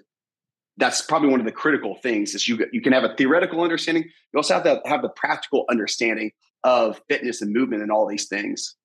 that's 0.77 1.01
probably 1.01 1.29
one 1.29 1.39
of 1.39 1.45
the 1.45 1.51
critical 1.51 1.95
things 1.95 2.35
is 2.35 2.47
you 2.47 2.65
you 2.71 2.81
can 2.81 2.93
have 2.93 3.03
a 3.03 3.15
theoretical 3.15 3.61
understanding. 3.61 4.03
You 4.03 4.37
also 4.37 4.55
have 4.55 4.63
to 4.63 4.81
have 4.85 5.01
the 5.01 5.09
practical 5.09 5.65
understanding 5.69 6.31
of 6.63 7.01
fitness 7.07 7.41
and 7.41 7.53
movement 7.53 7.81
and 7.81 7.91
all 7.91 8.07
these 8.07 8.27
things. 8.27 8.75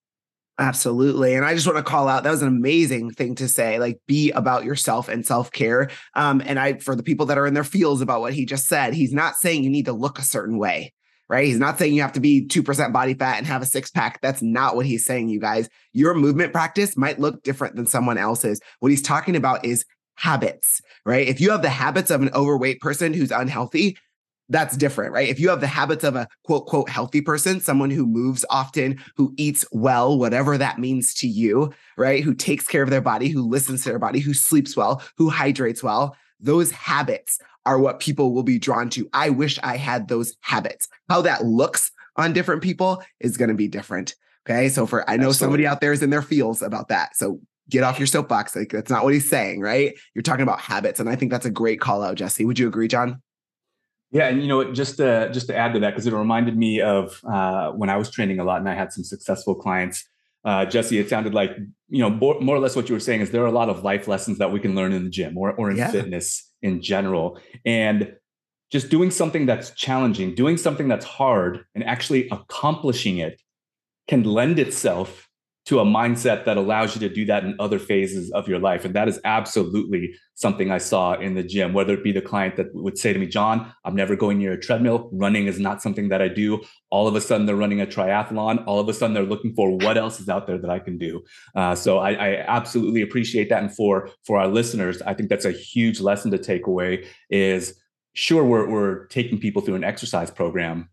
Absolutely. 0.59 1.35
And 1.35 1.45
I 1.45 1.55
just 1.55 1.67
want 1.67 1.79
to 1.79 1.83
call 1.83 2.07
out 2.07 2.23
that 2.23 2.31
was 2.31 2.43
an 2.43 2.49
amazing 2.49 3.13
thing 3.13 3.35
to 3.37 3.49
say, 3.49 3.79
like 3.79 3.99
be 4.07 4.31
about 4.33 4.65
yourself 4.65 5.09
and 5.09 5.25
self-care. 5.25 5.89
Um, 6.15 6.43
and 6.45 6.61
I 6.61 6.75
for 6.75 6.95
the 6.95 7.03
people 7.03 7.27
that 7.27 7.39
are 7.39 7.47
in 7.47 7.55
their 7.55 7.65
feels 7.65 8.03
about 8.03 8.21
what 8.21 8.35
he 8.35 8.45
just 8.45 8.67
said, 8.67 8.93
he's 8.93 9.15
not 9.15 9.37
saying 9.37 9.65
you 9.65 9.71
need 9.71 9.87
to 9.87 9.95
look 9.95 10.19
a 10.19 10.23
certain 10.23 10.59
way, 10.59 10.93
right? 11.31 11.47
He's 11.47 11.59
not 11.59 11.79
saying 11.79 11.95
you 11.95 12.03
have 12.03 12.13
to 12.13 12.21
be 12.21 12.47
2% 12.47 12.93
body 12.93 13.15
fat 13.15 13.39
and 13.39 13.47
have 13.47 13.63
a 13.63 13.67
six-pack. 13.67 14.21
That's 14.21 14.43
not 14.43 14.77
what 14.77 14.85
he's 14.85 15.07
saying, 15.07 15.31
you 15.31 15.41
guys. 15.41 15.67
Your 15.95 16.13
movement 16.13 16.53
practice 16.53 16.95
might 16.95 17.19
look 17.19 17.43
different 17.43 17.77
than 17.77 17.87
someone 17.87 18.19
else's. 18.19 18.61
What 18.81 18.91
he's 18.91 19.03
talking 19.03 19.37
about 19.37 19.65
is 19.65 19.87
habits, 20.21 20.83
right? 21.07 21.27
If 21.27 21.41
you 21.41 21.51
have 21.51 21.63
the 21.63 21.71
habits 21.71 22.11
of 22.11 22.21
an 22.21 22.31
overweight 22.35 22.81
person 22.81 23.15
who's 23.15 23.31
unhealthy, 23.31 23.97
that's 24.51 24.77
different, 24.77 25.13
right? 25.15 25.29
If 25.29 25.41
you 25.41 25.49
have 25.49 25.61
the 25.61 25.67
habits 25.67 26.05
of 26.05 26.15
a 26.15 26.29
quote, 26.45 26.67
quote, 26.67 26.91
healthy 26.91 27.23
person, 27.23 27.59
someone 27.61 27.91
who 27.91 28.05
moves 28.05 28.45
often, 28.51 29.01
who 29.17 29.33
eats 29.39 29.65
well, 29.73 30.19
whatever 30.19 30.59
that 30.59 30.79
means 30.79 31.15
to 31.15 31.27
you, 31.27 31.73
right? 31.97 32.23
Who 32.23 32.35
takes 32.35 32.67
care 32.67 32.83
of 32.83 32.91
their 32.91 33.01
body, 33.01 33.29
who 33.29 33.49
listens 33.49 33.85
to 33.85 33.89
their 33.89 33.99
body, 33.99 34.21
who 34.21 34.35
sleeps 34.35 34.77
well, 34.77 35.03
who 35.17 35.31
hydrates 35.31 35.83
well, 35.83 36.15
those 36.39 36.71
habits 36.71 37.39
are 37.65 37.79
what 37.79 38.01
people 38.01 38.35
will 38.35 38.43
be 38.43 38.59
drawn 38.59 38.91
to. 38.91 39.09
I 39.15 39.31
wish 39.31 39.59
I 39.63 39.79
had 39.79 40.09
those 40.09 40.37
habits. 40.41 40.89
How 41.09 41.23
that 41.23 41.47
looks 41.47 41.93
on 42.17 42.35
different 42.35 42.63
people 42.63 43.03
is 43.21 43.39
going 43.39 43.51
to 43.51 43.55
be 43.55 43.69
different. 43.69 44.15
Okay. 44.47 44.69
So 44.69 44.85
for, 44.85 45.09
I 45.09 45.17
know 45.17 45.29
Absolutely. 45.29 45.35
somebody 45.35 45.67
out 45.67 45.81
there 45.81 45.93
is 45.93 46.03
in 46.03 46.11
their 46.11 46.23
feels 46.23 46.61
about 46.61 46.89
that. 46.89 47.17
So 47.17 47.41
get 47.71 47.85
off 47.85 47.99
your 47.99 48.07
soapbox. 48.07 48.55
Like 48.55 48.71
that's 48.71 48.91
not 48.91 49.05
what 49.05 49.15
he's 49.15 49.29
saying, 49.29 49.61
right? 49.61 49.99
You're 50.15 50.23
talking 50.23 50.43
about 50.43 50.61
habits. 50.61 51.01
And 51.01 51.09
I 51.09 51.17
think 51.17 51.31
that's 51.31 51.47
a 51.47 51.51
great 51.51 51.81
call 51.81 52.03
out, 52.03 52.17
Jesse. 52.17 52.45
Would 52.45 52.59
you 52.59 52.69
agree, 52.69 52.89
John? 52.89 53.23
Yeah, 54.13 54.27
and 54.27 54.43
you 54.43 54.49
know, 54.49 54.73
just 54.73 54.97
to 54.97 55.31
just 55.33 55.47
to 55.47 55.57
add 55.57 55.73
to 55.75 55.81
that, 55.81 55.91
because 55.91 56.07
it 56.07 56.13
reminded 56.13 56.57
me 56.57 56.81
of 56.81 57.21
uh, 57.25 57.71
when 57.71 57.89
I 57.89 57.97
was 57.97 58.11
training 58.11 58.41
a 58.41 58.45
lot, 58.45 58.59
and 58.59 58.69
I 58.69 58.75
had 58.75 58.93
some 58.93 59.05
successful 59.05 59.55
clients. 59.55 60.05
Uh, 60.45 60.65
Jesse, 60.65 60.99
it 60.99 61.09
sounded 61.09 61.33
like 61.33 61.57
you 61.89 62.01
know 62.03 62.11
more, 62.11 62.41
more, 62.41 62.57
or 62.57 62.59
less 62.59 62.75
what 62.75 62.89
you 62.89 62.95
were 62.95 63.01
saying 63.01 63.21
is 63.21 63.31
there 63.31 63.43
are 63.43 63.47
a 63.47 63.53
lot 63.53 63.69
of 63.69 63.85
life 63.85 64.09
lessons 64.09 64.39
that 64.39 64.51
we 64.51 64.59
can 64.59 64.75
learn 64.75 64.93
in 64.93 65.05
the 65.05 65.11
gym 65.11 65.39
or 65.39 65.53
or 65.53 65.71
in 65.71 65.77
yeah. 65.77 65.91
fitness 65.91 66.51
in 66.61 66.83
general, 66.83 67.39
and 67.65 68.17
just 68.73 68.89
doing 68.89 69.13
something 69.13 69.47
that's 69.47 69.71
challenging, 69.71 70.35
doing 70.35 70.57
something 70.57 70.89
that's 70.89 71.05
hard, 71.05 71.65
and 71.77 71.85
actually 71.85 72.29
accomplishing 72.31 73.19
it 73.19 73.41
can 74.09 74.25
lend 74.25 74.59
itself 74.59 75.30
to 75.67 75.79
a 75.79 75.85
mindset 75.85 76.47
that 76.47 76.57
allows 76.57 76.95
you 76.95 77.01
to 77.07 77.15
do 77.15 77.25
that 77.27 77.45
in 77.45 77.55
other 77.59 77.79
phases 77.79 78.31
of 78.33 78.49
your 78.49 78.59
life. 78.59 78.85
And 78.85 78.95
that 78.95 79.09
is 79.09 79.21
absolutely 79.25 80.15
something 80.35 80.71
I 80.71 80.79
saw 80.79 81.13
in 81.15 81.35
the 81.35 81.43
gym, 81.43 81.75
whether 81.75 81.93
it 81.93 82.03
be 82.03 82.13
the 82.13 82.23
client 82.23 82.57
that 82.57 82.75
would 82.75 82.97
say 82.97 83.13
to 83.13 83.19
me, 83.19 83.27
John, 83.27 83.73
I'm 83.85 83.95
never 83.95 84.17
going 84.17 84.39
near 84.39 84.53
a 84.53 84.61
treadmill. 84.61 85.11
Running 85.13 85.47
is 85.47 85.61
not 85.61 85.83
something 85.83 86.09
that 86.09 86.23
I 86.23 86.29
do. 86.29 86.63
All 86.91 87.07
of 87.07 87.15
a 87.15 87.21
sudden, 87.21 87.47
they're 87.47 87.57
running 87.57 87.81
a 87.83 87.87
triathlon. 87.87 88.65
All 88.67 88.81
of 88.81 88.89
a 88.89 88.95
sudden, 88.95 89.13
they're 89.13 89.23
looking 89.23 89.55
for 89.55 89.71
what 89.77 89.99
else 89.99 90.19
is 90.19 90.29
out 90.29 90.47
there 90.47 90.59
that 90.59 90.71
I 90.71 90.79
can 90.79 90.97
do. 90.97 91.23
Uh, 91.55 91.75
so 91.75 91.99
I, 91.99 92.13
I 92.13 92.37
absolutely 92.49 93.03
appreciate 93.03 93.51
that. 93.51 93.63
And 93.63 93.75
for, 93.75 94.11
for 94.25 94.39
our 94.39 94.49
listeners, 94.49 95.03
I 95.03 95.13
think 95.13 95.29
that's 95.29 95.45
a 95.45 95.53
huge 95.53 96.01
lesson 96.01 96.31
to 96.31 96.39
take 96.39 96.67
away 96.67 97.07
is 97.29 97.79
sure, 98.15 98.45
we're, 98.45 98.69
we're 98.69 99.07
taking 99.07 99.39
people 99.39 99.63
through 99.63 99.77
an 99.77 99.85
exercise 99.85 100.31
program, 100.31 100.89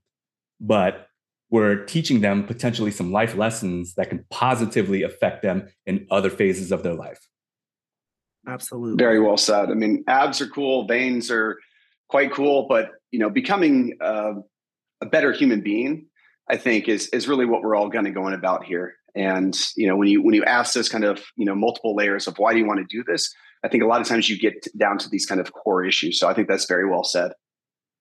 but 0.60 1.07
we're 1.50 1.86
teaching 1.86 2.22
them 2.22 2.46
potentially 2.46 2.92
some 2.92 3.12
life 3.12 3.36
lessons 3.36 3.94
that 3.96 4.10
can 4.10 4.26
positively 4.30 5.04
affect 5.04 5.42
them 5.42 5.68
in 5.86 6.06
other 6.12 6.30
phases 6.30 6.72
of 6.72 6.84
their 6.84 6.94
life. 6.94 7.28
Absolutely. 8.48 9.04
Very 9.04 9.20
well 9.20 9.38
said. 9.38 9.70
I 9.70 9.74
mean, 9.74 10.04
abs 10.08 10.42
are 10.42 10.48
cool, 10.48 10.88
veins 10.88 11.30
are 11.32 11.58
quite 12.10 12.32
cool, 12.32 12.66
but 12.68 12.92
you 13.12 13.20
know, 13.20 13.30
becoming 13.30 13.98
uh, 14.02 14.34
a 15.02 15.06
better 15.06 15.32
human 15.32 15.62
being, 15.62 16.08
I 16.50 16.58
think, 16.58 16.88
is 16.88 17.08
is 17.10 17.28
really 17.28 17.46
what 17.46 17.62
we're 17.62 17.76
all 17.76 17.90
going 17.90 18.06
to 18.06 18.12
go 18.12 18.28
in 18.28 18.34
about 18.34 18.64
here. 18.64 18.96
And 19.16 19.58
you 19.76 19.88
know, 19.88 19.96
when 19.96 20.08
you 20.08 20.22
when 20.22 20.34
you 20.34 20.44
ask 20.46 20.74
this 20.74 20.90
kind 20.90 21.04
of 21.04 21.22
you 21.36 21.46
know 21.46 21.56
multiple 21.56 21.96
layers 21.96 22.28
of 22.28 22.38
why 22.38 22.54
do 22.54 22.60
you 22.60 22.66
want 22.66 22.80
to 22.80 22.86
do 22.90 23.04
this, 23.06 23.34
I 23.64 23.68
think 23.68 23.84
a 23.84 23.88
lot 23.88 24.02
of 24.02 24.08
times 24.08 24.30
you 24.30 24.38
get 24.38 24.68
down 24.78 24.98
to 25.00 25.10
these 25.10 25.26
kind 25.26 25.42
of 25.42 25.52
core 25.54 25.84
issues. 25.84 26.20
So 26.20 26.28
I 26.28 26.34
think 26.34 26.48
that's 26.48 26.66
very 26.66 26.90
well 26.90 27.04
said. 27.04 27.32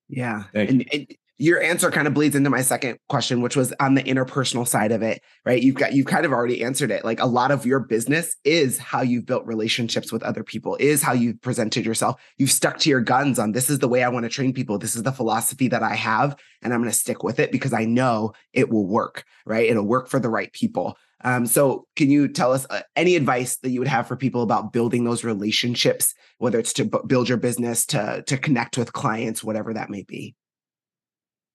Yeah, 0.09 0.45
and, 0.55 0.87
and, 0.93 1.07
your 1.39 1.61
answer 1.63 1.91
kind 1.91 2.07
of 2.07 2.15
bleeds 2.15 2.35
into 2.35 2.51
my 2.51 2.63
second 2.63 2.99
question 3.09 3.43
which 3.43 3.57
was 3.57 3.73
on 3.79 3.95
the 3.95 4.03
interpersonal 4.03 4.67
side 4.67 4.93
of 4.93 5.03
it 5.03 5.23
right? 5.45 5.63
You've 5.63 5.77
got 5.77 5.93
you've 5.93 6.07
kind 6.07 6.27
of 6.27 6.33
already 6.33 6.63
answered 6.65 6.91
it. 6.91 7.05
Like 7.05 7.21
a 7.21 7.27
lot 7.27 7.51
of 7.51 7.65
your 7.65 7.81
business 7.81 8.37
is 8.45 8.79
how 8.79 9.03
you've 9.03 9.27
built 9.27 9.47
relationships 9.47 10.13
with 10.13 10.23
other 10.23 10.43
people 10.43 10.77
is 10.81 11.03
how 11.03 11.13
you've 11.13 11.41
presented 11.41 11.87
yourself. 11.87 12.21
You've 12.37 12.51
stuck 12.51 12.79
to 12.81 12.91
your 12.91 13.01
guns 13.01 13.39
on 13.39 13.53
this 13.53 13.71
is 13.71 13.79
the 13.79 13.89
way 13.89 14.03
i 14.03 14.09
want 14.09 14.25
to 14.25 14.31
train 14.31 14.53
people. 14.53 14.79
This 14.79 14.97
is 14.97 15.03
the 15.03 15.13
philosophy 15.13 15.69
that 15.69 15.83
i 15.83 15.95
have 15.95 16.37
and 16.63 16.73
i'm 16.73 16.81
going 16.81 16.91
to 16.91 16.99
stick 16.99 17.23
with 17.23 17.39
it 17.39 17.53
because 17.53 17.73
i 17.73 17.85
know 17.85 18.33
it 18.53 18.71
will 18.71 18.87
work 18.87 19.25
right? 19.47 19.71
It'll 19.71 19.85
work 19.85 20.09
for 20.09 20.19
the 20.19 20.29
right 20.29 20.53
people. 20.53 20.99
Um, 21.25 21.47
so 21.47 21.87
can 21.97 22.11
you 22.11 22.29
tell 22.29 22.53
us 22.53 22.67
uh, 22.69 22.83
any 22.95 23.17
advice 23.17 23.57
that 23.59 23.71
you 23.71 23.79
would 23.79 23.89
have 23.89 24.07
for 24.07 24.17
people 24.17 24.43
about 24.43 24.73
building 24.73 25.05
those 25.05 25.25
relationships 25.25 26.15
whether 26.39 26.59
it's 26.59 26.75
to 26.75 26.85
b- 26.85 26.99
build 27.07 27.29
your 27.29 27.39
business 27.39 27.87
to 27.87 28.23
to 28.27 28.37
connect 28.37 28.77
with 28.77 28.93
clients 28.93 29.43
whatever 29.43 29.73
that 29.73 29.89
may 29.89 30.03
be 30.03 30.35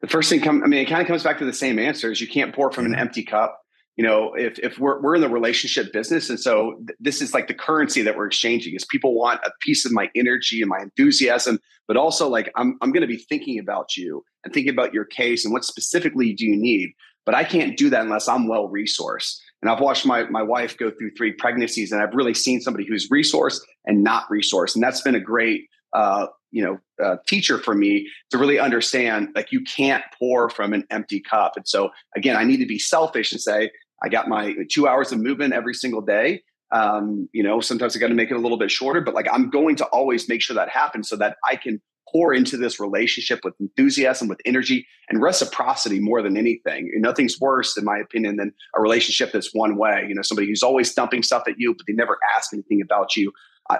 the 0.02 0.08
first 0.08 0.30
thing 0.30 0.42
come, 0.42 0.64
I 0.64 0.68
mean, 0.68 0.82
it 0.82 0.90
kind 0.90 1.02
of 1.02 1.08
comes 1.08 1.24
back 1.24 1.38
to 1.40 1.46
the 1.46 1.54
same 1.54 1.80
answer 1.80 2.12
is 2.12 2.20
you 2.20 2.28
can't 2.28 2.54
pour 2.54 2.72
from 2.72 2.86
an 2.86 2.96
empty 2.96 3.24
cup. 3.24 3.60
You 3.98 4.06
know, 4.06 4.34
if, 4.34 4.58
if 4.60 4.80
we're, 4.80 5.02
we're 5.02 5.16
in 5.16 5.22
the 5.22 5.30
relationship 5.30 5.94
business. 5.94 6.30
And 6.30 6.40
so 6.40 6.76
th- 6.88 6.98
this 7.00 7.22
is 7.22 7.34
like 7.34 7.48
the 7.48 7.54
currency 7.54 8.02
that 8.02 8.18
we're 8.18 8.26
exchanging 8.26 8.74
is 8.74 8.86
people 8.86 9.14
want 9.14 9.42
a 9.46 9.52
piece 9.60 9.86
of 9.86 9.92
my 9.92 10.10
energy 10.16 10.62
and 10.62 10.70
my 10.70 10.80
enthusiasm, 10.80 11.60
but 11.88 11.98
also 11.98 12.28
like, 12.28 12.52
I'm, 12.56 12.78
I'm 12.82 12.92
going 12.92 13.02
to 13.02 13.08
be 13.08 13.18
thinking 13.18 13.60
about 13.60 13.98
you 13.98 14.24
and 14.44 14.54
thinking 14.54 14.72
about 14.72 14.94
your 14.94 15.06
case 15.06 15.46
and 15.46 15.54
what 15.54 15.66
specifically 15.66 16.34
do 16.34 16.46
you 16.46 16.58
need? 16.58 16.92
But 17.26 17.36
I 17.36 17.44
can't 17.44 17.78
do 17.78 17.90
that 17.92 18.02
unless 18.02 18.28
I'm 18.28 18.48
well 18.48 18.70
resourced. 18.70 19.38
And 19.62 19.70
I've 19.70 19.82
watched 19.82 20.06
my, 20.06 20.24
my 20.24 20.42
wife 20.42 20.78
go 20.78 20.90
through 20.90 21.12
three 21.16 21.34
pregnancies 21.34 21.92
and 21.92 22.02
I've 22.02 22.16
really 22.16 22.34
seen 22.34 22.62
somebody 22.62 22.88
who's 22.88 23.10
resourced 23.10 23.60
and 23.86 24.04
not 24.04 24.24
resourced. 24.30 24.74
And 24.74 24.84
that's 24.84 25.02
been 25.02 25.16
a 25.16 25.20
great 25.20 25.68
uh, 25.94 26.28
you 26.52 26.64
know 26.64 26.80
uh, 27.04 27.18
teacher 27.28 27.58
for 27.58 27.74
me 27.74 28.08
to 28.30 28.38
really 28.38 28.60
understand 28.60 29.30
like 29.36 29.52
you 29.52 29.62
can't 29.62 30.04
pour 30.18 30.50
from 30.50 30.74
an 30.74 30.86
empty 30.90 31.20
cup. 31.20 31.54
And 31.56 31.68
so 31.68 31.90
again 32.16 32.36
i 32.36 32.44
need 32.44 32.58
to 32.58 32.66
be 32.66 32.80
selfish 32.80 33.32
and 33.32 33.42
say 33.42 33.72
i 34.04 34.10
got 34.10 34.28
my 34.28 34.56
two 34.70 34.88
hours 34.88 35.12
of 35.12 35.20
movement 35.20 35.54
every 35.54 35.74
single 35.74 36.02
day. 36.02 36.44
Um, 36.72 37.28
you 37.34 37.44
know 37.44 37.60
sometimes 37.60 37.98
i 37.98 38.00
got 38.00 38.08
to 38.08 38.14
make 38.14 38.32
it 38.32 38.36
a 38.36 38.40
little 38.40 38.58
bit 38.58 38.72
shorter 38.72 39.02
but 39.02 39.14
like 39.14 39.28
i'm 39.30 39.50
going 39.50 39.76
to 39.76 39.86
always 39.88 40.30
make 40.30 40.42
sure 40.42 40.56
that 40.56 40.70
happens 40.70 41.10
so 41.10 41.18
that 41.18 41.36
i 41.46 41.58
can 41.58 41.82
pour 42.12 42.34
into 42.34 42.58
this 42.58 42.80
relationship 42.80 43.40
with 43.44 43.54
enthusiasm 43.60 44.28
with 44.28 44.40
energy 44.46 44.86
and 45.10 45.22
reciprocity 45.22 46.00
more 46.00 46.22
than 46.22 46.36
anything. 46.36 46.92
Nothing's 46.96 47.40
worse 47.40 47.78
in 47.78 47.86
my 47.86 47.98
opinion 47.98 48.36
than 48.36 48.52
a 48.76 48.82
relationship 48.82 49.32
that's 49.32 49.52
one 49.54 49.78
way. 49.78 50.06
You 50.08 50.16
know 50.16 50.22
somebody 50.22 50.48
who's 50.48 50.64
always 50.64 50.94
dumping 50.94 51.24
stuff 51.24 51.44
at 51.48 51.56
you 51.58 51.74
but 51.74 51.86
they 51.88 51.94
never 51.94 52.18
ask 52.36 52.54
anything 52.54 52.82
about 52.82 53.16
you 53.16 53.32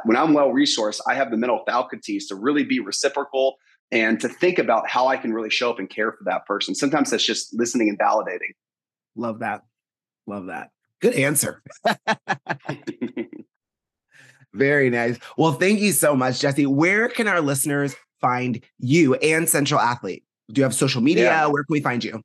when 0.06 0.18
I'm 0.18 0.34
well 0.34 0.50
resourced, 0.50 1.02
I 1.08 1.16
have 1.16 1.32
the 1.32 1.38
mental 1.38 1.64
faculties 1.66 2.28
to 2.28 2.36
really 2.36 2.64
be 2.64 2.80
reciprocal 2.80 3.56
and 3.92 4.20
to 4.22 4.30
think 4.30 4.58
about 4.58 4.90
how 4.90 5.08
I 5.08 5.18
can 5.18 5.34
really 5.34 5.50
show 5.50 5.70
up 5.70 5.80
and 5.80 5.90
care 5.90 6.12
for 6.12 6.24
that 6.26 6.46
person. 6.46 6.76
Sometimes 6.76 7.12
that's 7.12 7.26
just 7.26 7.54
listening 7.54 7.90
and 7.90 8.00
validating. 8.00 8.54
Love 9.16 9.40
that. 9.40 9.64
Love 10.28 10.46
that. 10.48 10.70
Good 11.02 11.16
answer. 11.16 11.62
Very 14.54 14.90
nice. 14.90 15.18
Well, 15.38 15.54
thank 15.54 15.80
you 15.80 15.92
so 15.92 16.16
much, 16.16 16.40
Jesse. 16.40 16.66
Where 16.66 17.08
can 17.10 17.28
our 17.28 17.42
listeners 17.42 17.96
find 18.20 18.64
you 18.80 19.16
and 19.16 19.50
Central 19.50 19.80
Athlete? 19.80 20.24
Do 20.52 20.60
you 20.60 20.64
have 20.64 20.76
social 20.76 21.02
media? 21.02 21.26
Yeah. 21.26 21.48
Where 21.48 21.64
can 21.64 21.72
we 21.72 21.82
find 21.82 22.04
you? 22.04 22.22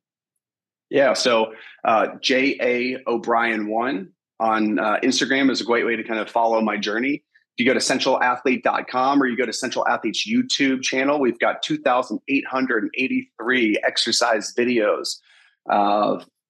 Yeah. 0.89 1.13
So 1.13 1.53
uh, 1.85 2.07
J 2.21 2.57
A 2.61 2.97
O'Brien 3.09 3.67
one 3.67 4.09
on 4.39 4.79
uh, 4.79 4.99
Instagram 5.03 5.49
is 5.49 5.61
a 5.61 5.63
great 5.63 5.85
way 5.85 5.95
to 5.95 6.03
kind 6.03 6.19
of 6.19 6.29
follow 6.29 6.61
my 6.61 6.77
journey 6.77 7.23
you 7.59 7.65
go 7.65 7.73
to 7.73 7.79
centralathlete.com 7.79 9.21
or 9.21 9.27
you 9.27 9.35
go 9.35 9.45
to 9.45 9.53
Central 9.53 9.85
Athlete's 9.87 10.25
YouTube 10.27 10.83
channel, 10.83 11.19
we've 11.19 11.39
got 11.39 11.63
2,883 11.63 13.77
exercise 13.85 14.53
videos 14.57 15.17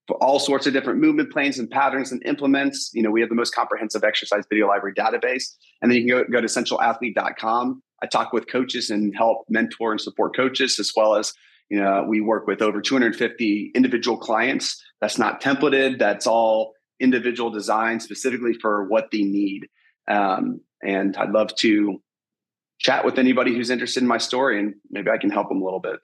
for 0.07 0.21
all 0.23 0.39
sorts 0.39 0.65
of 0.65 0.73
different 0.73 0.99
movement 0.99 1.31
planes 1.31 1.59
and 1.59 1.69
patterns 1.69 2.11
and 2.11 2.25
implements. 2.25 2.91
You 2.93 3.03
know, 3.03 3.11
we 3.11 3.19
have 3.21 3.29
the 3.29 3.35
most 3.35 3.53
comprehensive 3.53 4.03
exercise 4.03 4.45
video 4.49 4.67
library 4.67 4.95
database. 4.95 5.53
And 5.81 5.91
then 5.91 5.97
you 5.97 6.07
can 6.07 6.23
go, 6.23 6.31
go 6.31 6.41
to 6.41 6.47
centralathlete.com. 6.47 7.83
I 8.01 8.05
talk 8.05 8.31
with 8.31 8.49
coaches 8.49 8.89
and 8.89 9.13
help 9.15 9.45
mentor 9.49 9.91
and 9.91 9.99
support 9.99 10.35
coaches, 10.35 10.79
as 10.79 10.93
well 10.95 11.15
as, 11.15 11.33
you 11.69 11.79
know, 11.79 12.05
we 12.07 12.21
work 12.21 12.47
with 12.47 12.61
over 12.61 12.79
250 12.79 13.71
individual 13.75 14.17
clients. 14.17 14.81
That's 15.01 15.17
not 15.17 15.41
templated, 15.41 15.99
that's 15.99 16.25
all 16.25 16.73
individual 16.99 17.51
design 17.51 17.99
specifically 17.99 18.53
for 18.53 18.87
what 18.87 19.09
they 19.11 19.23
need. 19.23 19.67
Um, 20.07 20.61
and 20.83 21.15
I'd 21.17 21.31
love 21.31 21.55
to 21.57 22.01
chat 22.79 23.05
with 23.05 23.17
anybody 23.17 23.53
who's 23.53 23.69
interested 23.69 24.01
in 24.03 24.07
my 24.07 24.17
story 24.17 24.59
and 24.59 24.75
maybe 24.89 25.09
I 25.09 25.17
can 25.17 25.29
help 25.29 25.49
them 25.49 25.61
a 25.61 25.65
little 25.65 25.79
bit. 25.79 25.99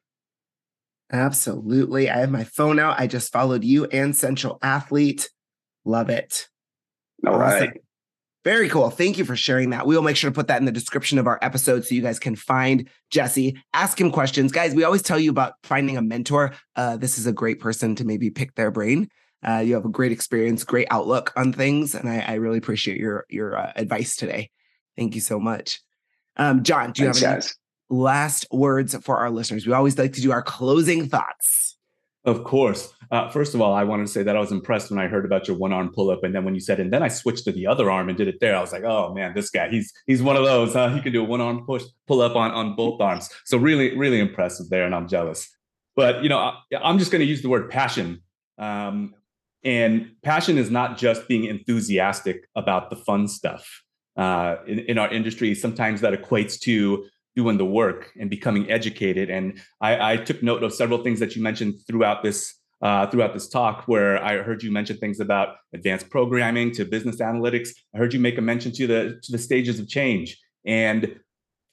Absolutely. 1.11 2.09
I 2.09 2.19
have 2.19 2.31
my 2.31 2.43
phone 2.43 2.79
out. 2.79 2.99
I 2.99 3.07
just 3.07 3.31
followed 3.31 3.63
you 3.63 3.85
and 3.85 4.15
Central 4.15 4.57
Athlete. 4.63 5.29
Love 5.85 6.09
it. 6.09 6.47
All 7.25 7.35
awesome. 7.35 7.59
right. 7.59 7.81
Very 8.43 8.67
cool. 8.67 8.89
Thank 8.89 9.17
you 9.17 9.23
for 9.23 9.37
sharing 9.37 9.69
that. 9.69 9.87
We 9.87 9.95
will 9.95 10.01
make 10.01 10.17
sure 10.17 10.29
to 10.29 10.35
put 10.35 10.47
that 10.47 10.59
in 10.59 10.65
the 10.65 10.71
description 10.71 11.17
of 11.17 11.27
our 11.27 11.39
episode 11.41 11.85
so 11.85 11.95
you 11.95 12.01
guys 12.01 12.19
can 12.19 12.35
find 12.35 12.89
Jesse, 13.09 13.57
ask 13.73 13.99
him 13.99 14.11
questions. 14.11 14.51
Guys, 14.51 14.75
we 14.75 14.83
always 14.83 15.01
tell 15.01 15.19
you 15.19 15.29
about 15.29 15.53
finding 15.63 15.95
a 15.95 16.01
mentor. 16.01 16.53
Uh, 16.75 16.97
this 16.97 17.17
is 17.17 17.25
a 17.25 17.31
great 17.31 17.61
person 17.61 17.95
to 17.95 18.05
maybe 18.05 18.29
pick 18.29 18.55
their 18.55 18.71
brain. 18.71 19.07
Uh, 19.47 19.59
you 19.59 19.75
have 19.75 19.85
a 19.85 19.89
great 19.89 20.11
experience, 20.11 20.63
great 20.63 20.87
outlook 20.89 21.31
on 21.37 21.53
things, 21.53 21.95
and 21.95 22.09
I, 22.09 22.19
I 22.19 22.33
really 22.35 22.57
appreciate 22.57 22.97
your 22.97 23.25
your 23.29 23.57
uh, 23.57 23.73
advice 23.75 24.15
today. 24.15 24.49
Thank 24.97 25.15
you 25.15 25.21
so 25.21 25.39
much. 25.39 25.81
Um, 26.37 26.63
John, 26.63 26.91
do 26.91 27.03
you 27.03 27.07
Thanks, 27.07 27.21
have 27.21 27.31
any 27.31 27.41
guys. 27.41 27.55
last 27.89 28.45
words 28.51 28.95
for 29.03 29.17
our 29.17 29.29
listeners? 29.29 29.65
We 29.65 29.73
always 29.73 29.97
like 29.97 30.13
to 30.13 30.21
do 30.21 30.31
our 30.31 30.41
closing 30.41 31.07
thoughts. 31.07 31.77
Of 32.25 32.45
course. 32.45 32.93
Uh, 33.11 33.29
first 33.29 33.53
of 33.53 33.61
all, 33.61 33.73
I 33.73 33.83
wanted 33.83 34.05
to 34.05 34.11
say 34.11 34.23
that 34.23 34.35
I 34.35 34.39
was 34.39 34.51
impressed 34.51 34.89
when 34.89 34.99
I 34.99 35.07
heard 35.07 35.25
about 35.25 35.47
your 35.47 35.57
one 35.57 35.73
arm 35.73 35.91
pull 35.93 36.09
up, 36.09 36.23
and 36.23 36.33
then 36.33 36.45
when 36.45 36.55
you 36.55 36.61
said, 36.61 36.79
and 36.79 36.91
then 36.91 37.03
I 37.03 37.09
switched 37.09 37.43
to 37.45 37.51
the 37.51 37.67
other 37.67 37.91
arm 37.91 38.07
and 38.07 38.17
did 38.17 38.29
it 38.29 38.39
there. 38.39 38.55
I 38.55 38.61
was 38.61 38.71
like, 38.71 38.83
oh 38.83 39.13
man, 39.13 39.33
this 39.33 39.49
guy, 39.49 39.69
he's 39.69 39.91
he's 40.07 40.23
one 40.23 40.37
of 40.37 40.45
those. 40.45 40.73
Huh? 40.73 40.89
He 40.89 41.01
can 41.01 41.11
do 41.11 41.21
a 41.21 41.25
one 41.25 41.41
arm 41.41 41.65
push 41.65 41.83
pull 42.07 42.21
up 42.21 42.37
on 42.37 42.51
on 42.51 42.75
both 42.75 43.01
arms. 43.01 43.29
So 43.45 43.57
really, 43.57 43.97
really 43.97 44.19
impressive 44.19 44.69
there, 44.69 44.85
and 44.85 44.95
I'm 44.95 45.09
jealous. 45.09 45.49
But 45.97 46.23
you 46.23 46.29
know, 46.29 46.37
I, 46.37 46.55
am 46.71 46.97
just 46.97 47.11
going 47.11 47.19
to 47.19 47.25
use 47.25 47.41
the 47.41 47.49
word 47.49 47.69
passion. 47.69 48.23
Um, 48.57 49.15
and 49.65 50.11
passion 50.23 50.57
is 50.57 50.71
not 50.71 50.97
just 50.97 51.27
being 51.27 51.45
enthusiastic 51.45 52.47
about 52.55 52.89
the 52.89 52.95
fun 52.95 53.27
stuff. 53.27 53.83
Uh, 54.15 54.57
in, 54.67 54.79
in 54.79 54.97
our 54.97 55.11
industry, 55.11 55.55
sometimes 55.55 56.01
that 56.01 56.13
equates 56.13 56.59
to 56.59 57.05
doing 57.35 57.57
the 57.57 57.65
work 57.65 58.11
and 58.19 58.29
becoming 58.29 58.69
educated. 58.69 59.29
And 59.29 59.59
I, 59.81 60.13
I 60.13 60.17
took 60.17 60.43
note 60.43 60.63
of 60.63 60.73
several 60.73 61.03
things 61.03 61.19
that 61.19 61.35
you 61.35 61.41
mentioned 61.41 61.75
throughout 61.87 62.23
this 62.23 62.55
uh, 62.81 63.07
throughout 63.07 63.33
this 63.33 63.47
talk, 63.47 63.87
where 63.87 64.21
I 64.21 64.39
heard 64.39 64.61
you 64.61 64.69
mention 64.69 64.97
things 64.97 65.21
about 65.21 65.55
advanced 65.73 66.09
programming 66.09 66.71
to 66.73 66.83
business 66.83 67.21
analytics. 67.21 67.69
I 67.95 67.97
heard 67.97 68.13
you 68.13 68.19
make 68.19 68.37
a 68.37 68.41
mention 68.41 68.73
to 68.73 68.87
the 68.87 69.19
to 69.23 69.31
the 69.31 69.37
stages 69.37 69.79
of 69.79 69.87
change. 69.87 70.37
And 70.65 71.19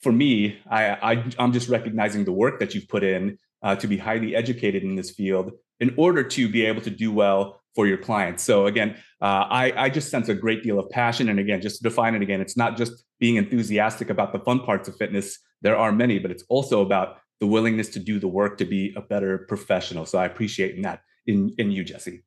for 0.03 0.12
me, 0.12 0.59
I, 0.70 0.84
I 0.93 1.24
am 1.38 1.53
just 1.53 1.68
recognizing 1.68 2.24
the 2.24 2.32
work 2.32 2.61
that 2.61 2.74
you've 2.74 2.88
put 2.88 3.03
in 3.03 3.38
uh, 3.62 3.76
to 3.76 3.86
be 3.86 3.99
highly 3.99 4.34
educated 4.34 4.82
in 4.82 4.95
this 4.95 5.11
field 5.11 5.53
in 5.80 5.95
order 5.97 6.22
to 6.22 6.49
be 6.49 6.64
able 6.64 6.82
to 6.82 6.91
do 6.91 7.12
well 7.12 7.60
for 7.75 7.87
your 7.87 7.99
clients. 7.99 8.43
So 8.43 8.66
again, 8.66 8.97
uh, 9.21 9.47
I, 9.49 9.73
I 9.77 9.89
just 9.91 10.11
sense 10.11 10.29
a 10.29 10.35
great 10.35 10.62
deal 10.62 10.79
of 10.79 10.89
passion. 10.91 11.29
And 11.29 11.39
again, 11.39 11.61
just 11.61 11.79
to 11.79 11.83
define 11.83 12.14
it 12.14 12.23
again, 12.23 12.41
it's 12.41 12.57
not 12.57 12.77
just 12.77 13.05
being 13.18 13.37
enthusiastic 13.37 14.11
about 14.11 14.33
the 14.33 14.41
fun 14.41 14.61
parts 14.61 14.89
of 14.89 14.97
fitness, 14.97 15.39
there 15.62 15.77
are 15.77 15.93
many, 15.93 16.18
but 16.18 16.31
it's 16.31 16.45
also 16.49 16.81
about 16.81 17.18
the 17.39 17.47
willingness 17.47 17.89
to 17.91 17.99
do 17.99 18.18
the 18.18 18.29
work 18.29 18.59
to 18.59 18.64
be 18.64 18.93
a 18.97 19.01
better 19.01 19.47
professional. 19.49 20.07
So 20.07 20.18
I 20.18 20.27
appreciate 20.27 20.83
that 20.83 21.01
in, 21.27 21.55
in 21.59 21.71
you, 21.71 21.85
Jesse. 21.85 22.25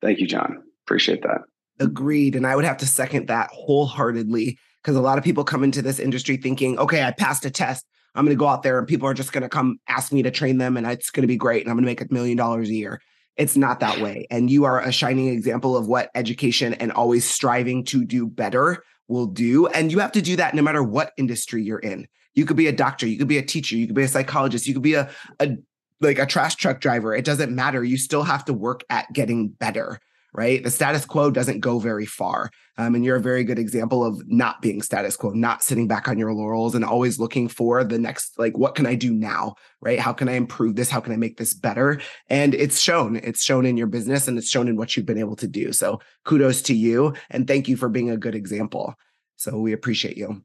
Thank 0.00 0.20
you, 0.20 0.26
John. 0.26 0.62
Appreciate 0.86 1.22
that. 1.22 1.42
Agreed. 1.80 2.36
And 2.36 2.46
I 2.46 2.56
would 2.56 2.64
have 2.64 2.78
to 2.78 2.86
second 2.86 3.28
that 3.28 3.50
wholeheartedly 3.52 4.58
because 4.82 4.96
a 4.96 5.00
lot 5.00 5.18
of 5.18 5.24
people 5.24 5.44
come 5.44 5.64
into 5.64 5.82
this 5.82 5.98
industry 5.98 6.36
thinking, 6.36 6.78
okay, 6.78 7.02
I 7.02 7.10
passed 7.10 7.44
a 7.44 7.50
test. 7.50 7.84
I'm 8.14 8.24
going 8.24 8.36
to 8.36 8.38
go 8.38 8.46
out 8.46 8.62
there 8.62 8.78
and 8.78 8.86
people 8.86 9.08
are 9.08 9.14
just 9.14 9.32
going 9.32 9.42
to 9.42 9.48
come 9.48 9.78
ask 9.88 10.12
me 10.12 10.22
to 10.22 10.30
train 10.30 10.58
them 10.58 10.76
and 10.76 10.86
it's 10.86 11.10
going 11.10 11.22
to 11.22 11.28
be 11.28 11.36
great 11.36 11.62
and 11.62 11.70
I'm 11.70 11.76
going 11.76 11.84
to 11.84 11.90
make 11.90 12.00
a 12.00 12.12
million 12.12 12.36
dollars 12.36 12.70
a 12.70 12.74
year. 12.74 13.00
It's 13.36 13.56
not 13.56 13.80
that 13.80 14.00
way. 14.00 14.26
And 14.30 14.50
you 14.50 14.64
are 14.64 14.80
a 14.80 14.92
shining 14.92 15.28
example 15.28 15.76
of 15.76 15.86
what 15.86 16.10
education 16.14 16.74
and 16.74 16.90
always 16.92 17.28
striving 17.28 17.84
to 17.84 18.04
do 18.04 18.26
better 18.26 18.82
will 19.08 19.26
do. 19.26 19.66
And 19.68 19.92
you 19.92 19.98
have 19.98 20.12
to 20.12 20.22
do 20.22 20.36
that 20.36 20.54
no 20.54 20.62
matter 20.62 20.82
what 20.82 21.12
industry 21.16 21.62
you're 21.62 21.78
in. 21.78 22.06
You 22.34 22.44
could 22.44 22.56
be 22.56 22.66
a 22.66 22.72
doctor, 22.72 23.06
you 23.06 23.18
could 23.18 23.28
be 23.28 23.38
a 23.38 23.42
teacher, 23.42 23.76
you 23.76 23.86
could 23.86 23.96
be 23.96 24.02
a 24.02 24.08
psychologist, 24.08 24.66
you 24.66 24.74
could 24.74 24.82
be 24.82 24.94
a, 24.94 25.10
a 25.40 25.56
like 26.00 26.18
a 26.18 26.26
trash 26.26 26.56
truck 26.56 26.80
driver. 26.80 27.14
It 27.14 27.24
doesn't 27.24 27.54
matter. 27.54 27.82
You 27.82 27.96
still 27.96 28.22
have 28.22 28.44
to 28.46 28.52
work 28.52 28.84
at 28.90 29.10
getting 29.12 29.48
better, 29.48 30.00
right? 30.32 30.62
The 30.62 30.70
status 30.70 31.04
quo 31.06 31.30
doesn't 31.30 31.60
go 31.60 31.78
very 31.78 32.06
far. 32.06 32.50
Um, 32.78 32.94
and 32.94 33.04
you're 33.04 33.16
a 33.16 33.20
very 33.20 33.42
good 33.42 33.58
example 33.58 34.04
of 34.04 34.22
not 34.26 34.60
being 34.60 34.82
status 34.82 35.16
quo, 35.16 35.30
not 35.30 35.62
sitting 35.62 35.88
back 35.88 36.08
on 36.08 36.18
your 36.18 36.34
laurels 36.34 36.74
and 36.74 36.84
always 36.84 37.18
looking 37.18 37.48
for 37.48 37.82
the 37.84 37.98
next, 37.98 38.38
like, 38.38 38.58
what 38.58 38.74
can 38.74 38.84
I 38.84 38.94
do 38.94 39.14
now, 39.14 39.54
right? 39.80 39.98
How 39.98 40.12
can 40.12 40.28
I 40.28 40.32
improve 40.32 40.76
this? 40.76 40.90
How 40.90 41.00
can 41.00 41.12
I 41.12 41.16
make 41.16 41.38
this 41.38 41.54
better? 41.54 42.00
And 42.28 42.54
it's 42.54 42.78
shown, 42.78 43.16
it's 43.16 43.42
shown 43.42 43.64
in 43.64 43.78
your 43.78 43.86
business 43.86 44.28
and 44.28 44.36
it's 44.36 44.50
shown 44.50 44.68
in 44.68 44.76
what 44.76 44.96
you've 44.96 45.06
been 45.06 45.18
able 45.18 45.36
to 45.36 45.48
do. 45.48 45.72
So 45.72 46.00
kudos 46.24 46.62
to 46.62 46.74
you. 46.74 47.14
And 47.30 47.46
thank 47.46 47.68
you 47.68 47.76
for 47.76 47.88
being 47.88 48.10
a 48.10 48.16
good 48.16 48.34
example. 48.34 48.94
So 49.36 49.58
we 49.58 49.72
appreciate 49.72 50.16
you. 50.16 50.42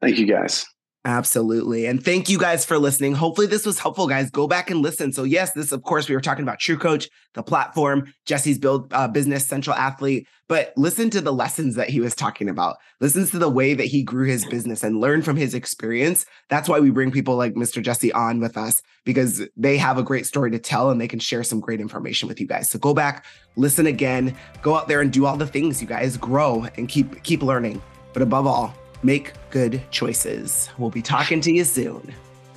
Thank 0.00 0.18
you 0.18 0.26
guys. 0.26 0.64
Absolutely. 1.04 1.86
And 1.86 2.04
thank 2.04 2.28
you 2.28 2.38
guys 2.38 2.64
for 2.64 2.78
listening. 2.78 3.14
Hopefully, 3.14 3.48
this 3.48 3.66
was 3.66 3.80
helpful, 3.80 4.06
guys. 4.06 4.30
Go 4.30 4.46
back 4.46 4.70
and 4.70 4.80
listen. 4.80 5.12
So, 5.12 5.24
yes, 5.24 5.50
this, 5.50 5.72
of 5.72 5.82
course, 5.82 6.08
we 6.08 6.14
were 6.14 6.20
talking 6.20 6.44
about 6.44 6.60
TrueCoach, 6.60 7.08
the 7.34 7.42
platform, 7.42 8.14
Jesse's 8.24 8.56
build 8.56 8.92
uh, 8.92 9.08
business 9.08 9.44
central 9.44 9.74
athlete, 9.74 10.28
but 10.46 10.72
listen 10.76 11.10
to 11.10 11.20
the 11.20 11.32
lessons 11.32 11.74
that 11.74 11.88
he 11.88 11.98
was 11.98 12.14
talking 12.14 12.48
about. 12.48 12.76
Listen 13.00 13.26
to 13.26 13.38
the 13.40 13.48
way 13.48 13.74
that 13.74 13.86
he 13.86 14.04
grew 14.04 14.26
his 14.26 14.44
business 14.46 14.84
and 14.84 15.00
learn 15.00 15.22
from 15.22 15.34
his 15.34 15.54
experience. 15.54 16.24
That's 16.48 16.68
why 16.68 16.78
we 16.78 16.90
bring 16.90 17.10
people 17.10 17.34
like 17.34 17.54
Mr. 17.54 17.82
Jesse 17.82 18.12
on 18.12 18.38
with 18.38 18.56
us 18.56 18.80
because 19.04 19.42
they 19.56 19.78
have 19.78 19.98
a 19.98 20.04
great 20.04 20.26
story 20.26 20.52
to 20.52 20.60
tell 20.60 20.90
and 20.90 21.00
they 21.00 21.08
can 21.08 21.18
share 21.18 21.42
some 21.42 21.58
great 21.58 21.80
information 21.80 22.28
with 22.28 22.40
you 22.40 22.46
guys. 22.46 22.70
So, 22.70 22.78
go 22.78 22.94
back, 22.94 23.24
listen 23.56 23.86
again, 23.86 24.36
go 24.62 24.76
out 24.76 24.86
there 24.86 25.00
and 25.00 25.12
do 25.12 25.26
all 25.26 25.36
the 25.36 25.48
things, 25.48 25.82
you 25.82 25.88
guys. 25.88 26.16
Grow 26.16 26.68
and 26.76 26.88
keep 26.88 27.24
keep 27.24 27.42
learning. 27.42 27.82
But 28.12 28.22
above 28.22 28.46
all, 28.46 28.72
make 29.02 29.32
good 29.50 29.82
choices. 29.90 30.70
We'll 30.78 30.90
be 30.90 31.02
talking 31.02 31.40
to 31.42 31.52
you 31.52 31.64
soon. 31.64 32.14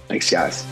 Thanks, 0.08 0.30
guys. 0.30 0.66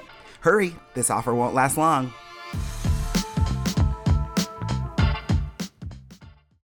Hurry, 0.45 0.77
this 0.93 1.09
offer 1.09 1.35
won't 1.35 1.55
last 1.55 1.79
long. 1.79 2.13